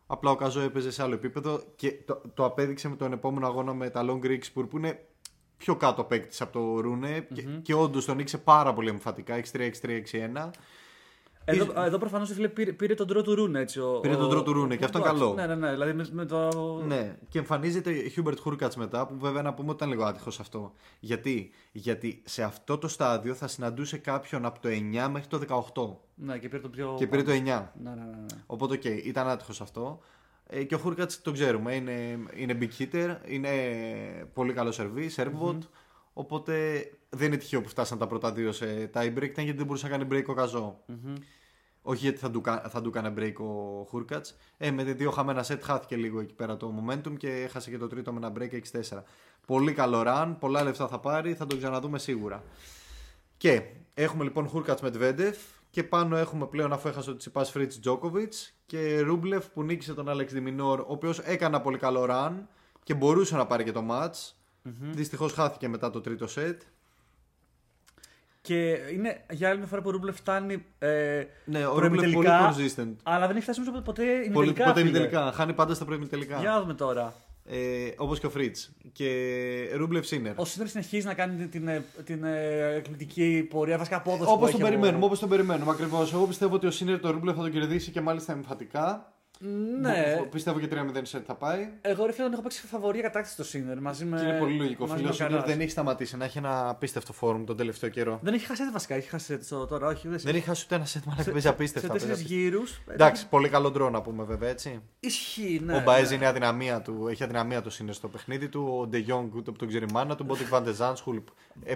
Απλά 0.06 0.30
ο 0.30 0.36
Καζό 0.36 0.60
έπαιζε 0.60 0.90
σε 0.90 1.02
άλλο 1.02 1.14
επίπεδο 1.14 1.62
και 1.76 1.92
το, 2.06 2.22
το 2.34 2.44
απέδειξε 2.44 2.88
με 2.88 2.96
τον 2.96 3.12
επόμενο 3.12 3.46
αγώνα 3.46 3.74
με 3.74 3.90
τα 3.90 4.04
Long 4.06 4.26
Greek 4.26 4.40
Spur 4.40 4.68
που 4.68 4.76
είναι 4.76 5.07
πιο 5.58 5.76
κάτω 5.76 6.04
παίκτης 6.04 6.40
από 6.40 6.52
το 6.52 6.80
Ρούνε 6.80 7.26
και, 7.34 7.42
και 7.62 7.74
όντως 7.74 8.04
τον 8.04 8.16
νίξε 8.16 8.38
πάρα 8.38 8.72
πολύ 8.72 8.88
εμφατικά. 8.88 9.40
6-3, 9.52 9.70
6-3, 9.82 10.00
6-1. 10.44 10.50
Εδώ, 11.50 11.82
εδώ 11.82 11.98
προφανώς 11.98 12.32
πήρε, 12.54 12.72
πήρε 12.72 12.94
τον 12.94 13.06
τρόπο 13.06 13.22
του 13.22 13.34
Ρούνε. 13.34 13.60
Έτσι, 13.60 13.80
ο, 13.80 13.98
Πήρε 14.00 14.14
τον 14.14 14.24
ο- 14.24 14.28
τρόπο 14.28 14.44
του 14.44 14.52
Ρούνε 14.52 14.76
και 14.76 14.84
αυτό 14.84 14.98
είναι 14.98 15.06
εντάξει, 15.08 15.24
καλό. 15.24 15.34
Ναι, 15.34 15.46
ναι, 15.46 15.54
ναι. 15.54 15.70
Δηλαδή 15.70 15.92
με, 15.92 16.06
με 16.10 16.24
το. 16.24 16.48
Ναι, 16.86 17.16
και 17.28 17.38
εμφανίζεται 17.38 17.92
Hubert 18.16 18.34
Hurkacz 18.44 18.74
μετά, 18.76 19.06
που 19.06 19.14
βέβαια 19.18 19.42
να 19.42 19.54
πούμε 19.54 19.68
ότι 19.68 19.76
ήταν 19.76 19.88
λίγο 19.88 20.04
άτυχος 20.04 20.40
αυτό. 20.40 20.72
Γιατί; 21.00 21.50
Γιατί 21.72 22.22
σε 22.24 22.42
αυτό 22.42 22.78
το 22.78 22.88
στάδιο 22.88 23.34
θα 23.34 23.46
συναντούσε 23.48 23.98
κάποιον 23.98 24.44
από 24.44 24.60
το 24.60 24.68
9 24.68 25.08
μέχρι 25.10 25.28
το 25.28 25.40
18. 25.74 25.96
Ναι, 26.14 26.38
και 26.38 26.48
πήρε 26.48 26.62
το 26.62 26.68
πιο. 26.68 26.94
Και 26.98 27.06
πήρε 27.06 27.22
το 27.22 27.30
9. 27.30 27.34
Ναι, 27.34 27.42
ναι, 27.44 27.90
ναι. 27.90 28.04
ναι. 28.04 28.26
Οπότε, 28.46 28.74
οκ, 28.74 28.84
ήταν 28.84 29.28
άτυχος 29.28 29.60
αυτό. 29.60 30.00
Ε, 30.50 30.64
και 30.64 30.74
ο 30.74 30.80
Hurkacz 30.84 31.12
το 31.12 31.32
ξέρουμε, 31.32 31.74
είναι, 31.74 32.18
είναι 32.34 32.58
big 32.60 32.82
hitter, 32.82 33.16
είναι 33.26 33.50
πολύ 34.32 34.52
καλό 34.52 34.72
σερβί, 34.72 35.10
servbot. 35.16 35.58
Οπότε 36.12 36.84
δεν 37.08 37.26
είναι 37.26 37.36
τυχαίο 37.36 37.60
που 37.60 37.68
φτάσαν 37.68 37.98
τα 37.98 38.06
πρώτα 38.06 38.32
δύο 38.32 38.52
σε 38.52 38.90
tie 38.94 39.06
break, 39.06 39.22
ήταν 39.22 39.44
γιατί 39.44 39.52
δεν 39.58 39.66
μπορούσε 39.66 39.88
να 39.88 39.96
κάνει 39.98 40.08
break 40.12 40.24
ο 40.26 40.32
Καζό 40.34 40.80
Όχι 41.82 42.00
γιατί 42.04 42.18
θα 42.18 42.30
του, 42.30 42.40
κα- 42.40 42.64
θα 42.70 42.80
του 42.80 42.88
έκανε 42.88 43.14
break 43.18 43.32
ο 43.38 43.82
Χούρκατς. 43.88 44.36
Ε, 44.56 44.70
με 44.70 44.82
δύο 44.84 45.10
χαμένα 45.10 45.44
set 45.48 45.58
χάθηκε 45.62 45.96
λίγο 45.96 46.20
εκεί 46.20 46.34
πέρα 46.34 46.56
το 46.56 46.74
momentum 46.80 47.16
και 47.16 47.30
έχασε 47.30 47.70
και 47.70 47.78
το 47.78 47.86
τρίτο 47.86 48.12
με 48.12 48.26
ένα 48.26 48.32
break 48.38 48.52
6-4. 48.92 49.02
Πολύ 49.46 49.72
καλό 49.72 50.02
run, 50.06 50.36
πολλά 50.38 50.62
λεφτά 50.62 50.88
θα 50.88 50.98
πάρει, 51.00 51.34
θα 51.34 51.46
τον 51.46 51.58
ξαναδούμε 51.58 51.98
σίγουρα. 51.98 52.42
Και 53.36 53.62
έχουμε 53.94 54.24
λοιπόν 54.24 54.48
Χούρκατς 54.48 54.80
με 54.82 54.90
Τβέντεφ 54.90 55.36
και 55.70 55.84
πάνω 55.84 56.16
έχουμε 56.16 56.46
πλέον 56.46 56.72
αφού 56.72 56.88
έχασε 56.88 57.10
ο 57.10 57.16
Τσιπάς 57.16 57.50
Φρίτς 57.50 57.80
Τζόκοβιτς 57.80 58.52
και 58.66 59.00
Ρούμπλεφ 59.00 59.48
που 59.48 59.62
νίκησε 59.62 59.94
τον 59.94 60.08
Άλεξ 60.08 60.32
Διμινόρ, 60.32 60.80
ο 60.80 60.84
οποίος 60.88 61.18
έκανε 61.18 61.54
ένα 61.54 61.60
πολύ 61.60 61.78
καλό 61.78 62.06
run 62.10 62.32
και 62.82 62.94
μπορούσε 62.94 63.36
να 63.36 63.46
πάρει 63.46 63.64
και 63.64 63.72
το 63.72 63.84
match. 63.90 64.32
Δυστυχώς 64.80 65.32
χάθηκε 65.32 65.68
μετά 65.68 65.90
το 65.90 66.00
τρίτο 66.00 66.26
set. 66.34 66.56
Και 68.40 68.70
είναι 68.92 69.24
για 69.30 69.48
άλλη 69.48 69.58
μια 69.58 69.66
φορά 69.66 69.80
που 69.82 69.88
ο 69.88 69.92
Ρούμπλε 69.92 70.12
φτάνει. 70.12 70.64
Ε, 70.78 71.24
Ναι, 71.44 71.66
ο 71.66 71.78
Ρούμπλεφ 71.78 72.12
πολύ 72.12 72.26
προημιτελικά, 72.26 72.54
consistent. 72.84 72.96
Αλλά 73.02 73.26
δεν 73.26 73.34
έχει 73.36 73.44
φτάσει 73.44 73.60
νομίζω 73.60 73.80
ποτέ 73.82 74.02
Πολύ, 74.02 74.24
ημιτελικά. 74.24 74.64
ποτέ 74.64 74.80
φίλε. 74.80 74.92
τελικά. 74.98 75.32
Χάνει 75.32 75.52
πάντα 75.52 75.74
στα 75.74 75.84
προημιτελικά. 75.84 76.38
Για 76.38 76.50
να 76.50 76.60
δούμε 76.60 76.74
τώρα. 76.74 77.14
Ε, 77.50 77.90
Όπως 77.96 78.20
και 78.20 78.26
ο 78.26 78.30
Φρίτς. 78.30 78.70
Και 78.92 79.08
Ρούμπλεφ 79.76 80.06
Σίνερ. 80.06 80.32
Ο 80.38 80.44
Σίνερ 80.44 80.68
συνεχίζει 80.68 81.06
να 81.06 81.14
κάνει 81.14 81.46
την, 81.46 81.50
την, 81.50 81.82
την 82.04 82.24
ε, 82.24 82.74
εκπληκτική 82.76 83.46
πορεία, 83.50 83.78
βασικά 83.78 83.96
απόδοση. 83.96 84.22
Όπως 84.30 84.34
που 84.34 84.40
τον 84.40 84.48
έχει 84.48 84.58
περιμένουμε, 84.62 84.96
από- 84.96 85.06
όπως 85.06 85.18
τον 85.18 85.28
περιμένουμε 85.28 85.70
ακριβώς. 85.70 86.12
Εγώ 86.12 86.26
πιστεύω 86.26 86.54
ότι 86.54 86.66
ο 86.66 86.70
Σίνερ 86.70 87.00
το 87.00 87.10
Ρούμπλεφ 87.10 87.36
θα 87.36 87.42
τον 87.42 87.50
κερδίσει 87.52 87.90
και 87.90 88.00
μάλιστα 88.00 88.32
εμφατικά. 88.32 89.12
Ναι. 89.80 90.16
Που- 90.18 90.28
Πιστεύω 90.28 90.58
και 90.60 90.66
3-0 90.70 91.00
σετ 91.02 91.22
θα 91.26 91.34
πάει. 91.34 91.68
Εγώ 91.80 92.06
ρε 92.06 92.12
φίλε 92.12 92.24
τον 92.24 92.32
έχω 92.32 92.42
παίξει 92.42 92.66
φαβορή 92.66 93.00
κατάκτηση 93.00 93.34
στο 93.34 93.44
Σίνερ 93.44 93.80
μαζί 93.80 94.04
με. 94.04 94.18
Και 94.20 94.26
είναι 94.26 94.38
πολύ 94.38 94.56
λογικό. 94.56 94.84
Ο 94.84 94.86
μαζί 94.86 94.98
φίλο 94.98 95.08
με 95.08 95.14
Σίντερ 95.14 95.30
Καράς. 95.30 95.46
δεν 95.50 95.60
έχει 95.60 95.70
σταματήσει 95.70 96.16
να 96.16 96.24
έχει 96.24 96.38
ένα 96.38 96.68
απίστευτο 96.68 97.12
φόρουμ 97.12 97.44
τον 97.44 97.56
τελευταίο 97.56 97.90
καιρό. 97.90 98.18
Δεν 98.22 98.34
έχει 98.34 98.46
χάσει 98.46 98.62
βασικά, 98.72 98.94
έχει 98.94 99.08
χάσει 99.08 99.42
στο 99.42 99.66
τώρα, 99.66 99.86
όχι. 99.86 100.08
Δεν 100.08 100.18
Δεν 100.22 100.34
έχει 100.34 100.44
χάσει 100.44 100.62
ούτε 100.66 100.74
ένα 100.74 100.84
σετ, 100.84 101.04
μάλλον 101.04 101.22
σε, 101.24 101.30
παίζει 101.30 101.46
σε 101.46 101.52
απίστευτα. 101.52 101.88
παίζει 101.88 102.06
τέσσερις 102.06 102.24
απίστευτα. 102.26 102.50
γύρους. 102.50 102.80
Εντάξει, 102.88 103.28
πολύ 103.28 103.48
καλό 103.48 103.70
ντρό 103.70 103.90
να 103.90 104.00
πούμε 104.02 104.24
βέβαια 104.24 104.48
έτσι. 104.48 104.82
Ισχύει, 105.00 105.60
ναι. 105.64 105.76
ο 105.76 105.82
Μπαέζ 105.82 106.08
ναι. 106.08 106.14
είναι 106.14 106.26
αδυναμία 106.26 106.80
του, 106.82 107.06
έχει 107.10 107.22
αδυναμία 107.24 107.62
του 107.62 107.70
είναι 107.80 107.92
στο 107.92 108.08
παιχνίδι 108.08 108.48
του. 108.48 108.76
Ο 108.80 108.86
Ντε 108.86 108.98
Γιόγκ 108.98 109.34
ούτε 109.34 109.50
που 109.50 109.56
τον 109.56 109.68
ξέρει 109.68 109.84
η 109.88 109.92
μάνα 109.92 110.16
του. 110.16 110.24
Μπότικ 110.24 110.48
Βαντεζάνσκουλ 110.48 111.16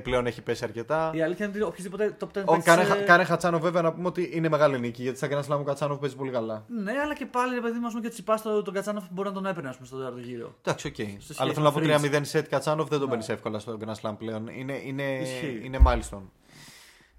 πλέον 0.03 0.27
έχει 0.27 0.43
πέσει 0.43 0.65
αρκετά. 0.65 1.11
Η 1.15 1.23
αλήθεια 1.23 1.47
είναι 1.47 1.55
ότι 1.57 1.65
οποιοδήποτε 1.65 2.17
top 2.21 2.39
10 2.39 2.43
Ο 2.45 2.53
παίκτης, 2.53 2.65
Κάνε, 2.65 2.83
ε, 2.83 3.03
Κάνε 3.05 3.25
Κατσάνοφ 3.25 3.59
βέβαια 3.59 3.83
να 3.83 3.93
πούμε 3.93 4.09
ότι 4.09 4.31
είναι 4.33 4.49
μεγάλη 4.49 4.79
νίκη 4.81 5.03
γιατί 5.03 5.17
στα 5.19 5.29
Grand 5.31 5.53
Slam 5.55 5.59
ο 5.61 5.63
Κατσάνοφ 5.63 5.99
παίζει 5.99 6.17
πολύ 6.17 6.31
καλά. 6.31 6.65
Ναι, 6.69 6.93
αλλά 7.05 7.15
και 7.15 7.27
πάλι 7.27 7.52
ρε 7.55 7.61
παιδί 7.61 7.79
μου, 7.79 7.87
ας 7.87 7.93
πούμε, 7.93 8.03
και 8.03 8.09
ο 8.09 8.11
Τσιτσιπάς 8.11 8.43
το, 8.43 8.63
τον 8.63 8.75
Κατσάνοφ 8.75 9.05
μπορεί 9.11 9.29
να 9.29 9.35
τον 9.35 9.47
έπαιρνε 9.47 9.69
ας 9.69 9.75
πούμε, 9.75 9.87
στο 9.87 9.97
τέταρτο 9.97 10.19
γύρο. 10.19 10.55
Εντάξει, 10.63 10.87
οκ. 10.87 10.95
σχέση 10.95 11.35
Αλλά 11.37 11.53
θέλω 11.53 11.65
να 11.65 11.73
πω 11.73 11.81
με 11.81 12.09
3-0 12.19 12.21
σετ 12.23 12.49
Κατσάνοφ 12.49 12.89
δεν 12.89 12.99
τον 12.99 13.09
Ναι. 13.09 13.15
παίρνεις 13.15 13.29
εύκολα 13.29 13.59
στο 13.59 13.79
Grand 13.85 13.95
Slam 14.09 14.15
πλέον. 14.19 14.47
Είναι, 14.49 14.73
είναι, 14.85 15.03
Ισχύει. 15.19 15.61
είναι 15.65 15.79
milestone. 15.87 16.23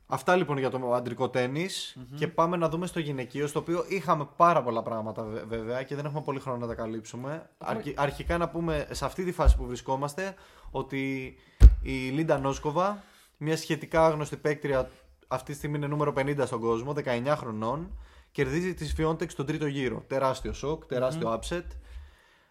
Αυτά 0.08 0.36
λοιπόν 0.36 0.58
για 0.58 0.70
το 0.70 0.94
αντρικό 0.94 1.30
τένις. 1.30 1.96
και 2.16 2.28
πάμε 2.28 2.58
να 2.58 2.70
δούμε 2.70 2.88
στο 2.88 3.00
γυναικείο 3.00 3.48
στο 3.48 3.60
οποίο 3.60 3.86
είχαμε 3.88 4.28
πάρα 4.36 4.64
πολλά 4.64 4.82
πράγματα 4.84 5.24
βε- 5.24 5.46
βέβαια 5.46 5.84
και 5.84 5.96
δεν 5.96 6.06
έχουμε 6.06 6.22
πολύ 6.22 6.40
χρόνο 6.40 6.58
να 6.58 6.68
τα 6.68 6.74
καλύψουμε. 6.76 7.50
Αρκι- 7.58 8.00
αρχικά 8.00 8.38
να 8.38 8.50
πούμε 8.50 8.88
σε 8.92 9.06
αυτή 9.06 9.24
τη 9.24 9.32
φάση 9.32 9.58
που 9.58 9.66
βρισκόμαστε 9.66 10.36
ότι 10.72 11.36
η 11.82 11.92
Λίντα 11.92 12.38
Νόσκοβα, 12.40 13.04
μια 13.38 13.58
σχετικά 13.58 14.06
άγνωστη 14.06 14.36
παίκτρια 14.38 14.90
αυτή 15.28 15.52
τη 15.52 15.58
στιγμή 15.58 15.78
είναι 15.78 15.88
νούμερο 15.88 16.14
50 16.18 16.44
στον 16.46 16.60
κόσμο, 16.60 16.94
19 16.94 17.36
χρονών, 17.38 17.98
κερδίζει 18.34 18.74
τη 18.74 18.94
Σφιόντεκ 18.94 19.32
στον 19.32 19.46
τρίτο 19.46 19.68
γύρο. 19.68 20.04
Τεράστιο 20.08 20.54
σοκ, 20.54 20.86
τεράστιο 20.86 21.40
upset. 21.40 21.66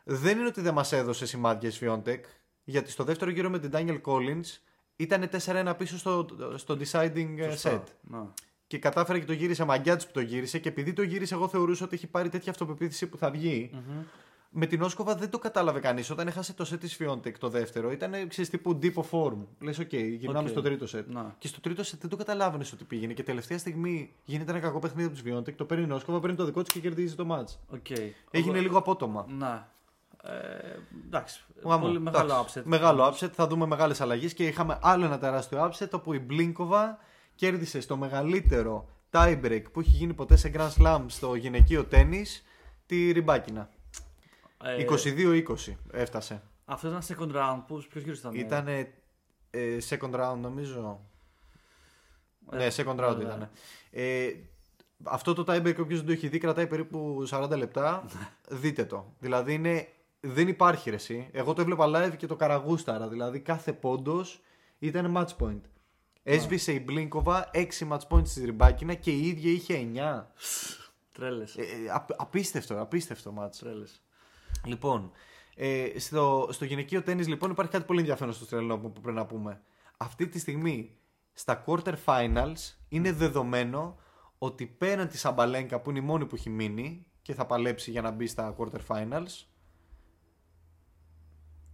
Δεν 0.04 0.38
είναι 0.38 0.46
ότι 0.46 0.60
δεν 0.60 0.74
μας 0.74 0.92
έδωσε 0.92 1.26
σημάδια 1.26 1.68
η 1.68 1.72
Σφιόντεκ, 1.72 2.24
γιατί 2.64 2.90
στο 2.90 3.04
δεύτερο 3.04 3.30
γύρο 3.30 3.50
με 3.50 3.58
την 3.58 3.70
Danielle 3.72 4.00
Collins 4.04 4.58
ήταν 4.96 5.30
4-1 5.44 5.74
πίσω 5.78 5.98
στο, 5.98 6.26
στο 6.56 6.76
deciding 6.80 7.36
ε, 7.38 7.54
set. 7.62 7.82
Να. 8.00 8.32
Και 8.66 8.78
κατάφερε 8.78 9.18
και 9.18 9.24
το 9.24 9.32
γύρισε 9.32 9.64
μαγκιά 9.64 9.96
τη 9.96 10.06
που 10.06 10.12
το 10.12 10.20
γύρισε. 10.20 10.58
Και 10.58 10.68
επειδή 10.68 10.92
το 10.92 11.02
γύρισε, 11.02 11.34
εγώ 11.34 11.48
θεωρούσα 11.48 11.84
ότι 11.84 11.94
έχει 11.94 12.06
πάρει 12.06 12.28
τέτοια 12.28 12.50
αυτοπεποίθηση 12.50 13.06
που 13.06 13.16
θα 13.16 13.30
βγει. 13.30 13.70
Με 14.54 14.66
την 14.66 14.82
Νόσκοβα 14.82 15.14
δεν 15.14 15.30
το 15.30 15.38
κατάλαβε 15.38 15.80
κανείς. 15.80 16.10
Όταν 16.10 16.26
έχασε 16.26 16.52
το 16.52 16.68
set 16.72 16.78
η 16.80 16.94
Σφιόντεκ 16.96 17.38
το 17.38 17.48
δεύτερο, 17.48 17.90
ήταν 17.92 18.28
ξέρεις 18.28 18.50
τύπου 18.50 18.78
dip 18.82 18.92
of 18.94 19.04
form. 19.10 19.36
Λες, 19.60 19.78
οκ, 19.78 19.92
γυρνάμε 19.92 20.44
Οκ. 20.44 20.48
στο 20.48 20.62
τρίτο 20.62 20.86
set. 20.98 21.04
Να. 21.06 21.34
Και 21.38 21.46
στο 21.46 21.60
τρίτο 21.60 21.82
set 21.82 21.96
δεν 22.00 22.10
το 22.10 22.16
καταλάβαινες 22.16 22.72
ότι 22.72 22.84
πήγαινε. 22.84 23.12
Και 23.12 23.22
τελευταία 23.22 23.58
στιγμή 23.58 24.12
γίνεται 24.24 24.50
ένα 24.50 24.60
κακό 24.60 24.78
παιχνίδι 24.78 25.06
από 25.06 25.16
τη 25.16 25.22
Σφιόντεκ. 25.22 25.56
Το 25.56 25.64
παίρνει 25.64 25.86
η 25.88 25.92
Νόσκοβα, 25.92 26.20
παίρνει 26.20 26.36
το 26.36 26.44
δικό 26.44 26.62
της 26.62 26.72
και 26.72 26.80
κερδίζει 26.80 27.14
το 27.14 27.26
match. 27.30 27.56
Οκ. 27.74 27.90
Έγινε 27.90 28.12
Εγώ- 28.30 28.52
λίγο 28.60 28.78
απότομα. 28.78 29.26
Να. 29.28 29.70
Ε, 30.22 30.30
εντάξει. 31.06 31.44
Γάμο. 31.64 31.84
Πολύ 31.86 32.00
μεγάλο 32.00 32.32
Εντάξει. 32.32 32.60
upset. 32.60 32.66
Μεγάλο 32.66 33.04
upset. 33.08 33.30
Θα 33.32 33.46
δούμε 33.46 33.66
μεγάλες 33.66 34.00
αλλαγές 34.00 34.34
και 34.34 34.46
είχαμε 34.46 34.78
άλλο 34.82 35.04
ένα 35.04 35.18
τεράστιο 35.18 35.70
upset 35.70 35.88
όπου 35.90 36.12
η 36.12 36.18
Μπλίνκοβα 36.18 36.98
κέρδισε 37.34 37.80
στο 37.80 37.96
μεγαλύτερο 37.96 38.88
tiebreak 39.10 39.62
που 39.72 39.80
έχει 39.80 39.90
γίνει 39.90 40.14
ποτέ 40.14 40.36
σε 40.36 40.52
Grand 40.54 40.70
Slam 40.82 41.00
στο 41.06 41.34
γυναικείο 41.34 41.84
τένις 41.84 42.24
τη 42.86 43.10
Ριμπάκινα. 43.12 43.68
Ε, 44.62 44.84
22-20 44.88 45.76
έφτασε. 45.92 46.42
Αυτός 46.64 46.90
ήταν 47.06 47.18
second 47.18 47.36
round. 47.36 47.62
Ποιος 47.66 48.02
γύρο 48.02 48.16
ήταν. 48.16 48.34
Ήταν 48.34 48.66
second 49.88 50.14
round 50.14 50.36
νομίζω. 50.40 51.00
Ε, 52.52 52.56
ναι, 52.56 52.68
second 52.76 52.96
round 53.08 53.16
ναι. 53.16 53.22
ήταν. 53.22 53.50
Ε, 53.90 54.30
αυτό 55.02 55.34
το 55.34 55.44
tiebreak, 55.48 55.76
όποιος 55.80 55.98
δεν 55.98 56.06
το 56.06 56.12
έχει 56.12 56.28
δει, 56.28 56.38
κρατάει 56.38 56.66
περίπου 56.66 57.26
40 57.30 57.56
λεπτά. 57.56 58.04
Δείτε 58.48 58.84
το. 58.84 59.14
Δηλαδή 59.18 59.54
είναι, 59.54 59.88
δεν 60.20 60.48
υπάρχει 60.48 60.90
ρεσί. 60.90 61.28
Εγώ 61.32 61.52
το 61.52 61.60
έβλεπα 61.60 61.86
live 61.88 62.16
και 62.16 62.26
το 62.26 62.36
καραγούσταρα. 62.36 63.08
Δηλαδή 63.08 63.40
κάθε 63.40 63.72
πόντος 63.72 64.40
ήταν 64.78 65.14
match 65.16 65.36
point. 65.44 65.60
Έσβησε 66.22 66.72
η 66.72 66.82
Μπλίνκοβα 66.84 67.50
6 67.54 67.88
match 67.88 68.08
points 68.08 68.26
στη 68.26 68.44
Ριμπάκινα 68.44 68.94
και 68.94 69.10
η 69.10 69.26
ίδια 69.26 69.50
είχε 69.50 69.88
9. 69.94 70.26
Τρέλες. 71.12 71.56
Ε, 71.56 71.60
ε, 71.62 71.66
απ- 71.90 72.20
απίστευτο, 72.20 72.80
απίστευτο 72.80 73.34
match. 73.38 73.56
Τρέλες. 73.58 74.02
Λοιπόν, 74.66 75.10
ε, 75.56 75.86
στο, 75.98 76.48
στο 76.50 76.64
γυναικείο 76.64 77.02
τέννις 77.02 77.28
λοιπόν 77.28 77.50
υπάρχει 77.50 77.72
κάτι 77.72 77.84
πολύ 77.84 78.00
ενδιαφέρον 78.00 78.32
στο 78.34 78.44
στρελό 78.44 78.78
που 78.78 78.92
πρέπει 78.92 79.16
να 79.16 79.26
πούμε. 79.26 79.60
Αυτή 79.96 80.28
τη 80.28 80.38
στιγμή 80.38 80.96
στα 81.32 81.64
quarter 81.66 81.94
finals 82.04 82.74
είναι 82.88 83.12
δεδομένο 83.12 83.96
ότι 84.38 84.66
πέραν 84.66 85.08
της 85.08 85.20
Σαμπαλένκα 85.20 85.80
που 85.80 85.90
είναι 85.90 85.98
η 85.98 86.02
μόνη 86.02 86.26
που 86.26 86.34
έχει 86.34 86.50
μείνει 86.50 87.06
και 87.22 87.34
θα 87.34 87.46
παλέψει 87.46 87.90
για 87.90 88.02
να 88.02 88.10
μπει 88.10 88.26
στα 88.26 88.56
quarter 88.58 88.80
finals. 88.86 89.46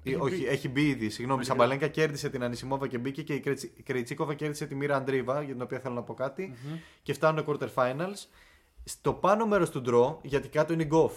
Ή, 0.03 0.11
Έχει 0.12 0.20
όχι, 0.20 0.37
μπει. 0.37 0.46
έχει 0.46 0.68
μπει 0.68 0.88
ήδη. 0.88 1.11
Συγγνώμη, 1.11 1.38
η 1.38 1.42
Έχει 1.42 1.51
Σαμπαλένκα 1.51 1.88
κέρδισε 1.88 2.31
την 2.31 2.42
Ανισιμόβα 2.42 2.88
και 2.88 2.98
μπήκε 2.98 3.22
και 3.22 3.35
η 3.35 3.40
Κρετσι- 3.40 3.79
η 3.79 3.83
Κρεϊτσίκοβα 3.83 4.35
κέρδισε 4.35 4.66
τη 4.66 4.74
Μίρα 4.74 4.96
Αντρίβα, 4.96 5.42
για 5.42 5.53
την 5.53 5.62
οποία 5.62 5.79
θέλω 5.79 5.94
να 5.94 6.03
πω 6.03 6.14
κάτι. 6.14 6.55
Και 7.03 7.12
φτάνουν 7.12 7.44
quarter 7.46 7.68
finals. 7.74 8.27
Στο 8.85 9.12
πάνω 9.12 9.46
μέρος 9.46 9.70
του 9.70 9.83
draw, 9.87 10.16
γιατί 10.22 10.48
κάτω 10.48 10.72
είναι 10.72 10.83
η 10.83 10.88
Goff. 10.92 11.11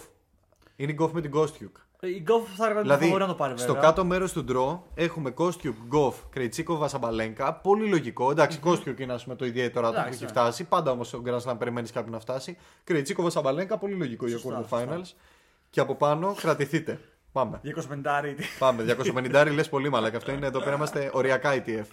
Είναι 0.76 0.92
η 0.92 0.96
Goff 1.00 1.10
με 1.10 1.20
την 1.20 1.30
Kostyuk. 1.34 1.72
Η 2.04 2.20
Γκόφ 2.20 2.42
θα 2.56 2.64
έλεγα 2.64 2.78
ότι 2.80 2.88
Δηλαδή, 2.88 3.08
μπορεί 3.08 3.20
να 3.20 3.26
το 3.28 3.34
πάρει 3.34 3.54
βέβαια. 3.54 3.68
στο 3.72 3.80
κάτω 3.80 4.04
μέρος 4.04 4.32
του 4.32 4.44
draw 4.48 4.90
έχουμε 4.94 5.34
Kostyuk, 5.36 5.74
Goff, 5.92 6.12
Κρεϊτσίκοβα, 6.30 6.88
Σαμπαλένκα. 6.88 7.52
Πολύ 7.54 7.88
λογικό. 7.88 8.30
Εντάξει, 8.30 8.60
Kostyuk 8.64 8.98
είναι 9.00 9.12
ας 9.12 9.22
πούμε, 9.22 9.36
το 9.36 9.44
ιδιαίτερο 9.44 9.86
άτομο 9.86 10.02
που 10.02 10.08
Εντάξει, 10.08 10.24
έχει 10.24 10.34
ναι. 10.34 10.40
φτάσει. 10.40 10.64
Πάντα 10.64 10.90
όμως 10.90 11.08
στο 11.08 11.22
Grand 11.26 11.40
Slam 11.40 11.58
περιμένεις 11.58 11.90
κάποιον 11.92 12.12
να 12.12 12.20
φτάσει. 12.20 12.56
Κρεϊτσίκοβα, 12.84 13.30
Σαμπαλένκα, 13.30 13.78
πολύ 13.78 13.94
λογικό 13.94 14.26
για 14.26 14.38
Σωστά, 14.38 14.60
quarter 14.60 14.68
σωστά. 14.68 14.96
finals. 14.98 15.18
Και 15.70 15.80
από 15.80 15.94
πάνω 15.94 16.34
κρατηθείτε. 16.34 17.00
Πάμε. 17.32 17.60
250 17.62 18.34
Πάμε. 18.58 18.82
250 18.82 19.50
λες 19.52 19.68
πολύ 19.68 19.88
μαλάκα. 19.88 20.16
Αυτό 20.16 20.32
είναι 20.32 20.46
εδώ 20.46 20.58
πέρα 20.58 20.74
είμαστε 20.74 21.10
οριακά 21.12 21.50
ETF. 21.54 21.86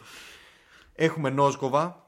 Έχουμε 0.95 1.29
Νόσκοβα, 1.29 2.05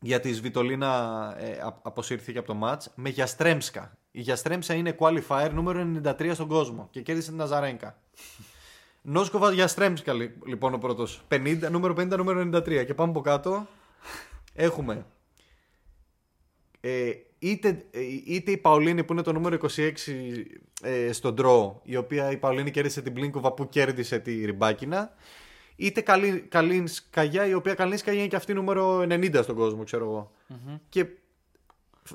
γιατί 0.00 0.28
η 0.28 0.32
Σβιτολίνα 0.32 1.34
ε, 1.38 1.50
α- 1.50 1.78
αποσύρθηκε 1.82 2.38
από 2.38 2.46
το 2.46 2.54
μάτς, 2.54 2.90
με 2.94 3.08
Γιαστρέμσκα. 3.08 3.98
Η 4.12 4.20
Γιαστρέμσκα 4.20 4.74
είναι 4.74 4.96
qualifier 4.98 5.50
νούμερο 5.54 6.00
93 6.04 6.30
στον 6.34 6.48
κόσμο 6.48 6.88
και 6.90 7.00
κέρδισε 7.02 7.28
την 7.28 7.38
Ναζαρένκα. 7.38 7.98
Νόσκοβα 9.02 9.52
Γιαστρέμσκα 9.52 10.12
λι- 10.12 10.46
λοιπόν 10.46 10.74
ο 10.74 10.78
πρώτος. 10.78 11.22
50, 11.28 11.58
νούμερο 11.70 11.94
50, 11.94 12.16
νούμερο 12.16 12.40
93. 12.40 12.84
Και 12.86 12.94
πάμε 12.94 13.10
από 13.10 13.20
κάτω. 13.20 13.66
Έχουμε 14.54 15.06
ε, 16.80 17.10
είτε, 17.38 17.84
ε, 17.90 18.00
είτε 18.26 18.50
η 18.50 18.56
Παολίνη 18.56 19.04
που 19.04 19.12
είναι 19.12 19.22
το 19.22 19.32
νούμερο 19.32 19.56
26 19.76 19.92
ε, 20.82 21.12
στον 21.12 21.34
draw, 21.38 21.72
η 21.82 21.96
οποία 21.96 22.30
η 22.30 22.36
Παολίνη 22.36 22.70
κέρδισε 22.70 23.02
την 23.02 23.12
Πλίνκοβα 23.12 23.52
που 23.52 23.68
κέρδισε 23.68 24.18
τη 24.18 24.44
Ριμπάκινα, 24.44 25.12
είτε 25.76 26.00
καλή, 26.00 26.40
Καλίνσκαγιά, 26.40 27.46
η 27.46 27.54
οποία 27.54 27.74
Καλίνσκαγιά 27.74 28.20
είναι 28.20 28.28
και 28.28 28.36
αυτή 28.36 28.54
νούμερο 28.54 28.98
90 29.00 29.40
στον 29.42 29.54
κόσμο, 29.56 29.84
ξέρω 29.84 30.04
εγώ. 30.04 30.30
Και 30.88 31.06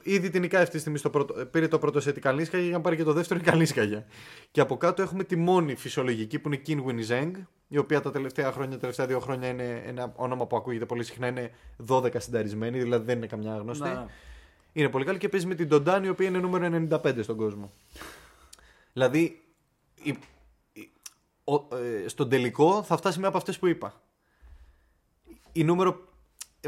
ήδη 0.04 0.30
την 0.30 0.42
νικάει 0.42 0.62
αυτή 0.62 0.74
τη 0.74 0.80
στιγμή 0.80 0.98
στο 0.98 1.10
πρώτο, 1.10 1.40
ε, 1.40 1.44
πήρε 1.44 1.68
το 1.68 1.80
πρώτο 1.80 2.00
σετ 2.00 2.18
η 2.18 2.20
Καλίνσκαγια 2.20 2.68
για 2.68 2.76
να 2.78 2.82
πάρει 2.84 2.96
και 2.96 3.04
το 3.04 3.14
δεύτερο 3.14 3.40
η 3.40 3.44
Καλίνσκαγια. 3.44 4.06
Και 4.52 4.62
από 4.62 4.78
κάτω 4.78 5.02
έχουμε 5.02 5.24
τη 5.24 5.36
μόνη 5.36 5.76
φυσιολογική 5.76 6.40
που 6.40 6.48
είναι 6.54 6.62
η 6.66 6.84
Kin 6.86 7.12
Zheng, 7.12 7.32
η 7.68 7.78
οποία 7.78 8.02
τα 8.02 8.12
τελευταία 8.12 8.52
χρόνια, 8.52 8.72
τα 8.72 8.80
τελευταία 8.80 9.06
δύο 9.06 9.20
χρόνια 9.20 9.48
είναι 9.50 9.84
ένα 9.86 10.14
όνομα 10.16 10.46
που 10.48 10.56
ακούγεται 10.56 10.86
πολύ 10.86 11.04
συχνά, 11.04 11.28
είναι 11.28 11.52
12 11.88 12.20
συνταρισμένη, 12.22 12.80
δηλαδή 12.82 13.06
δεν 13.06 13.18
είναι 13.18 13.28
καμιά 13.28 13.54
άγνωστη. 13.54 13.90
Ναι. 13.90 14.06
Είναι 14.74 14.90
πολύ 14.90 15.06
καλή 15.06 15.18
και 15.18 15.30
παίζει 15.30 15.46
με 15.46 15.56
την 15.56 15.68
Ντοντάν 15.68 16.04
η 16.04 16.10
οποία 16.10 16.28
είναι 16.28 16.40
νούμερο 16.40 16.88
95 17.04 17.24
στον 17.24 17.36
κόσμο. 17.38 17.72
Δηλαδή, 18.94 19.44
η, 20.04 20.18
η- 20.74 20.92
ο, 21.44 21.54
ε, 21.54 22.08
στον 22.08 22.30
τελικό 22.30 22.84
θα 22.84 22.98
φτάσει 22.98 23.20
μία 23.20 23.28
από 23.28 23.38
αυτές 23.38 23.60
που 23.60 23.68
είπα. 23.68 24.02
Η 25.52 25.64
νούμερο. 25.64 26.14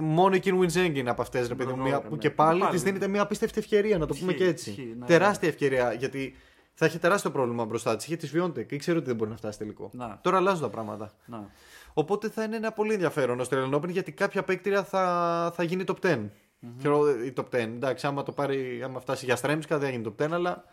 Μόνο 0.02 0.36
η 0.36 0.42
Kin 0.44 0.60
Winzeng 0.60 0.96
είναι 0.96 1.10
από 1.10 1.22
αυτές, 1.22 1.48
ρε 1.48 1.56
παιδί 1.56 1.70
μου. 1.70 1.76
Μπράβο, 1.76 1.90
μία 1.90 2.00
ρε, 2.02 2.08
που 2.08 2.16
ναι. 2.16 2.22
και 2.22 2.30
πάλι, 2.30 2.60
Πάλι, 2.60 2.72
της 2.72 2.84
δίνεται 2.84 3.08
μια 3.08 3.22
απίστευτη 3.22 3.60
ευκαιρία, 3.60 3.98
να 3.98 4.06
το 4.06 4.16
πούμε 4.16 4.32
Ισχύει, 4.32 4.44
και 4.44 4.50
έτσι. 4.50 4.70
ισχύει, 4.70 4.96
ναι, 5.00 5.06
Τεράστια 5.06 5.48
ευκαιρία 5.48 5.94
γιατί 5.94 6.36
θα 6.74 6.86
είχε 6.86 6.98
τεράστιο 6.98 7.32
πρόβλημα 7.32 7.66
μπροστά 7.66 7.96
της. 7.96 8.06
Είχε 8.06 8.16
της 8.16 8.30
Βιόντεκ. 8.30 8.72
Ήξερε 8.72 8.98
ότι 8.98 9.08
δεν 9.08 9.16
μπορεί 9.16 9.30
να 9.30 9.36
φτάσει 9.36 9.58
τελικό. 9.58 9.90
Να. 9.94 10.19
Τώρα 10.21 10.38
αλλάζουν 10.38 10.62
τα 10.62 10.69
πράγματα. 10.69 11.12
Να. 11.26 11.50
Οπότε 11.94 12.30
θα 12.30 12.44
είναι 12.44 12.56
ένα 12.56 12.71
πολύ 12.71 12.94
ενδιαφέρον 12.94 13.40
ο 13.40 13.46
Australian 13.50 13.74
Open 13.74 13.90
γιατί 13.90 14.12
κάποια 14.12 14.44
παίκτρια 14.44 14.84
θα, 14.84 15.52
θα 15.56 15.63
γίνει 15.63 15.84
top 15.88 15.96
10. 16.02 16.30
Θεωρώ 16.78 17.24
η 17.24 17.34
top 17.36 17.44
10. 17.44 17.54
Εντάξει, 17.54 18.08
άμα, 18.08 18.24
το 18.24 18.32
πάρει, 18.32 18.84
άμα 18.84 19.00
φτάσει 19.00 19.26
για 19.26 19.36
Στρέμσκα 19.36 19.78
δεν 19.78 19.90
θα 19.90 19.96
γίνει 19.96 20.15
top 20.17 20.26
10, 20.26 20.32
αλλά 20.32 20.63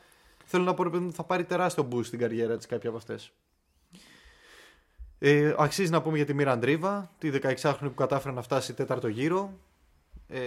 θέλω 0.44 0.64
να 0.64 0.74
πω 0.74 0.82
ρε 0.82 0.90
παιδί 0.90 1.04
μου, 1.04 1.12
θα 1.12 1.24
πάρει 1.24 1.44
τεράστιο 1.44 1.88
boost 1.92 2.04
στην 2.04 2.18
καριέρα 2.18 2.56
της 2.56 2.66
κάποια 2.66 2.88
από 2.88 2.98
αυτές. 2.98 3.32
Ε, 5.26 5.54
αξίζει 5.58 5.90
να 5.90 6.02
πούμε 6.02 6.16
για 6.16 6.26
τη 6.26 6.34
Μίρα 6.34 6.52
Αντρίβα, 6.52 7.10
τη 7.18 7.30
16χρονη 7.42 7.74
που 7.80 7.94
κατάφερε 7.94 8.34
να 8.34 8.42
φτάσει 8.42 8.74
τέταρτο 8.74 9.08
γύρο. 9.08 9.52
Ε, 10.28 10.40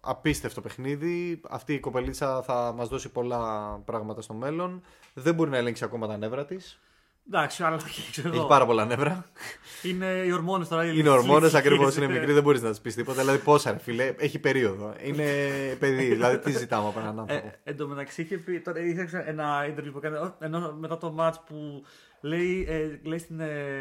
απίστευτο 0.00 0.60
παιχνίδι. 0.60 1.40
Αυτή 1.48 1.74
η 1.74 1.80
κοπελίτσα 1.80 2.42
θα 2.42 2.72
μας 2.76 2.88
δώσει 2.88 3.08
πολλά 3.08 3.70
πράγματα 3.84 4.20
στο 4.22 4.34
μέλλον. 4.34 4.82
Δεν 5.14 5.34
μπορεί 5.34 5.50
να 5.50 5.56
ελέγξει 5.56 5.84
ακόμα 5.84 6.06
τα 6.06 6.16
νεύρα 6.16 6.44
της. 6.44 6.78
Εντάξει, 7.26 7.62
αλλά 7.62 7.76
ξέρω 8.10 8.28
Έχει 8.28 8.36
εγώ. 8.38 8.46
πάρα 8.46 8.66
πολλά 8.66 8.84
νεύρα. 8.84 9.30
Είναι 9.82 10.06
οι 10.26 10.32
ορμόνες 10.32 10.68
τώρα. 10.68 10.84
οι 10.86 10.92
Είναι 10.94 11.08
ορμόνες 11.08 11.28
ηλικίες. 11.52 11.54
ακριβώς, 11.54 11.96
είναι 11.96 12.08
μικρή, 12.08 12.32
δεν 12.32 12.42
μπορείς 12.42 12.62
να 12.62 12.70
της 12.70 12.80
πεις 12.80 12.94
τίποτα. 12.94 13.20
Δηλαδή, 13.20 13.38
πόσα 13.38 13.70
ρε 13.72 13.78
φίλε, 13.78 14.14
έχει 14.18 14.38
περίοδο. 14.38 14.94
Είναι 15.02 15.24
παιδί, 15.78 16.04
δηλαδή 16.04 16.38
τι 16.38 16.50
ζητάμε 16.52 16.88
από 16.88 17.00
έναν 17.00 17.20
άνθρωπο. 17.20 17.46
Ε, 17.46 17.58
εν 17.64 17.76
τω 17.76 17.86
μεταξύ 17.86 18.22
είχε 18.22 18.38
πει, 18.38 18.60
τώρα 18.60 18.80
είχα 18.80 19.28
ένα 19.28 19.66
interview 19.66 19.90
που 19.92 19.98
έκανε, 19.98 20.32
ενώ 20.38 20.76
μετά 20.78 20.98
το 20.98 21.14
match 21.18 21.34
που 21.46 21.84
λέει, 22.20 22.66
ε, 22.68 23.00
λέει 23.02 23.18
στην 23.18 23.40
ε, 23.40 23.78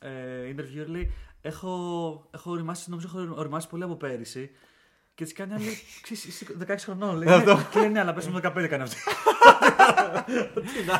ε, 0.00 0.54
interview, 0.54 0.86
λέει, 0.86 1.12
έχω, 1.40 2.28
έχω 2.30 2.50
οριμάσει, 2.50 2.90
νομίζω 2.90 3.08
έχω 3.14 3.34
οριμάσει 3.40 3.68
πολύ 3.68 3.82
από 3.82 3.94
πέρυσι. 3.96 4.50
Και 5.14 5.24
της 5.24 5.32
κάνει 5.34 5.52
άλλη, 5.52 5.76
ξέρεις, 6.02 6.24
είσαι 6.24 6.46
16 6.66 6.74
χρονών, 6.78 7.16
λέει, 7.16 7.36
ναι, 7.38 7.44
και 7.70 7.78
λέει, 7.78 7.88
ναι, 7.88 8.00
αλλά 8.00 8.12
πες 8.12 8.26
μου 8.28 8.40
15 8.42 8.66
κάνει 8.68 8.82
αυτή. 8.82 8.96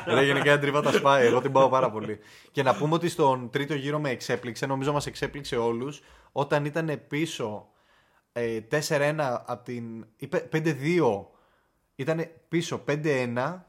Ρε, 0.07 0.24
γενικά 0.24 0.53
η 0.53 0.59
τρίβα 0.59 0.80
τα 0.82 0.93
σπάει. 0.93 1.26
Εγώ 1.26 1.41
την 1.41 1.53
πάω 1.53 1.68
πάρα 1.68 1.91
πολύ. 1.91 2.18
Και 2.51 2.62
να 2.62 2.74
πούμε 2.76 2.95
ότι 2.95 3.09
στον 3.09 3.51
τρίτο 3.51 3.74
γύρο 3.74 3.99
με 3.99 4.11
εξέπληξε, 4.11 4.66
νομίζω 4.66 4.93
μας 4.93 5.07
εξέπληξε 5.07 5.57
όλους, 5.57 6.03
όταν 6.32 6.64
ήταν 6.64 7.03
πίσω 7.09 7.68
ε, 8.32 8.61
4-1 8.88 9.14
από 9.47 9.64
την. 9.64 10.07
ή 10.16 10.26
πε- 10.26 10.57
5-2. 10.57 11.26
Ήταν 11.97 12.26
πίσω 12.49 12.84
5-1 12.88 13.61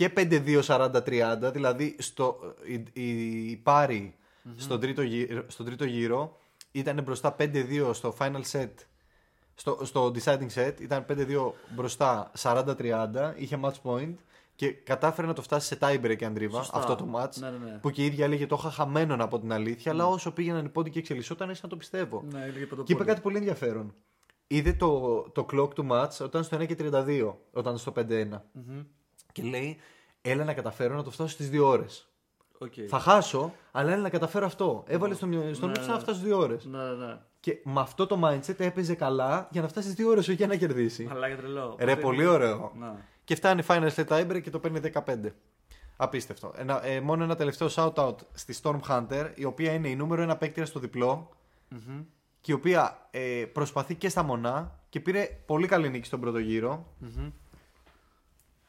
και 0.00 0.12
5-2 0.16 0.62
40-30. 0.62 1.52
Δηλαδή 1.52 1.96
στο, 1.98 2.54
η, 2.64 2.84
η, 2.92 3.50
η 3.50 3.56
παρη 3.56 4.14
στον, 4.56 4.80
τρίτο 4.80 5.02
γύρο, 5.02 5.44
στον 5.46 5.66
τρίτο 5.66 5.84
γύρο 5.84 6.36
ήταν 6.72 7.02
μπροστά 7.02 7.36
5-2 7.38 7.90
στο 7.92 8.14
final 8.18 8.42
set. 8.52 8.70
Στο, 9.54 9.78
στο 9.82 10.12
deciding 10.14 10.48
set 10.54 10.80
ήταν 10.80 11.06
5-2 11.08 11.52
μπροστά 11.74 12.30
40-30, 12.42 12.74
είχε 13.36 13.60
match 13.62 13.74
point 13.82 14.14
και 14.54 14.72
κατάφερε 14.72 15.26
να 15.26 15.32
το 15.32 15.42
φτάσει 15.42 15.66
σε 15.66 15.78
tie 15.80 16.00
break 16.04 16.22
αν 16.24 16.34
τρίβα 16.34 16.58
Σωστά. 16.58 16.78
αυτό 16.78 16.94
το 16.96 17.08
match. 17.14 17.34
Ναι, 17.34 17.50
ναι, 17.50 17.56
ναι. 17.70 17.78
Που 17.78 17.90
και 17.90 18.02
η 18.02 18.06
ίδια 18.06 18.24
έλεγε 18.24 18.46
το 18.46 18.56
είχα 18.58 18.70
χαμένο 18.70 19.16
να 19.16 19.28
πω 19.28 19.38
την 19.38 19.52
αλήθεια, 19.52 19.92
αλλά 19.92 20.06
όσο 20.06 20.32
πήγαιναν 20.32 20.64
οι 20.64 20.68
πόντοι 20.68 20.90
και 20.90 20.98
εξελισσόταν, 20.98 21.48
έτσι 21.48 21.60
να 21.64 21.68
το 21.68 21.76
πιστεύω. 21.76 22.24
Ναι, 22.30 22.38
έλεγε 22.38 22.52
Και 22.52 22.60
είπε 22.62 22.74
πρωτοπόρη. 22.74 23.08
κάτι 23.08 23.20
πολύ 23.20 23.36
ενδιαφέρον. 23.36 23.94
Είδε 24.46 24.72
το, 24.72 25.20
το 25.34 25.46
clock 25.52 25.74
του 25.74 25.86
match 25.90 26.18
όταν 26.22 26.44
στο 26.44 26.56
1 26.56 26.66
και 26.66 26.76
32, 26.78 27.34
όταν 27.52 27.78
στο 27.78 27.92
5-1. 27.96 28.02
Μμμ. 28.52 28.82
Και 29.32 29.42
λέει, 29.42 29.78
έλα 30.22 30.44
να 30.44 30.54
καταφέρω 30.54 30.94
να 30.94 31.02
το 31.02 31.10
φτάσω 31.10 31.30
στις 31.30 31.50
2 31.52 31.60
ώρες. 31.64 32.04
Οκ. 32.58 32.72
Θα 32.88 32.98
χάσω, 32.98 33.52
αλλά 33.72 33.92
έλα 33.92 34.02
να 34.02 34.08
καταφέρω 34.10 34.46
αυτό. 34.46 34.84
Έβαλε 34.86 35.14
στο, 35.14 35.26
μυαλό- 35.26 35.54
στο 35.54 35.66
Ναι, 35.66 35.72
νου 35.72 35.78
του 35.78 35.86
ναι. 35.86 35.92
να 35.92 35.98
φτάσεις 35.98 36.20
στις 36.22 36.30
2 36.32 36.36
ώρες. 36.38 36.64
Ναι, 36.64 36.78
ναι, 36.82 37.06
ναι. 37.06 37.18
Και 37.40 37.58
με 37.64 37.80
αυτό 37.80 38.06
το 38.06 38.20
mindset 38.24 38.60
έπαιζε 38.60 38.94
καλά 38.94 39.48
για 39.50 39.62
να 39.62 39.68
φτάσεις 39.68 39.92
στις 39.92 40.04
2 40.06 40.08
ώρες, 40.10 40.28
όχι 40.28 40.36
για 40.36 40.46
να 40.46 40.56
κερδίσει. 40.56 41.08
Αλλά 41.10 41.26
για 41.26 41.36
τρελό. 41.36 41.76
Ρε, 41.78 41.84
Οπότε- 41.92 42.00
πολύ 42.00 42.26
ωραίο. 42.26 42.72
Ναι. 42.78 42.92
Και 43.24 43.34
φτάνει 43.34 43.62
final 43.66 43.88
set 43.94 44.04
tiebreak 44.06 44.40
και 44.42 44.50
το 44.50 44.58
παίρνει 44.58 44.80
15. 44.80 45.34
Απίστευτο. 45.96 46.52
Ένα, 46.56 46.84
ε, 46.86 47.00
μόνο 47.00 47.24
ένα 47.24 47.36
τελευταίο 47.36 47.68
shout-out 47.70 48.14
στη 48.32 48.54
Storm 48.62 48.80
Hunter, 48.88 49.30
η 49.34 49.44
οποία 49.44 49.72
είναι 49.72 49.88
η 49.88 49.96
νούμερο 49.96 50.22
ένα 50.22 50.36
παίκτρια 50.36 50.66
στο 50.66 50.78
διπλό 50.78 51.28
Μμμ. 51.68 52.02
και 52.40 52.52
η 52.52 52.54
οποία 52.54 53.06
ε, 53.10 53.44
προσπαθεί 53.52 53.94
και 53.94 54.08
στα 54.08 54.22
μονά 54.22 54.78
και 54.88 55.00
πήρε 55.00 55.28
πολύ 55.46 55.66
καλή 55.66 55.88
νίκη 55.88 56.06
στον 56.06 56.20
πρώτο 56.20 56.38
γύρο. 56.38 56.86
Μμμ. 56.98 57.30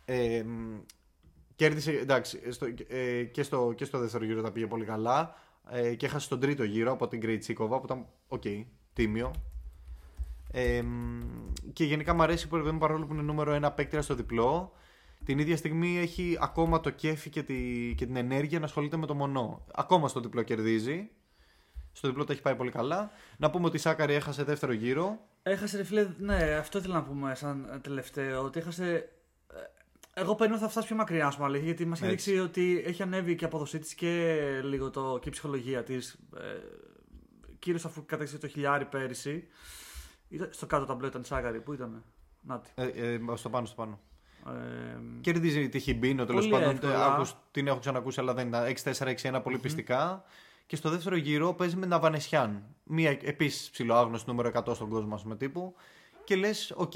Ε, 0.06 0.44
μ, 0.44 0.80
κέρδισε, 1.56 1.92
εντάξει, 1.92 2.52
στο, 2.52 2.66
ε, 2.88 3.24
και, 3.24 3.44
στο, 3.44 3.74
και 3.76 3.86
στο 3.86 4.00
δεύτερο 4.00 4.26
γύρο 4.26 4.42
τα 4.42 4.52
πήγε 4.52 4.68
πολύ 4.68 4.86
καλά 4.86 5.36
ε, 5.72 5.96
και 5.96 6.06
έχασε 6.06 6.26
στον 6.26 6.40
τρίτο 6.40 6.64
γύρο 6.64 6.92
από 6.92 7.08
την 7.08 7.22
Κρεϊτσίκοβα 7.22 7.80
που 7.80 7.86
ήταν 7.86 8.06
οκ, 8.28 8.44
τίμιο. 8.94 9.32
Ε, 10.52 10.82
μ, 10.82 11.20
και 11.74 11.84
γενικά 11.84 12.14
μου 12.14 12.22
αρέσει 12.22 12.48
που 12.48 12.56
ρε 12.56 12.62
παιδί 12.62 12.74
μου, 12.74 12.80
παρόλο 12.80 13.06
που 13.06 13.14
είναι 13.14 13.22
νούμερο 13.22 13.54
ένα 13.54 13.72
παίκτρια 13.72 14.02
στο 14.02 14.16
διπλό 14.16 14.74
την 15.26 15.40
ίδια 15.40 15.58
στιγμή 15.58 16.00
έχει 16.00 16.38
ακόμα 16.42 16.80
το 16.80 16.90
κέφι 16.90 17.30
και, 17.30 17.44
τη, 17.44 17.94
και 17.98 18.06
την 18.06 18.16
ενέργεια 18.16 18.60
να 18.60 18.66
ασχολείται 18.66 18.98
με 18.98 19.06
το 19.06 19.14
μονό. 19.14 19.66
Ακόμα 19.74 20.08
στο 20.08 20.20
διπλό 20.20 20.42
κερδίζει. 20.42 21.10
Στο 21.92 22.08
διπλό 22.08 22.24
τα 22.24 22.34
έχει 22.34 22.42
πάει 22.42 22.56
πολύ 22.56 22.72
καλά. 22.72 23.12
Να 23.38 23.50
πούμε 23.50 23.66
ότι 23.66 23.76
η 23.76 23.80
Σάκαρη 23.80 24.14
έχασε 24.14 24.44
δεύτερο 24.44 24.72
γύρο. 24.72 25.20
Έχασε 25.44 25.78
ρε 25.78 25.84
φίλε, 25.84 26.08
ναι, 26.18 26.56
αυτό 26.60 26.78
ήθελα 26.78 26.94
να 26.94 27.04
πούμε 27.04 27.36
σαν 27.36 27.70
ε, 27.74 27.78
τελευταίο. 27.80 28.44
Ότι 28.44 28.60
έχασε. 28.60 29.10
Ε, 30.14 30.22
Εγώ 30.22 30.36
περίμενα 30.36 30.62
θα 30.62 30.70
φτάσει 30.70 30.88
πιο 30.88 30.96
μακριά, 30.96 31.28
ας 31.28 31.36
πούμε, 31.36 31.48
αλήθεια, 31.48 31.66
γιατί 31.66 31.86
μας 31.86 32.02
έχει 32.02 32.12
Έτσι. 32.12 32.30
δείξει 32.32 32.46
ότι 32.46 32.84
έχει 32.86 33.02
ανέβει 33.02 33.36
και 33.36 33.44
η 33.44 33.48
απόδοσή 33.48 33.80
της 33.80 33.94
και 33.94 34.42
λίγο 34.64 34.90
το, 34.90 35.18
και 35.22 35.28
η 35.30 35.32
ψυχολογία 35.32 35.84
της. 35.84 36.20
Ε, 36.38 36.42
Κυρίως 37.60 37.86
αφού 37.86 38.06
κατέξε 38.06 38.38
το 38.38 38.48
χιλιάρι 38.48 38.86
πέρυσι. 38.86 39.48
Ήταν, 40.30 40.48
στο 40.52 40.66
κάτω 40.66 40.86
ταμπλό 40.86 41.08
ήταν 41.08 41.22
η 41.22 41.26
Σάκαρη, 41.26 41.62
πού 41.62 41.74
ήταν. 41.74 42.04
Νάτι. 42.42 42.70
Ε, 42.76 42.84
ε, 42.88 43.20
στο 43.34 43.50
πάνω, 43.50 43.66
στο 43.66 43.76
πάνω. 43.76 44.00
Ε, 44.48 45.00
Κερδίζει 45.22 45.70
τη 45.70 45.80
Χιμπίνο 45.80 46.26
τέλος 46.26 46.48
Πολύ 46.48 46.54
πάντων. 46.62 46.76
εύκολα. 46.76 47.06
άκους- 47.14 47.36
την 47.52 47.68
έχω 47.68 47.80
ξανακούσει, 47.80 48.20
αλλά 48.20 48.34
δεν 48.34 48.48
ήταν 48.48 48.66
6-4-6-1 48.66 49.42
πολυ 49.42 49.58
πιστικά. 49.60 50.24
Και 50.66 50.76
στο 50.76 50.90
δεύτερο 50.90 51.16
γύρο 51.16 51.54
παίζει 51.54 51.76
με 51.76 51.86
Ναβανεσιάν. 51.86 52.64
Μία 52.84 53.18
επίσης 53.24 53.70
ψηλοάγνωστη 53.70 54.30
νούμερο 54.30 54.48
100 54.48 54.74
στον 54.76 54.90
κόσμο, 54.90 55.16
ας 55.16 55.22
πούμε 55.22 55.36
τύπου. 55.36 55.76
Και 56.24 56.36
λες, 56.36 56.74
οκ, 56.76 56.94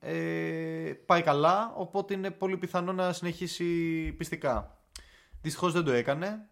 ε, 0.00 0.92
πάει 1.06 1.22
καλά, 1.22 1.72
οπότε 1.76 2.14
είναι 2.14 2.30
πολύ 2.30 2.56
πιθανό 2.56 2.92
να 2.92 3.12
συνεχίσει 3.12 3.64
πιστικά. 4.18 4.78
Δυστυχώς 5.42 5.72
δεν 5.72 5.84
το 5.84 5.92
έκανε. 5.92 6.48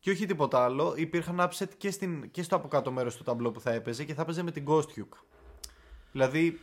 Και 0.00 0.10
όχι 0.10 0.26
τίποτα 0.26 0.64
άλλο, 0.64 0.92
υπήρχαν 0.96 1.36
upset 1.50 1.68
και, 1.76 1.90
στην, 1.90 2.30
και 2.30 2.42
στο 2.42 2.56
από 2.56 2.68
κάτω 2.68 2.92
μέρος 2.92 3.16
του 3.16 3.22
ταμπλό 3.22 3.50
που 3.50 3.60
θα 3.60 3.72
έπαιζε 3.72 4.04
και 4.04 4.14
θα 4.14 4.22
έπαιζε 4.22 4.42
με 4.42 4.50
την 4.50 4.64
Ghost 4.68 4.82
Duke. 4.82 5.18
Δηλαδή, 6.12 6.60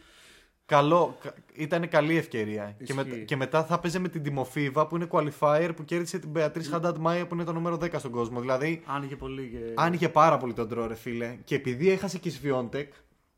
καλό, 0.65 1.17
κα- 1.21 1.33
ήταν 1.53 1.87
καλή 1.89 2.17
ευκαιρία. 2.17 2.75
Και, 2.83 2.93
με- 2.93 3.01
Ισχύει. 3.01 3.25
και 3.25 3.35
μετά 3.35 3.63
θα 3.63 3.79
παίζε 3.79 3.99
με 3.99 4.07
την 4.09 4.23
Τιμοφίβα 4.23 4.87
που 4.87 4.95
είναι 4.95 5.07
qualifier 5.11 5.71
που 5.75 5.85
κέρδισε 5.85 6.19
την 6.19 6.31
Beatrice 6.35 6.71
Haddad 6.73 6.93
Maya 7.05 7.25
που 7.27 7.33
είναι 7.35 7.43
το 7.43 7.53
νούμερο 7.53 7.75
10 7.75 7.89
στον 7.97 8.11
κόσμο. 8.11 8.39
Δηλαδή, 8.39 8.83
άνοιγε 8.85 9.15
πολύ 9.15 9.49
και. 9.49 9.73
άνοιγε 9.75 10.09
πάρα 10.09 10.37
πολύ 10.37 10.53
τον 10.53 10.69
τρό, 10.69 10.87
ρε 10.87 10.95
φίλε. 10.95 11.37
Και 11.43 11.55
επειδή 11.55 11.89
έχασε 11.89 12.17
και 12.17 12.29
η 12.29 12.33
Sviantec, 12.43 12.87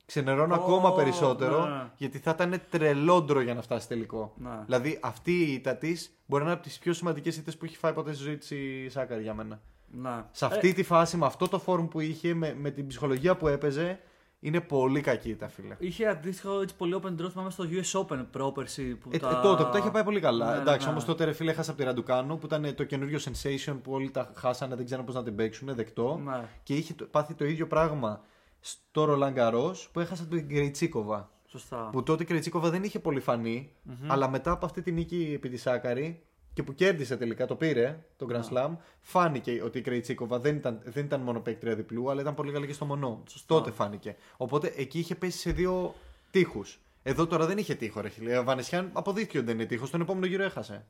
ξενερώνω 0.06 0.54
Ω, 0.54 0.58
ακόμα 0.58 0.94
περισσότερο 0.94 1.66
ναι. 1.66 1.84
γιατί 1.98 2.18
θα 2.20 2.32
ήταν 2.32 2.62
τρελό 2.70 3.22
ντρο 3.22 3.42
για 3.42 3.54
να 3.54 3.62
φτάσει 3.62 3.88
τελικό. 3.88 4.34
Ναι. 4.38 4.50
Δηλαδή, 4.66 5.00
αυτή 5.02 5.32
η 5.32 5.54
ήττα 5.54 5.76
της 5.76 6.18
μπορεί 6.26 6.44
να 6.44 6.50
είναι 6.50 6.58
από 6.60 6.68
τις 6.68 6.80
πιο 6.80 6.94
σημαντικές 6.94 7.38
ήττες 7.38 7.58
που 7.58 7.66
έχει 7.66 7.78
φάει 7.78 7.94
ποτέ 7.94 8.14
στη 8.14 8.24
ζωή 8.24 8.38
της 8.38 8.52
η 8.52 8.90
Σάκαρη 8.90 9.22
για 9.22 9.34
μένα. 9.34 9.62
Να. 9.96 10.30
Σε 10.32 10.46
αυτή 10.46 10.74
τη 10.74 10.84
φάση, 10.84 11.18
με 11.18 11.26
αυτό 11.26 11.48
το 11.48 11.60
φόρουμ 11.60 11.88
που 11.88 12.00
είχε, 12.00 12.34
με, 12.34 12.56
με 12.60 12.70
την 12.72 12.88
ψυχολογία 12.88 13.36
που 13.36 13.48
έπαιζε, 13.48 14.00
είναι 14.40 14.62
πολύ 14.62 15.02
κακή 15.02 15.36
τα 15.36 15.48
φίλε. 15.48 15.76
Είχε 15.80 16.08
αντίστοιχο 16.08 16.62
έτσι, 16.62 16.76
πολύ 16.76 17.00
open 17.02 17.22
draw, 17.22 17.30
θυμάμαι 17.32 17.50
στο 17.50 17.66
US 17.72 18.02
Open 18.06 18.26
πρόπερση. 18.32 18.96
Που 18.96 19.10
Ε, 19.14 19.18
τα... 19.18 19.30
ε, 19.30 19.42
τότε 19.42 19.64
που 19.64 19.70
τα 19.70 19.78
είχε 19.78 19.90
πάει 19.92 20.04
πολύ 20.04 20.20
καλά. 20.20 20.46
Ναι, 20.50 20.56
ναι, 20.56 20.62
Εντάξει, 20.62 20.86
ναι. 20.86 20.92
όμως 20.92 21.06
τότε 21.06 21.24
ρε 21.24 21.32
φίλε 21.32 21.52
έχασα 21.52 21.70
από 21.72 21.80
τη 21.80 21.86
Ραντουκάνου 21.86 22.38
που 22.38 22.46
ήταν 22.46 22.76
το 22.76 22.84
καινούριο 22.84 23.20
sensation 23.24 23.78
που 23.84 23.92
όλοι 23.92 24.12
τα 24.12 24.32
χάσανε, 24.36 24.76
δεν 24.76 24.86
ξέραν 24.86 25.06
πώς 25.06 25.16
να 25.16 25.24
την 25.24 25.36
παίξουν, 25.36 25.76
δεκτό. 25.76 26.22
Ναι. 26.24 26.44
Και 26.64 26.76
είχε 26.76 26.94
το- 26.94 27.06
πάθει 27.06 27.34
το 27.34 27.46
ίδιο 27.46 27.68
πράγμα 27.68 28.22
στο 28.66 29.04
Ρολάν 29.04 29.34
Garros 29.38 29.76
που 29.92 30.00
έχασα 30.00 30.26
την 30.26 30.50
Κρεϊτσίκοβα. 30.50 31.32
Σωστά. 31.48 31.90
Που 31.92 32.04
τότε 32.04 32.24
η 32.24 32.26
Κρεϊτσίκοβα 32.26 32.70
δεν 32.70 32.84
είχε 32.84 33.00
πολύ 33.00 33.20
φανεί, 33.20 33.72
αλλά 34.08 34.30
μετά 34.30 34.52
από 34.52 34.66
αυτή 34.66 34.82
τη 34.82 34.92
νίκη 34.92 35.32
επί 35.36 35.50
της 35.50 35.62
Σάκαρη 35.62 36.24
και 36.54 36.64
που 36.64 36.74
κέρδισε 36.74 37.18
τελικά, 37.18 37.46
το 37.46 37.56
πήρε 37.56 38.06
το 38.18 38.26
Ναι. 38.26 38.40
Grand 38.40 38.54
Slam, 38.54 38.70
φάνηκε 39.02 39.62
ότι 39.66 39.78
η 39.78 39.82
Κρεϊτσίκοβα 39.82 40.40
δεν 40.40 40.56
ήταν, 40.56 40.80
δεν 40.84 41.06
ήταν 41.06 41.22
μόνο 41.22 41.40
παίκτρια 41.40 41.76
διπλού, 41.76 42.12
αλλά 42.12 42.22
ήταν 42.22 42.34
πολύ 42.34 42.52
καλή 42.52 42.68
και 42.68 42.74
στο 42.74 42.86
μονό. 42.86 43.24
Τότε 43.46 43.72
φάνηκε. 43.72 44.16
Οπότε 44.38 44.74
εκεί 44.78 45.00
είχε 45.00 45.16
πέσει 45.16 45.38
σε 45.38 45.52
δύο 45.52 45.96
τείχους. 46.32 46.80
Εδώ 47.04 47.28
τώρα 47.28 47.46
δεν 47.46 47.58
είχε 47.58 47.76
τείχο, 47.76 48.02
ρε 48.02 48.10
φίλε. 48.10 48.38
Ο 48.38 48.44
Βανεσιάν 48.44 48.90
αποδείχθηκε 48.94 49.38
ότι 49.38 49.46
δεν 49.48 49.56
είναι 49.56 49.66
τείχος. 49.66 49.90
Τον 49.90 50.02
επόμενο 50.02 50.26
γύρο 50.26 50.44
έχασε. 50.44 50.86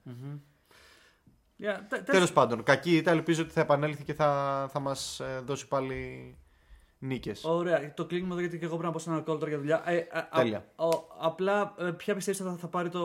Yeah, 1.59 1.65
τε- 1.65 1.87
τε- 1.89 2.11
Τέλος 2.11 2.33
πάντων, 2.33 2.63
κακή 2.63 2.95
ήταν. 2.95 3.17
Ελπίζω 3.17 3.41
ότι 3.41 3.51
θα 3.51 3.61
επανέλθει 3.61 4.03
και 4.03 4.13
θα, 4.13 4.67
θα 4.71 4.79
μας 4.79 5.21
δώσει 5.45 5.67
πάλι 5.67 6.35
νίκες. 7.07 7.43
Ωραία, 7.43 7.93
το 7.93 8.05
κλείνουμε 8.05 8.31
εδώ 8.31 8.39
γιατί 8.41 8.57
και 8.59 8.65
εγώ 8.65 8.77
πρέπει 8.77 8.87
να 8.87 8.93
πω 8.93 8.99
σε 8.99 9.09
ένα 9.09 9.19
call 9.19 9.25
τώρα 9.39 9.47
για 9.47 9.57
δουλειά. 9.57 9.81
Ε, 9.85 9.97
α, 9.97 10.19
α, 10.31 10.39
Τέλεια. 10.39 10.65
ο- 10.75 11.03
απλά, 11.19 11.73
ε, 11.79 11.83
ποια 11.83 12.15
πιστεύεις 12.15 12.41
θα, 12.41 12.55
θα 12.59 12.67
πάρει 12.67 12.89
το. 12.89 13.01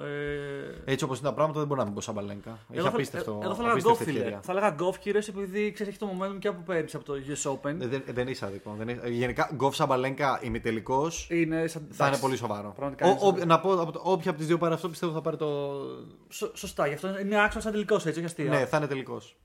Ε, 0.00 0.92
Έτσι 0.92 1.04
όπως 1.04 1.18
είναι 1.18 1.28
τα 1.28 1.34
πράγματα, 1.34 1.58
δεν 1.58 1.68
μπορεί 1.68 1.80
να 1.80 1.86
μην 1.86 1.94
πω 1.94 2.00
Σαμπαλέγκα. 2.00 2.50
Έχει 2.50 2.78
εγώ 2.78 2.88
θα- 2.88 2.94
απίστευτο. 2.94 3.38
ε, 3.42 3.44
Εγώ 3.44 3.54
θα 3.54 3.58
έλεγα 3.58 3.72
απίστευτη 3.72 4.02
Goff, 4.02 4.06
φίλε. 4.06 4.18
ευκαιρία. 4.18 4.40
Θα 4.42 4.52
έλεγα 4.52 4.74
Goff 4.78 4.96
κυρίω 5.00 5.20
επειδή 5.28 5.70
ξέρεις 5.72 5.92
έχει 5.92 5.98
το 6.10 6.10
momentum 6.18 6.38
και 6.38 6.48
από 6.48 6.62
πέρυσι 6.66 6.96
από 6.96 7.04
το 7.04 7.14
US 7.26 7.50
Open. 7.52 7.80
Ε, 7.80 7.86
Δεν, 7.86 8.02
δεν 8.06 8.28
είσαι 8.28 8.44
άδικο. 8.46 8.74
Δεν 8.78 8.88
είσαι- 8.88 9.08
Γενικά, 9.08 9.50
Γκοφ 9.54 9.74
Σαμπαλέγκα 9.74 10.40
ημιτελικός 10.42 11.26
είναι 11.30 11.66
σαν, 11.66 11.82
θα 11.82 11.86
είναι 11.94 11.96
εντάξει, 12.06 12.20
πολύ 12.20 12.36
σοβαρό. 12.36 12.72
πραγματικά 12.76 13.06
Ο, 13.06 13.08
είναι 13.08 13.18
ο, 13.22 13.36
σαν- 13.38 13.48
να 13.48 13.60
πω, 13.60 13.72
από 13.72 13.92
το- 13.92 14.00
όποια 14.04 14.30
από 14.30 14.38
τις 14.38 14.48
δύο 14.48 14.58
πάρει 14.58 14.74
αυτό 14.74 14.88
πιστεύω 14.88 15.12
θα 15.12 15.20
πάρει 15.20 15.36
το. 15.36 15.46
Σω- 16.28 16.50
σωστά, 16.56 16.86
γι' 16.86 16.94
αυτό 16.94 17.18
είναι 17.18 17.42
άξονα 17.42 17.62
σαν 17.62 17.72
τελικός 17.72 18.06
έτσι, 18.06 18.18
όχι 18.18 18.26
αστεία. 18.28 18.48
Ναι, 18.50 18.66
θα 18.66 18.76
είναι 18.76 18.86
τελικός. 18.86 19.36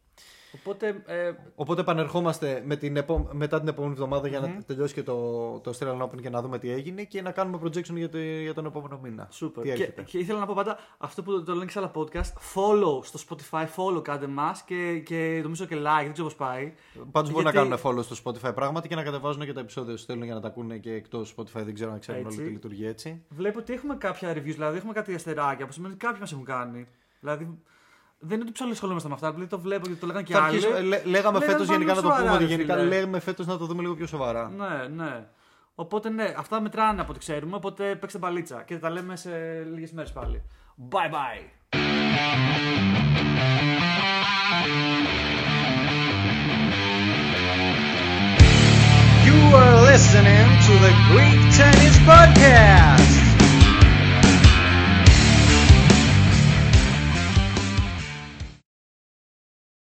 Οπότε. 0.56 1.04
Ε, 1.06 1.32
Οπότε 1.56 1.82
επανερχόμαστε 1.82 2.64
με 2.66 2.76
την 2.76 2.98
επο... 2.98 3.30
μετά 3.32 3.60
την 3.60 3.68
επόμενη 3.68 3.94
εβδομάδα 3.94 4.28
για 4.28 4.40
να 4.40 4.64
τελειώσει 4.66 4.94
και 4.94 5.04
το, 5.04 5.16
το 5.60 5.74
Australian 5.80 6.02
Open 6.02 6.22
και 6.22 6.30
να 6.30 6.42
δούμε 6.42 6.60
τι 6.60 6.70
έγινε 6.72 7.04
και 7.04 7.22
να 7.22 7.32
κάνουμε 7.32 7.60
projection 7.64 7.94
για, 7.96 8.10
το, 8.10 8.18
για 8.18 8.54
τον 8.54 8.66
επόμενο 8.66 9.00
μήνα. 9.04 9.30
Super. 9.32 9.52
Τι 9.54 9.62
Και, 9.62 9.72
έρχεται. 9.72 10.02
και 10.04 10.18
ήθελα 10.18 10.40
να 10.40 10.46
πω 10.46 10.54
πάντα 10.56 10.78
αυτό 10.98 11.24
που 11.24 11.44
το 11.44 11.54
λένε 11.54 11.66
και 11.66 11.72
σε 11.72 11.80
άλλα 11.80 11.92
podcast. 11.96 12.34
Follow 12.56 13.00
στο 13.04 13.20
Spotify, 13.30 13.66
follow 13.76 14.04
κάντε 14.04 14.28
μας 14.28 14.62
και, 14.64 15.00
και 15.06 15.40
νομίζω 15.44 15.66
και 15.66 15.76
like, 15.76 16.02
δεν 16.04 16.12
ξέρω 16.14 16.28
πώς 16.28 16.36
πάει. 16.38 16.74
Πάντως 17.12 17.32
μπορεί 17.32 17.44
να 17.44 17.52
Γιατί- 17.52 17.70
κάνουν 17.70 18.00
follow 18.00 18.04
στο 18.04 18.16
Spotify 18.24 18.52
πράγματι 18.56 18.88
και 18.88 18.96
να 18.96 19.04
κατεβάζουν 19.04 19.46
και 19.46 19.54
τα 19.54 19.60
επεισόδια 19.60 19.94
που 19.96 20.00
θέλουν 20.02 20.24
για 20.24 20.34
να 20.34 20.40
τα 20.42 20.48
ακούνε 20.48 20.78
και 20.78 20.94
εκτός 20.94 21.36
Spotify. 21.38 21.62
Δεν 21.64 21.74
ξέρω 21.74 21.92
αν 21.92 22.00
ξέρουν 22.00 22.26
Έτσι. 22.26 22.38
όλοι 22.38 22.48
τι 22.48 22.54
λειτουργεί 22.54 22.86
έτσι. 22.88 23.24
Βλέπω 23.30 23.60
ότι 23.60 23.74
έχουμε 23.74 23.96
κάποια 23.96 24.34
reviews, 24.34 24.42
δηλαδή 24.54 24.78
έχουμε 24.78 24.94
κάτι 24.94 25.14
αστεράκια 25.14 25.66
που 25.66 25.72
σημαίνει 25.72 25.94
ότι 25.94 26.06
κάποιοι 26.06 26.20
μας 26.22 26.32
έχουν 26.32 26.46
κάνει. 26.46 26.88
Δηλαδή 27.20 27.58
δεν 28.26 28.32
είναι 28.36 28.42
ότι 28.44 28.52
ψαλισχολούμαστε 28.52 29.08
με 29.08 29.14
αυτά, 29.14 29.28
επειδή 29.28 29.46
το 29.48 29.60
βλέπω 29.60 29.88
και 29.88 29.94
το 29.94 30.06
λέγανε 30.08 30.24
και 30.24 30.34
Θα 30.34 30.44
άλλοι. 30.44 30.56
αρχίσω- 30.56 30.70
λέ- 30.72 31.06
λέγαμε 31.06 31.10
Λέγανε 31.12 31.40
φέτος 31.46 31.68
πάμε 31.68 31.78
γενικά 31.78 31.94
να 31.94 32.02
το 32.02 32.08
σοβαρά, 32.08 32.22
πούμε 32.24 32.34
ότι 32.36 32.44
ρε 32.44 32.50
γενικά 32.50 32.74
φίλε. 32.76 32.86
λέμε 32.88 33.20
φέτος 33.20 33.46
να 33.46 33.58
το 33.58 33.66
δούμε 33.66 33.82
λίγο 33.82 33.96
πιο 33.96 34.08
σοβαρά. 34.08 34.52
Ναι, 34.58 35.04
ναι. 35.04 35.26
Οπότε 35.76 36.10
ναι, 36.10 36.34
αυτά 36.38 36.62
μετράνε 36.62 37.02
από 37.02 37.10
ό,τι 37.12 37.20
ξέρουμε. 37.20 37.56
Οπότε 37.56 37.96
παίξτε 37.96 38.18
μπαλίτσα 38.20 38.64
και 38.66 38.78
τα 38.78 38.90
λέμε 38.90 39.16
σε 39.16 39.30
λίγες 39.74 39.92
μέρες 39.92 40.12
πάλι. 40.12 40.44
Bye 40.90 41.10
bye. 41.14 42.54
You 49.28 49.38
are 49.64 49.76
listening 49.92 50.48
to 50.66 50.74
the 50.86 50.92
Green 51.10 51.40